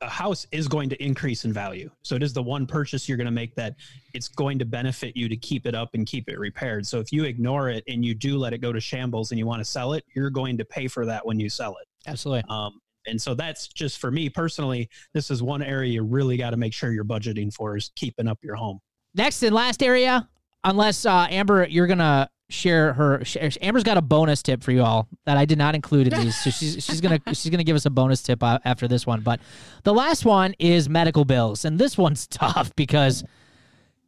a 0.00 0.08
house 0.08 0.46
is 0.52 0.68
going 0.68 0.88
to 0.88 1.02
increase 1.02 1.44
in 1.44 1.52
value. 1.52 1.90
So 2.02 2.14
it 2.14 2.22
is 2.22 2.32
the 2.32 2.42
one 2.42 2.66
purchase 2.66 3.08
you're 3.08 3.16
going 3.16 3.26
to 3.26 3.30
make 3.30 3.54
that 3.54 3.76
it's 4.12 4.28
going 4.28 4.58
to 4.58 4.64
benefit 4.64 5.16
you 5.16 5.28
to 5.28 5.36
keep 5.36 5.66
it 5.66 5.74
up 5.74 5.90
and 5.94 6.06
keep 6.06 6.28
it 6.28 6.38
repaired. 6.38 6.86
So 6.86 7.00
if 7.00 7.12
you 7.12 7.24
ignore 7.24 7.68
it 7.70 7.84
and 7.88 8.04
you 8.04 8.14
do 8.14 8.36
let 8.36 8.52
it 8.52 8.58
go 8.58 8.72
to 8.72 8.80
shambles 8.80 9.30
and 9.30 9.38
you 9.38 9.46
want 9.46 9.60
to 9.60 9.64
sell 9.64 9.92
it, 9.92 10.04
you're 10.14 10.30
going 10.30 10.58
to 10.58 10.64
pay 10.64 10.88
for 10.88 11.06
that 11.06 11.24
when 11.24 11.38
you 11.38 11.48
sell 11.48 11.76
it. 11.80 11.86
Absolutely. 12.08 12.44
Um, 12.48 12.80
and 13.06 13.20
so 13.20 13.34
that's 13.34 13.68
just 13.68 13.98
for 13.98 14.10
me 14.10 14.28
personally, 14.28 14.88
this 15.12 15.30
is 15.30 15.42
one 15.42 15.62
area 15.62 15.92
you 15.92 16.02
really 16.02 16.36
got 16.36 16.50
to 16.50 16.56
make 16.56 16.72
sure 16.72 16.92
you're 16.92 17.04
budgeting 17.04 17.52
for 17.52 17.76
is 17.76 17.90
keeping 17.96 18.26
up 18.26 18.38
your 18.42 18.56
home. 18.56 18.80
Next 19.14 19.42
and 19.42 19.54
last 19.54 19.82
area, 19.82 20.28
unless 20.64 21.06
uh, 21.06 21.26
Amber, 21.30 21.66
you're 21.68 21.86
gonna 21.86 22.28
share 22.48 22.92
her. 22.94 23.22
Amber's 23.60 23.84
got 23.84 23.96
a 23.96 24.02
bonus 24.02 24.42
tip 24.42 24.62
for 24.62 24.72
you 24.72 24.82
all 24.82 25.08
that 25.24 25.36
I 25.36 25.44
did 25.44 25.58
not 25.58 25.74
include 25.74 26.12
in 26.12 26.20
these, 26.20 26.36
so 26.36 26.50
she's 26.50 26.74
she's 26.84 27.00
gonna 27.00 27.20
she's 27.28 27.50
gonna 27.50 27.64
give 27.64 27.76
us 27.76 27.86
a 27.86 27.90
bonus 27.90 28.22
tip 28.22 28.42
uh, 28.42 28.58
after 28.64 28.88
this 28.88 29.06
one. 29.06 29.20
But 29.20 29.40
the 29.82 29.94
last 29.94 30.24
one 30.24 30.54
is 30.58 30.88
medical 30.88 31.24
bills, 31.24 31.64
and 31.64 31.78
this 31.78 31.96
one's 31.96 32.26
tough 32.28 32.74
because 32.76 33.24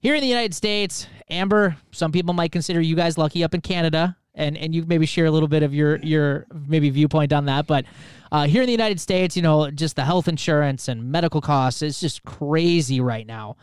here 0.01 0.15
in 0.15 0.21
the 0.21 0.29
United 0.29 0.55
States, 0.55 1.07
Amber, 1.31 1.77
some 1.93 2.13
people 2.13 2.35
might 2.35 2.53
consider 2.53 2.81
you 2.81 2.97
guys 2.97 3.19
lucky 3.19 3.45
up 3.45 3.55
in 3.55 3.61
Canada. 3.61 4.17
And, 4.39 4.55
and 4.59 4.75
you 4.75 4.85
maybe 4.87 5.07
share 5.07 5.25
a 5.25 5.31
little 5.31 5.49
bit 5.49 5.63
of 5.63 5.73
your 5.73 5.97
your 6.01 6.47
maybe 6.53 6.91
viewpoint 6.91 7.33
on 7.33 7.47
that, 7.47 7.67
but 7.67 7.87
uh, 8.31 8.47
here 8.47 8.61
in 8.61 8.67
the 8.67 8.73
United 8.73 9.01
States, 9.01 9.35
you 9.35 9.43
know, 9.43 9.71
just 9.71 9.97
the 9.97 10.05
health 10.05 10.29
insurance 10.29 10.89
and 10.89 11.11
medical 11.11 11.41
costs 11.41 11.81
is 11.81 12.01
just 12.01 12.23
crazy 12.25 13.01
right 13.01 13.27
now, 13.27 13.57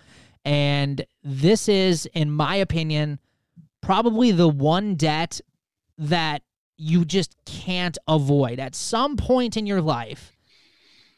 and 0.45 1.05
this 1.23 1.69
is, 1.69 2.05
in 2.07 2.31
my 2.31 2.55
opinion, 2.55 3.19
probably 3.81 4.31
the 4.31 4.47
one 4.47 4.95
debt 4.95 5.39
that 5.97 6.41
you 6.77 7.05
just 7.05 7.35
can't 7.45 7.97
avoid. 8.07 8.59
At 8.59 8.75
some 8.75 9.15
point 9.15 9.55
in 9.57 9.65
your 9.65 9.81
life, 9.81 10.35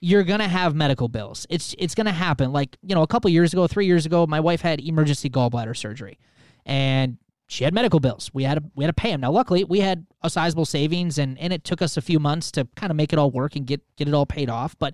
you're 0.02 0.24
gonna 0.24 0.48
have 0.48 0.76
medical 0.76 1.08
bills. 1.08 1.48
It's 1.50 1.74
it's 1.80 1.96
gonna 1.96 2.12
happen. 2.12 2.52
Like 2.52 2.78
you 2.84 2.94
know, 2.94 3.02
a 3.02 3.08
couple 3.08 3.30
years 3.32 3.54
ago, 3.54 3.68
three 3.68 3.86
years 3.86 4.06
ago, 4.06 4.28
my 4.28 4.40
wife 4.40 4.62
had 4.62 4.80
emergency 4.80 5.30
gallbladder 5.30 5.76
surgery, 5.76 6.20
and 6.66 7.18
she 7.48 7.64
had 7.64 7.74
medical 7.74 8.00
bills. 8.00 8.30
We 8.34 8.44
had 8.44 8.60
to 8.60 8.64
we 8.76 8.84
had 8.84 8.96
to 8.96 9.02
pay 9.02 9.12
them. 9.12 9.22
Now, 9.22 9.32
luckily, 9.32 9.64
we 9.64 9.80
had 9.80 10.06
a 10.22 10.30
sizable 10.30 10.66
savings, 10.66 11.18
and 11.18 11.40
and 11.40 11.54
it 11.54 11.64
took 11.64 11.82
us 11.82 11.98
a 11.98 12.02
few 12.02 12.20
months 12.20 12.52
to 12.52 12.68
kind 12.76 12.92
of 12.92 12.98
make 12.98 13.14
it 13.14 13.20
all 13.20 13.32
work 13.32 13.56
and 13.56 13.66
get 13.66 13.82
get 13.96 14.08
it 14.08 14.14
all 14.14 14.26
paid 14.26 14.50
off. 14.50 14.78
But 14.78 14.94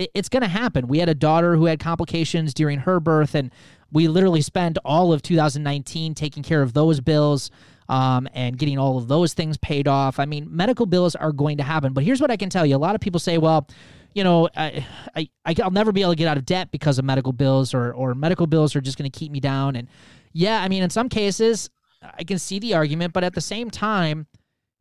it, 0.00 0.10
it's 0.14 0.28
gonna 0.28 0.48
happen. 0.48 0.88
We 0.88 0.98
had 0.98 1.08
a 1.08 1.14
daughter 1.14 1.56
who 1.56 1.66
had 1.66 1.78
complications 1.78 2.54
during 2.54 2.80
her 2.80 2.98
birth, 3.00 3.34
and 3.34 3.52
we 3.92 4.08
literally 4.08 4.40
spent 4.40 4.78
all 4.84 5.12
of 5.12 5.22
2019 5.22 6.14
taking 6.14 6.42
care 6.42 6.62
of 6.62 6.72
those 6.72 7.00
bills 7.00 7.50
um, 7.88 8.28
and 8.34 8.56
getting 8.56 8.78
all 8.78 8.98
of 8.98 9.08
those 9.08 9.34
things 9.34 9.56
paid 9.58 9.88
off. 9.88 10.18
I 10.18 10.24
mean, 10.24 10.46
medical 10.48 10.86
bills 10.86 11.14
are 11.14 11.32
going 11.32 11.58
to 11.58 11.62
happen. 11.62 11.92
But 11.92 12.04
here's 12.04 12.20
what 12.20 12.30
I 12.30 12.36
can 12.36 12.48
tell 12.48 12.64
you: 12.64 12.76
a 12.76 12.78
lot 12.78 12.94
of 12.94 13.00
people 13.00 13.20
say, 13.20 13.36
"Well, 13.36 13.68
you 14.14 14.24
know, 14.24 14.48
I, 14.56 14.86
I 15.14 15.28
I'll 15.62 15.70
never 15.70 15.92
be 15.92 16.00
able 16.00 16.12
to 16.12 16.16
get 16.16 16.28
out 16.28 16.38
of 16.38 16.46
debt 16.46 16.70
because 16.70 16.98
of 16.98 17.04
medical 17.04 17.32
bills, 17.32 17.74
or 17.74 17.92
or 17.92 18.14
medical 18.14 18.46
bills 18.46 18.74
are 18.74 18.80
just 18.80 18.96
going 18.96 19.10
to 19.10 19.18
keep 19.18 19.30
me 19.30 19.40
down." 19.40 19.76
And 19.76 19.88
yeah, 20.32 20.62
I 20.62 20.68
mean, 20.68 20.82
in 20.82 20.90
some 20.90 21.08
cases, 21.08 21.68
I 22.02 22.24
can 22.24 22.38
see 22.38 22.58
the 22.58 22.74
argument, 22.74 23.12
but 23.12 23.24
at 23.24 23.34
the 23.34 23.40
same 23.40 23.70
time, 23.70 24.26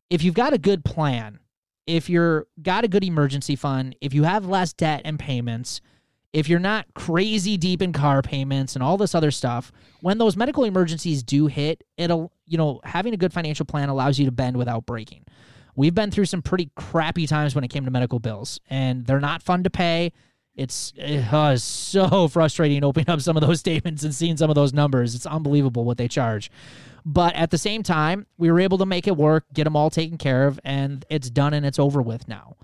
if 0.09 0.23
you've 0.23 0.35
got 0.35 0.53
a 0.53 0.57
good 0.57 0.85
plan, 0.85 1.39
if 1.89 2.07
you're 2.07 2.45
got 2.61 2.83
a 2.83 2.87
good 2.87 3.03
emergency 3.03 3.55
fund, 3.55 3.95
if 3.99 4.13
you 4.13 4.23
have 4.23 4.45
less 4.45 4.73
debt 4.73 5.01
and 5.05 5.17
payments, 5.17 5.81
if 6.31 6.47
you're 6.47 6.59
not 6.59 6.85
crazy 6.93 7.57
deep 7.57 7.81
in 7.81 7.91
car 7.91 8.21
payments 8.21 8.75
and 8.75 8.83
all 8.83 8.95
this 8.95 9.15
other 9.15 9.31
stuff, 9.31 9.71
when 10.01 10.19
those 10.19 10.37
medical 10.37 10.63
emergencies 10.63 11.23
do 11.23 11.47
hit, 11.47 11.83
it'll, 11.97 12.31
you 12.45 12.59
know, 12.59 12.79
having 12.83 13.15
a 13.15 13.17
good 13.17 13.33
financial 13.33 13.65
plan 13.65 13.89
allows 13.89 14.19
you 14.19 14.25
to 14.25 14.31
bend 14.31 14.55
without 14.55 14.85
breaking. 14.85 15.25
We've 15.75 15.95
been 15.95 16.11
through 16.11 16.25
some 16.25 16.43
pretty 16.43 16.69
crappy 16.75 17.25
times 17.25 17.55
when 17.55 17.63
it 17.63 17.69
came 17.69 17.85
to 17.85 17.91
medical 17.91 18.19
bills, 18.19 18.59
and 18.69 19.07
they're 19.07 19.19
not 19.19 19.41
fun 19.41 19.63
to 19.63 19.71
pay. 19.71 20.13
It's, 20.55 20.93
uh, 20.99 21.53
it's 21.55 21.63
so 21.63 22.27
frustrating 22.31 22.83
opening 22.83 23.09
up 23.09 23.21
some 23.21 23.35
of 23.35 23.41
those 23.41 23.59
statements 23.61 24.03
and 24.03 24.13
seeing 24.13 24.37
some 24.37 24.51
of 24.51 24.55
those 24.55 24.73
numbers. 24.73 25.15
It's 25.15 25.25
unbelievable 25.25 25.85
what 25.85 25.97
they 25.97 26.07
charge. 26.07 26.51
But 27.05 27.35
at 27.35 27.51
the 27.51 27.57
same 27.57 27.83
time, 27.83 28.27
we 28.37 28.51
were 28.51 28.59
able 28.59 28.77
to 28.79 28.85
make 28.85 29.07
it 29.07 29.15
work, 29.17 29.45
get 29.53 29.63
them 29.63 29.75
all 29.75 29.89
taken 29.89 30.17
care 30.17 30.47
of, 30.47 30.59
and 30.63 31.05
it's 31.09 31.29
done 31.29 31.53
and 31.53 31.65
it's 31.65 31.79
over 31.79 32.01
with 32.01 32.27
now. 32.27 32.55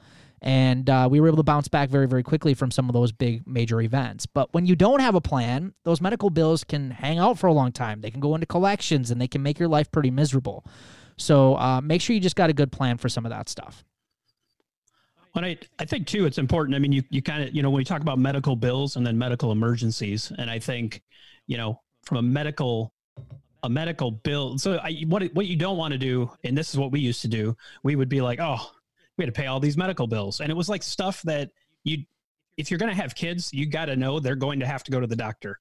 And 0.42 0.90
uh, 0.90 1.08
we 1.10 1.20
were 1.20 1.28
able 1.28 1.38
to 1.38 1.44
bounce 1.44 1.68
back 1.68 1.90
very 1.90 2.08
very 2.08 2.22
quickly 2.22 2.54
from 2.54 2.70
some 2.70 2.88
of 2.90 2.94
those 2.94 3.12
big 3.12 3.48
major 3.48 3.82
events. 3.82 4.26
But 4.26 4.54
when 4.54 4.66
you 4.66 4.76
don't 4.76 5.00
have 5.00 5.16
a 5.16 5.22
plan 5.22 5.74
those 5.84 6.02
medical 6.02 6.30
bills 6.30 6.64
can 6.64 6.92
hang 6.92 7.18
out 7.18 7.40
for 7.40 7.48
a 7.48 7.54
long 7.54 7.72
time. 7.72 8.02
They 8.02 8.12
can 8.12 8.20
go 8.20 8.36
into 8.36 8.46
collections 8.46 9.12
and 9.12 9.22
they 9.22 9.28
can 9.28 9.42
make 9.42 9.58
your 9.58 9.70
life 9.70 9.92
pretty 9.92 10.12
miserable. 10.12 10.66
So 11.18 11.56
uh, 11.56 11.82
make 11.82 12.02
sure 12.02 12.14
you 12.14 12.20
just 12.20 12.36
got 12.36 12.50
a 12.50 12.54
good 12.54 12.72
plan 12.72 12.98
for 12.98 13.08
some 13.08 13.26
of 13.26 13.30
that 13.30 13.48
stuff. 13.48 13.86
Well, 15.34 15.46
I, 15.46 15.58
I 15.80 15.86
think 15.86 16.08
too, 16.08 16.26
it's 16.26 16.38
important. 16.38 16.76
I 16.76 16.80
mean, 16.80 16.92
you, 16.92 17.04
you 17.10 17.22
kind 17.22 17.44
of, 17.44 17.54
you 17.54 17.62
know, 17.62 17.70
when 17.70 17.82
you 17.82 17.86
talk 17.86 18.02
about 18.02 18.20
medical 18.20 18.56
bills 18.56 18.96
and 18.96 19.06
then 19.06 19.18
medical 19.18 19.52
emergencies, 19.52 20.32
and 20.38 20.50
I 20.50 20.60
think, 20.60 21.02
you 21.46 21.58
know, 21.58 21.82
from 22.04 22.18
a 22.18 22.22
medical 22.22 22.94
a 23.66 23.70
medical 23.70 24.12
bill. 24.12 24.58
So 24.58 24.78
I, 24.78 25.04
what 25.08 25.24
what 25.34 25.48
you 25.48 25.56
don't 25.56 25.78
want 25.78 25.92
to 25.92 25.98
do, 25.98 26.32
and 26.44 26.58
this 26.58 26.70
is 26.70 26.78
what 26.78 26.92
we 26.92 27.00
used 27.00 27.22
to 27.24 27.28
do, 27.28 27.58
we 27.84 27.96
would 27.96 28.10
be 28.10 28.22
like, 28.22 28.40
oh, 28.40 28.72
we 29.18 29.26
had 29.26 29.34
to 29.34 29.40
pay 29.40 29.48
all 29.48 29.60
these 29.60 29.78
medical 29.78 30.08
bills. 30.08 30.40
And 30.40 30.50
it 30.50 30.56
was 30.56 30.70
like 30.70 30.84
stuff 30.84 31.22
that 31.24 31.52
you, 31.84 32.06
if 32.58 32.70
you're 32.70 32.78
going 32.78 32.94
to 32.94 33.02
have 33.02 33.16
kids, 33.16 33.52
you 33.54 33.66
got 33.66 33.86
to 33.86 33.96
know 33.96 34.20
they're 34.20 34.36
going 34.36 34.60
to 34.60 34.68
have 34.68 34.84
to 34.84 34.92
go 34.92 35.00
to 35.00 35.08
the 35.08 35.16
doctor. 35.16 35.60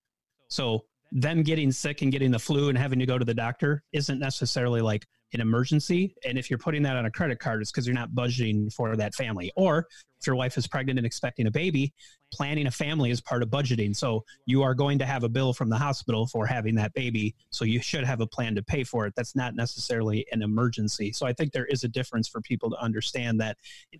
So 0.48 0.84
them 1.12 1.42
getting 1.42 1.72
sick 1.72 2.02
and 2.02 2.12
getting 2.12 2.30
the 2.30 2.38
flu 2.38 2.68
and 2.68 2.76
having 2.76 2.98
to 2.98 3.06
go 3.06 3.18
to 3.18 3.24
the 3.24 3.34
doctor 3.34 3.82
isn't 3.92 4.18
necessarily 4.18 4.80
like 4.80 5.06
an 5.34 5.40
emergency. 5.40 6.14
And 6.24 6.38
if 6.38 6.48
you're 6.48 6.58
putting 6.58 6.82
that 6.84 6.96
on 6.96 7.06
a 7.06 7.10
credit 7.10 7.38
card, 7.38 7.60
it's 7.60 7.70
because 7.70 7.86
you're 7.86 7.94
not 7.94 8.10
budgeting 8.10 8.72
for 8.72 8.96
that 8.96 9.14
family. 9.14 9.52
Or 9.56 9.86
if 10.20 10.26
your 10.26 10.36
wife 10.36 10.56
is 10.56 10.66
pregnant 10.66 10.98
and 10.98 11.04
expecting 11.04 11.46
a 11.46 11.50
baby, 11.50 11.92
planning 12.32 12.66
a 12.66 12.70
family 12.70 13.10
is 13.10 13.20
part 13.20 13.42
of 13.42 13.50
budgeting. 13.50 13.94
So 13.94 14.24
you 14.46 14.62
are 14.62 14.74
going 14.74 14.98
to 15.00 15.06
have 15.06 15.24
a 15.24 15.28
bill 15.28 15.52
from 15.52 15.68
the 15.68 15.76
hospital 15.76 16.26
for 16.26 16.46
having 16.46 16.74
that 16.76 16.94
baby. 16.94 17.34
So 17.50 17.64
you 17.64 17.80
should 17.80 18.04
have 18.04 18.20
a 18.20 18.26
plan 18.26 18.54
to 18.54 18.62
pay 18.62 18.84
for 18.84 19.06
it. 19.06 19.12
That's 19.16 19.36
not 19.36 19.54
necessarily 19.54 20.24
an 20.32 20.40
emergency. 20.40 21.12
So 21.12 21.26
I 21.26 21.32
think 21.32 21.52
there 21.52 21.66
is 21.66 21.84
a 21.84 21.88
difference 21.88 22.28
for 22.28 22.40
people 22.40 22.70
to 22.70 22.76
understand 22.80 23.40
that 23.40 23.58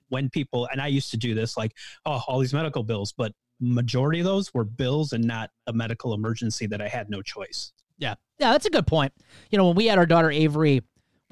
when 0.09 0.31
people, 0.31 0.69
and 0.73 0.81
I 0.81 0.87
used 0.87 1.11
to 1.11 1.17
do 1.17 1.35
this, 1.35 1.57
like, 1.57 1.73
oh, 2.07 2.23
all 2.27 2.39
these 2.39 2.55
medical 2.55 2.83
bills, 2.83 3.13
but 3.13 3.33
majority 3.61 4.21
of 4.21 4.25
those 4.25 4.53
were 4.55 4.65
bills 4.65 5.13
and 5.13 5.25
not 5.25 5.51
a 5.67 5.73
medical 5.73 6.15
emergency 6.15 6.67
that 6.67 6.81
I 6.81 6.89
had 6.89 7.11
no 7.11 7.23
choice. 7.23 7.73
Yeah. 7.99 8.15
Yeah, 8.39 8.53
that's 8.53 8.67
a 8.67 8.71
good 8.71 8.87
point. 8.87 9.13
You 9.51 9.59
know, 9.59 9.69
when 9.69 9.77
we 9.77 9.87
had 9.87 9.99
our 9.99 10.07
daughter 10.07 10.31
Avery, 10.31 10.83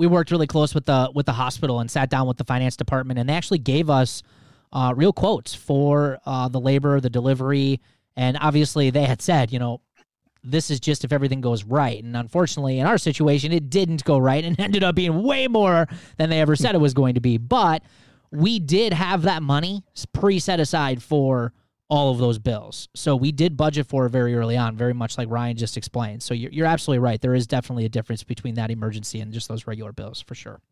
we 0.02 0.08
worked 0.08 0.32
really 0.32 0.48
close 0.48 0.74
with 0.74 0.86
the 0.86 1.12
with 1.14 1.26
the 1.26 1.32
hospital 1.32 1.78
and 1.78 1.88
sat 1.88 2.10
down 2.10 2.26
with 2.26 2.36
the 2.36 2.42
finance 2.42 2.76
department, 2.76 3.20
and 3.20 3.28
they 3.28 3.34
actually 3.34 3.60
gave 3.60 3.88
us 3.88 4.24
uh, 4.72 4.92
real 4.96 5.12
quotes 5.12 5.54
for 5.54 6.18
uh, 6.26 6.48
the 6.48 6.58
labor, 6.58 6.98
the 6.98 7.08
delivery, 7.08 7.80
and 8.16 8.36
obviously 8.40 8.90
they 8.90 9.04
had 9.04 9.22
said, 9.22 9.52
you 9.52 9.60
know, 9.60 9.80
this 10.42 10.72
is 10.72 10.80
just 10.80 11.04
if 11.04 11.12
everything 11.12 11.40
goes 11.40 11.62
right. 11.62 12.02
And 12.02 12.16
unfortunately, 12.16 12.80
in 12.80 12.86
our 12.86 12.98
situation, 12.98 13.52
it 13.52 13.70
didn't 13.70 14.02
go 14.02 14.18
right 14.18 14.44
and 14.44 14.58
ended 14.58 14.82
up 14.82 14.96
being 14.96 15.22
way 15.22 15.46
more 15.46 15.86
than 16.16 16.30
they 16.30 16.40
ever 16.40 16.56
said 16.56 16.74
it 16.74 16.80
was 16.80 16.94
going 16.94 17.14
to 17.14 17.20
be. 17.20 17.38
But 17.38 17.84
we 18.32 18.58
did 18.58 18.92
have 18.92 19.22
that 19.22 19.40
money 19.40 19.84
pre 20.12 20.40
set 20.40 20.58
aside 20.58 21.00
for 21.00 21.52
all 21.92 22.10
of 22.10 22.16
those 22.16 22.38
bills. 22.38 22.88
So 22.94 23.14
we 23.14 23.32
did 23.32 23.54
budget 23.54 23.86
for 23.86 24.06
it 24.06 24.08
very 24.08 24.34
early 24.34 24.56
on, 24.56 24.78
very 24.78 24.94
much 24.94 25.18
like 25.18 25.28
Ryan 25.28 25.58
just 25.58 25.76
explained. 25.76 26.22
So 26.22 26.32
you're, 26.32 26.50
you're 26.50 26.66
absolutely 26.66 27.00
right. 27.00 27.20
There 27.20 27.34
is 27.34 27.46
definitely 27.46 27.84
a 27.84 27.90
difference 27.90 28.24
between 28.24 28.54
that 28.54 28.70
emergency 28.70 29.20
and 29.20 29.30
just 29.30 29.46
those 29.46 29.66
regular 29.66 29.92
bills 29.92 30.22
for 30.22 30.34
sure. 30.34 30.62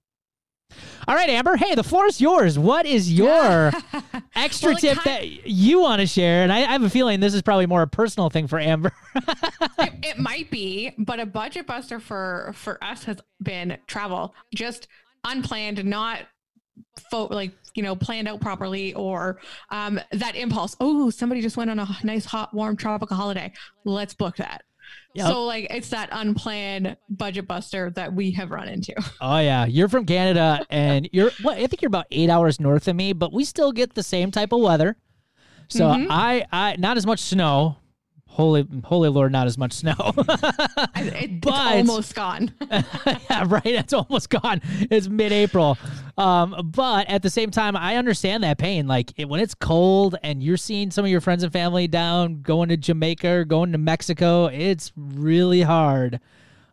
All 1.07 1.15
right, 1.15 1.29
Amber. 1.29 1.57
Hey, 1.57 1.75
the 1.75 1.83
floor 1.83 2.07
is 2.07 2.23
yours. 2.23 2.59
What 2.59 2.87
is 2.87 3.13
your 3.13 3.71
extra 4.35 4.71
well, 4.71 4.79
tip 4.79 4.99
kind 5.01 5.05
that 5.05 5.47
you 5.47 5.81
want 5.81 6.01
to 6.01 6.07
share? 6.07 6.43
And 6.43 6.51
I, 6.51 6.61
I, 6.61 6.73
have 6.73 6.85
a 6.85 6.89
feeling 6.89 7.21
this 7.21 7.35
is 7.35 7.43
probably 7.43 7.67
more 7.67 7.83
a 7.83 7.87
personal 7.87 8.31
thing 8.31 8.47
for 8.47 8.59
Amber. 8.59 8.91
it, 9.15 9.93
it 10.03 10.19
might 10.19 10.51
be, 10.51 10.95
but 10.97 11.21
a 11.21 11.27
budget 11.27 11.67
buster 11.67 12.01
for 12.01 12.53
for 12.55 12.83
us 12.83 13.05
has 13.05 13.19
been 13.43 13.77
travel, 13.87 14.35
just 14.55 14.89
unplanned, 15.25 15.85
not 15.85 16.21
fo- 17.11 17.27
like 17.27 17.53
you 17.75 17.83
know 17.83 17.95
planned 17.95 18.29
out 18.29 18.41
properly 18.41 18.95
or 18.95 19.41
um, 19.71 20.01
that 20.13 20.35
impulse 20.35 20.77
oh 20.81 21.11
somebody 21.11 21.41
just 21.41 21.57
went 21.57 21.71
on 21.71 21.79
a 21.79 21.89
nice 22.03 22.25
hot 22.25 22.53
warm 22.53 22.77
tropical 22.77 23.17
holiday 23.17 23.53
let's 23.85 24.15
book 24.15 24.37
that 24.37 24.65
Yep. 25.15 25.27
So 25.27 25.45
like 25.45 25.67
it's 25.71 25.89
that 25.91 26.09
unplanned 26.13 26.97
budget 27.09 27.49
buster 27.49 27.91
that 27.91 28.13
we 28.13 28.31
have 28.33 28.51
run 28.51 28.69
into. 28.69 28.95
Oh 29.21 29.39
yeah, 29.39 29.67
you're 29.67 29.89
from 29.89 30.07
Canada 30.07 30.65
and 30.71 31.09
you're 31.13 31.31
what 31.43 31.59
I 31.59 31.67
think 31.67 31.83
you're 31.83 31.89
about 31.89 32.07
8 32.11 32.31
hours 32.31 32.59
north 32.59 32.89
of 32.89 32.97
me, 32.97 33.13
but 33.13 33.33
we 33.33 33.45
still 33.45 33.73
get 33.73 33.95
the 33.95 34.03
same 34.03 34.31
type 34.31 34.53
of 34.53 34.61
weather. 34.61 34.97
So 35.69 35.87
mm-hmm. 35.87 36.11
I 36.11 36.47
I 36.53 36.77
not 36.79 36.97
as 36.97 37.07
much 37.07 37.21
snow, 37.21 37.77
holy 38.31 38.65
holy 38.85 39.09
lord 39.09 39.33
not 39.33 39.47
as 39.47 39.59
much 39.59 39.73
snow 39.73 39.95
it, 40.97 41.41
but, 41.41 41.75
it's 41.75 41.91
almost 41.91 42.15
gone 42.15 42.53
yeah 42.71 43.45
right 43.47 43.67
it's 43.67 43.93
almost 43.93 44.31
gone 44.31 44.61
it's 44.91 45.09
mid-april 45.09 45.77
um, 46.17 46.71
but 46.73 47.09
at 47.09 47.23
the 47.23 47.31
same 47.31 47.51
time 47.51 47.77
i 47.77 47.97
understand 47.97 48.45
that 48.45 48.57
pain 48.57 48.87
like 48.87 49.13
it, 49.17 49.29
when 49.29 49.41
it's 49.41 49.55
cold 49.55 50.17
and 50.23 50.43
you're 50.43 50.57
seeing 50.57 50.91
some 50.91 51.05
of 51.05 51.11
your 51.11 51.21
friends 51.21 51.43
and 51.43 51.53
family 51.53 51.89
down 51.89 52.41
going 52.41 52.69
to 52.69 52.77
jamaica 52.77 53.29
or 53.29 53.45
going 53.45 53.73
to 53.73 53.79
mexico 53.79 54.47
it's 54.47 54.93
really 54.97 55.63
hard 55.63 56.21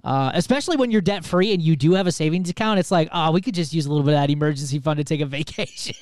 uh, 0.03 0.31
especially 0.35 0.77
when 0.77 0.89
you're 0.89 1.01
debt 1.01 1.25
free 1.25 1.53
and 1.53 1.61
you 1.61 1.75
do 1.75 1.91
have 1.91 2.07
a 2.07 2.13
savings 2.13 2.49
account, 2.49 2.79
it's 2.79 2.91
like, 2.91 3.09
oh, 3.11 3.29
we 3.31 3.41
could 3.41 3.53
just 3.53 3.73
use 3.73 3.85
a 3.87 3.89
little 3.89 4.05
bit 4.05 4.13
of 4.13 4.21
that 4.21 4.29
emergency 4.29 4.79
fund 4.79 4.97
to 4.99 5.03
take 5.03 5.19
a 5.19 5.25
vacation. 5.25 5.95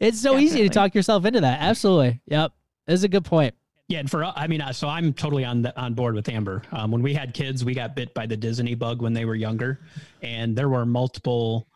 it's 0.00 0.20
so 0.20 0.32
Definitely. 0.32 0.44
easy 0.44 0.62
to 0.62 0.68
talk 0.68 0.92
yourself 0.92 1.24
into 1.24 1.40
that. 1.40 1.60
Absolutely. 1.60 2.20
Yep. 2.26 2.52
That's 2.88 3.04
a 3.04 3.08
good 3.08 3.24
point. 3.24 3.54
Yeah, 3.92 3.98
and 3.98 4.10
for 4.10 4.24
I 4.24 4.46
mean, 4.46 4.62
so 4.72 4.88
I'm 4.88 5.12
totally 5.12 5.44
on 5.44 5.60
the, 5.60 5.78
on 5.78 5.92
board 5.92 6.14
with 6.14 6.26
Amber. 6.30 6.62
Um, 6.72 6.90
when 6.90 7.02
we 7.02 7.12
had 7.12 7.34
kids, 7.34 7.62
we 7.62 7.74
got 7.74 7.94
bit 7.94 8.14
by 8.14 8.24
the 8.24 8.38
Disney 8.38 8.74
bug 8.74 9.02
when 9.02 9.12
they 9.12 9.26
were 9.26 9.34
younger, 9.34 9.80
and 10.22 10.56
there 10.56 10.70
were 10.70 10.86
multiple. 10.86 11.68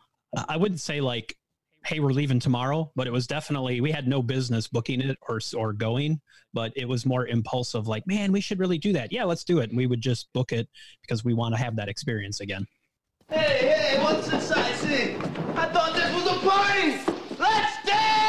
I 0.47 0.57
wouldn't 0.57 0.81
say 0.81 0.99
like, 0.99 1.37
"Hey, 1.85 1.99
we're 1.99 2.13
leaving 2.13 2.39
tomorrow," 2.39 2.91
but 2.95 3.05
it 3.05 3.11
was 3.11 3.27
definitely 3.27 3.81
we 3.81 3.91
had 3.91 4.07
no 4.07 4.23
business 4.23 4.67
booking 4.67 4.99
it 4.99 5.15
or 5.29 5.39
or 5.55 5.73
going, 5.73 6.19
but 6.55 6.73
it 6.75 6.85
was 6.85 7.05
more 7.05 7.27
impulsive. 7.27 7.87
Like, 7.87 8.07
man, 8.07 8.31
we 8.31 8.41
should 8.41 8.57
really 8.57 8.79
do 8.79 8.93
that. 8.93 9.11
Yeah, 9.11 9.25
let's 9.25 9.43
do 9.43 9.59
it. 9.59 9.69
And 9.69 9.77
we 9.77 9.85
would 9.85 10.01
just 10.01 10.33
book 10.33 10.51
it 10.51 10.67
because 11.03 11.23
we 11.23 11.35
want 11.35 11.53
to 11.53 11.61
have 11.61 11.75
that 11.75 11.87
experience 11.87 12.39
again. 12.39 12.65
Hey, 13.29 13.67
hey, 13.69 14.03
what's 14.03 14.27
this 14.27 14.49
I 14.49 14.71
see? 14.71 15.15
I 15.55 15.69
thought 15.71 15.93
this 15.93 16.11
was 16.15 16.25
a 16.25 16.39
party. 16.49 17.37
Let's 17.39 17.85
dance! 17.85 18.26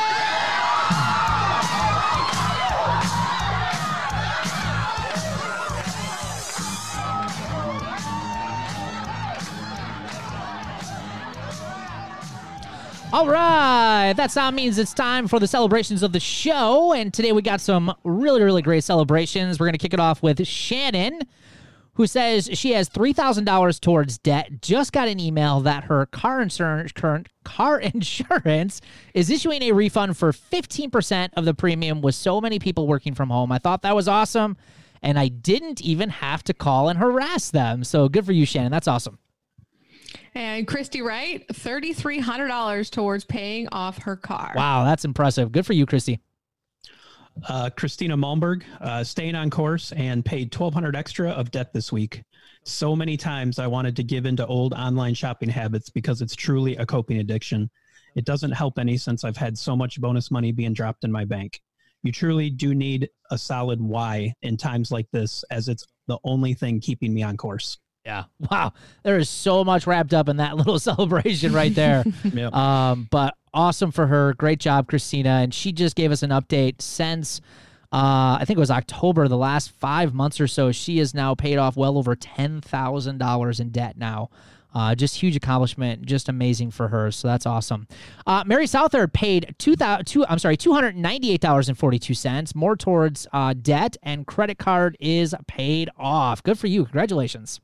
All 13.19 13.27
right, 13.27 14.13
that 14.13 14.31
sound 14.31 14.55
means 14.55 14.79
it's 14.79 14.95
time 14.95 15.27
for 15.27 15.41
the 15.41 15.49
celebrations 15.49 16.05
of 16.05 16.13
the 16.13 16.21
show. 16.21 16.93
And 16.93 17.13
today 17.13 17.33
we 17.33 17.43
got 17.43 17.61
some 17.61 17.93
really, 18.05 18.41
really 18.45 18.63
great 18.63 18.85
celebrations. 18.85 19.59
We're 19.59 19.67
going 19.67 19.73
to 19.73 19.79
kick 19.79 19.93
it 19.93 19.99
off 19.99 20.23
with 20.23 20.47
Shannon, 20.47 21.23
who 21.95 22.07
says 22.07 22.49
she 22.53 22.75
has 22.75 22.89
$3,000 22.89 23.81
towards 23.81 24.19
debt. 24.19 24.63
Just 24.63 24.93
got 24.93 25.09
an 25.09 25.19
email 25.19 25.59
that 25.63 25.83
her 25.83 26.07
car 26.07 26.41
insurance, 26.41 26.93
current 26.93 27.27
car 27.43 27.81
insurance 27.95 28.81
is 29.15 29.31
issuing 29.31 29.63
a 29.63 29.73
refund 29.73 30.17
for 30.17 30.31
15% 30.31 31.31
of 31.35 31.45
the 31.45 31.55
premium 31.55 32.01
with 32.01 32.15
so 32.15 32.41
many 32.41 32.61
people 32.61 32.87
working 32.87 33.17
from 33.17 33.31
home. 33.31 33.51
I 33.51 33.59
thought 33.59 33.83
that 33.83 33.97
was 33.97 34.07
awesome. 34.07 34.57
And 35.03 35.19
I 35.19 35.27
didn't 35.27 35.81
even 35.81 36.09
have 36.09 36.45
to 36.45 36.55
call 36.55 36.89
and 36.89 37.01
harass 37.01 37.51
them. 37.51 37.83
So 37.83 38.09
good 38.09 38.25
for 38.25 38.33
you, 38.33 38.47
Shannon. 38.47 38.71
That's 38.71 38.87
awesome. 38.87 39.19
And 40.35 40.67
Christy 40.67 41.03
Wright, 41.03 41.47
$3,300 41.49 42.91
towards 42.91 43.25
paying 43.25 43.69
off 43.73 43.99
her 43.99 44.17
car. 44.17 44.53
Wow, 44.57 44.85
that's 44.85 45.05
impressive. 45.05 45.53
Good 45.53 45.67
for 45.67 45.73
you, 45.73 45.87
Christy. 45.87 46.21
Uh, 47.47 47.71
Christina 47.71 48.17
Malmberg, 48.17 48.65
uh, 48.81 49.05
staying 49.05 49.35
on 49.35 49.49
course 49.51 49.93
and 49.93 50.25
paid 50.25 50.53
1200 50.53 50.97
extra 50.97 51.31
of 51.31 51.51
debt 51.51 51.73
this 51.73 51.93
week. 51.93 52.23
So 52.65 52.97
many 52.97 53.17
times 53.17 53.59
I 53.59 53.67
wanted 53.67 53.95
to 53.97 54.03
give 54.03 54.27
into 54.27 54.47
old 54.47 54.75
online 54.75 55.15
shopping 55.15 55.49
habits 55.49 55.89
because 55.89 56.21
it's 56.21 56.35
truly 56.35 56.77
a 56.77 56.87
coping 56.87 57.19
addiction. 57.19 57.71
It 58.17 58.25
doesn't 58.25 58.51
help 58.51 58.79
any 58.79 58.97
since 58.97 59.23
I've 59.25 59.37
had 59.37 59.57
so 59.57 59.77
much 59.77 60.01
bonus 60.01 60.31
money 60.31 60.51
being 60.51 60.73
dropped 60.73 61.05
in 61.05 61.13
my 61.13 61.25
bank. 61.25 61.61
You 62.03 62.13
truly 62.13 62.51
do 62.51 62.75
need 62.75 63.09
a 63.31 63.39
solid 63.39 63.81
why 63.81 64.35
in 64.43 64.57
times 64.57 64.91
like 64.91 65.07
this, 65.13 65.45
as 65.51 65.69
it's 65.69 65.87
the 66.07 66.19
only 66.25 66.55
thing 66.55 66.81
keeping 66.81 67.15
me 67.15 67.23
on 67.23 67.37
course. 67.37 67.79
Yeah. 68.09 68.25
Wow. 68.51 68.73
There 69.03 69.19
is 69.19 69.29
so 69.29 69.63
much 69.65 69.87
wrapped 69.87 70.15
up 70.15 70.31
in 70.31 70.39
that 70.39 70.57
little 70.61 70.79
celebration 70.79 71.53
right 71.53 71.75
there. 71.75 72.05
yep. 72.25 72.55
Um, 72.55 73.07
but 73.11 73.35
awesome 73.53 73.93
for 73.93 74.07
her. 74.07 74.33
Great 74.35 74.59
job, 74.61 74.89
Christina. 74.89 75.29
And 75.43 75.53
she 75.53 75.73
just 75.73 75.95
gave 75.95 76.11
us 76.11 76.23
an 76.23 76.31
update 76.31 76.81
since 76.81 77.43
uh, 77.93 78.39
I 78.41 78.45
think 78.47 78.57
it 78.57 78.61
was 78.61 78.71
October, 78.71 79.29
the 79.29 79.37
last 79.37 79.71
five 79.73 80.15
months 80.15 80.41
or 80.41 80.47
so. 80.47 80.73
She 80.73 80.99
has 80.99 81.13
now 81.15 81.35
paid 81.35 81.59
off 81.59 81.77
well 81.77 81.99
over 81.99 82.17
ten 82.17 82.61
thousand 82.63 83.19
dollars 83.19 83.61
in 83.61 83.71
debt 83.71 83.97
now. 83.99 84.31
Uh, 84.75 84.95
just 84.95 85.17
huge 85.17 85.35
accomplishment, 85.35 86.05
just 86.05 86.29
amazing 86.29 86.71
for 86.71 86.89
her. 86.89 87.11
So 87.11 87.29
that's 87.29 87.47
awesome. 87.47 87.89
Uh, 88.27 88.45
Mary 88.47 88.67
Southard 88.67 89.15
paid 89.15 89.55
two 89.59 89.75
thousand 89.75 90.05
two. 90.07 90.25
I'm 90.27 90.39
sorry, 90.39 90.57
two 90.59 90.75
hundred 90.75 90.97
ninety 90.97 91.31
eight 91.33 91.41
dollars 91.41 91.69
and 91.69 91.79
forty 91.79 91.99
two 91.99 92.15
cents 92.15 92.55
more 92.55 92.77
towards 92.77 93.27
uh, 93.33 93.55
debt, 93.55 93.97
and 94.03 94.27
credit 94.27 94.59
card 94.59 94.97
is 95.01 95.35
paid 95.47 95.89
off. 95.97 96.43
Good 96.43 96.59
for 96.59 96.67
you. 96.67 96.85
Congratulations. 96.85 97.61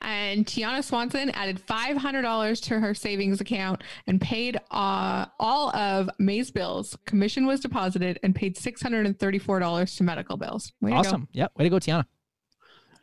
And 0.00 0.46
Tiana 0.46 0.82
Swanson 0.82 1.30
added 1.30 1.64
$500 1.66 2.62
to 2.64 2.80
her 2.80 2.94
savings 2.94 3.40
account 3.40 3.82
and 4.06 4.20
paid 4.20 4.58
uh, 4.70 5.26
all 5.38 5.74
of 5.76 6.10
May's 6.18 6.50
bills. 6.50 6.96
Commission 7.06 7.46
was 7.46 7.60
deposited 7.60 8.18
and 8.22 8.34
paid 8.34 8.56
$634 8.56 9.96
to 9.96 10.02
medical 10.02 10.36
bills. 10.36 10.72
Way 10.80 10.92
awesome. 10.92 11.28
Yep. 11.32 11.52
Way 11.56 11.64
to 11.64 11.70
go, 11.70 11.76
Tiana. 11.76 12.04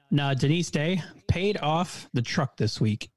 Now, 0.09 0.33
Denise 0.33 0.71
Day 0.71 1.01
paid 1.27 1.57
off 1.57 2.09
the 2.13 2.21
truck 2.21 2.57
this 2.57 2.79
week. 2.79 3.09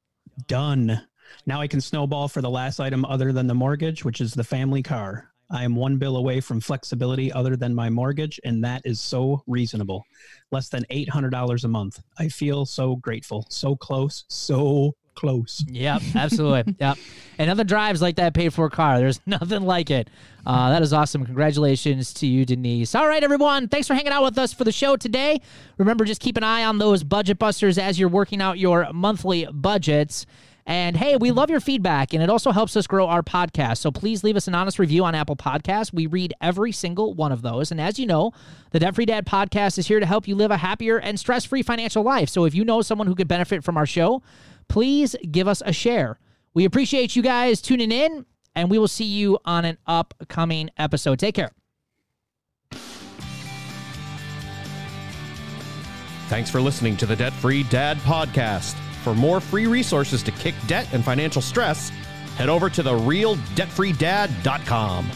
Done. 0.46 1.00
Now 1.46 1.60
I 1.60 1.68
can 1.68 1.80
snowball 1.80 2.28
for 2.28 2.42
the 2.42 2.50
last 2.50 2.80
item 2.80 3.04
other 3.04 3.32
than 3.32 3.46
the 3.46 3.54
mortgage, 3.54 4.04
which 4.04 4.20
is 4.20 4.34
the 4.34 4.44
family 4.44 4.82
car. 4.82 5.29
I 5.50 5.64
am 5.64 5.74
one 5.74 5.96
bill 5.96 6.16
away 6.16 6.40
from 6.40 6.60
flexibility 6.60 7.32
other 7.32 7.56
than 7.56 7.74
my 7.74 7.90
mortgage, 7.90 8.38
and 8.44 8.62
that 8.64 8.82
is 8.84 9.00
so 9.00 9.42
reasonable. 9.46 10.04
Less 10.52 10.68
than 10.68 10.84
$800 10.90 11.64
a 11.64 11.68
month. 11.68 12.00
I 12.18 12.28
feel 12.28 12.64
so 12.66 12.96
grateful. 12.96 13.46
So 13.48 13.74
close. 13.74 14.24
So 14.28 14.94
close. 15.14 15.64
Yep, 15.68 16.02
absolutely. 16.14 16.76
yep. 16.78 16.96
And 17.38 17.50
other 17.50 17.64
drives 17.64 18.00
like 18.00 18.16
that 18.16 18.32
paid 18.32 18.54
for 18.54 18.70
car. 18.70 18.98
There's 18.98 19.20
nothing 19.26 19.62
like 19.62 19.90
it. 19.90 20.08
Uh, 20.46 20.70
that 20.70 20.82
is 20.82 20.92
awesome. 20.92 21.24
Congratulations 21.26 22.14
to 22.14 22.26
you, 22.26 22.44
Denise. 22.44 22.94
All 22.94 23.06
right, 23.06 23.22
everyone. 23.22 23.68
Thanks 23.68 23.86
for 23.86 23.94
hanging 23.94 24.12
out 24.12 24.22
with 24.22 24.38
us 24.38 24.52
for 24.52 24.64
the 24.64 24.72
show 24.72 24.96
today. 24.96 25.40
Remember, 25.78 26.04
just 26.04 26.20
keep 26.20 26.36
an 26.36 26.44
eye 26.44 26.64
on 26.64 26.78
those 26.78 27.04
budget 27.04 27.38
busters 27.38 27.76
as 27.76 27.98
you're 27.98 28.08
working 28.08 28.40
out 28.40 28.58
your 28.58 28.90
monthly 28.92 29.46
budgets. 29.52 30.26
And 30.66 30.96
hey, 30.96 31.16
we 31.16 31.30
love 31.30 31.50
your 31.50 31.60
feedback, 31.60 32.12
and 32.12 32.22
it 32.22 32.30
also 32.30 32.52
helps 32.52 32.76
us 32.76 32.86
grow 32.86 33.06
our 33.08 33.22
podcast. 33.22 33.78
So 33.78 33.90
please 33.90 34.22
leave 34.22 34.36
us 34.36 34.46
an 34.46 34.54
honest 34.54 34.78
review 34.78 35.04
on 35.04 35.14
Apple 35.14 35.36
Podcasts. 35.36 35.92
We 35.92 36.06
read 36.06 36.34
every 36.40 36.72
single 36.72 37.14
one 37.14 37.32
of 37.32 37.42
those. 37.42 37.70
And 37.70 37.80
as 37.80 37.98
you 37.98 38.06
know, 38.06 38.32
the 38.70 38.78
Debt 38.78 38.94
Free 38.94 39.06
Dad 39.06 39.26
podcast 39.26 39.78
is 39.78 39.88
here 39.88 40.00
to 40.00 40.06
help 40.06 40.28
you 40.28 40.34
live 40.36 40.50
a 40.50 40.56
happier 40.56 40.98
and 40.98 41.18
stress 41.18 41.44
free 41.44 41.62
financial 41.62 42.02
life. 42.02 42.28
So 42.28 42.44
if 42.44 42.54
you 42.54 42.64
know 42.64 42.82
someone 42.82 43.06
who 43.06 43.14
could 43.14 43.28
benefit 43.28 43.64
from 43.64 43.76
our 43.76 43.86
show, 43.86 44.22
please 44.68 45.16
give 45.30 45.48
us 45.48 45.62
a 45.64 45.72
share. 45.72 46.18
We 46.54 46.64
appreciate 46.64 47.16
you 47.16 47.22
guys 47.22 47.60
tuning 47.60 47.92
in, 47.92 48.26
and 48.54 48.70
we 48.70 48.78
will 48.78 48.88
see 48.88 49.04
you 49.04 49.38
on 49.44 49.64
an 49.64 49.78
upcoming 49.86 50.70
episode. 50.76 51.18
Take 51.18 51.34
care. 51.34 51.52
Thanks 56.28 56.48
for 56.48 56.60
listening 56.60 56.96
to 56.98 57.06
the 57.06 57.16
Debt 57.16 57.32
Free 57.32 57.64
Dad 57.64 57.96
podcast. 57.98 58.76
For 59.02 59.14
more 59.14 59.40
free 59.40 59.66
resources 59.66 60.22
to 60.24 60.32
kick 60.32 60.54
debt 60.66 60.88
and 60.92 61.02
financial 61.04 61.42
stress, 61.42 61.90
head 62.36 62.48
over 62.48 62.68
to 62.70 62.82
therealdebtfreedad.com. 62.82 65.10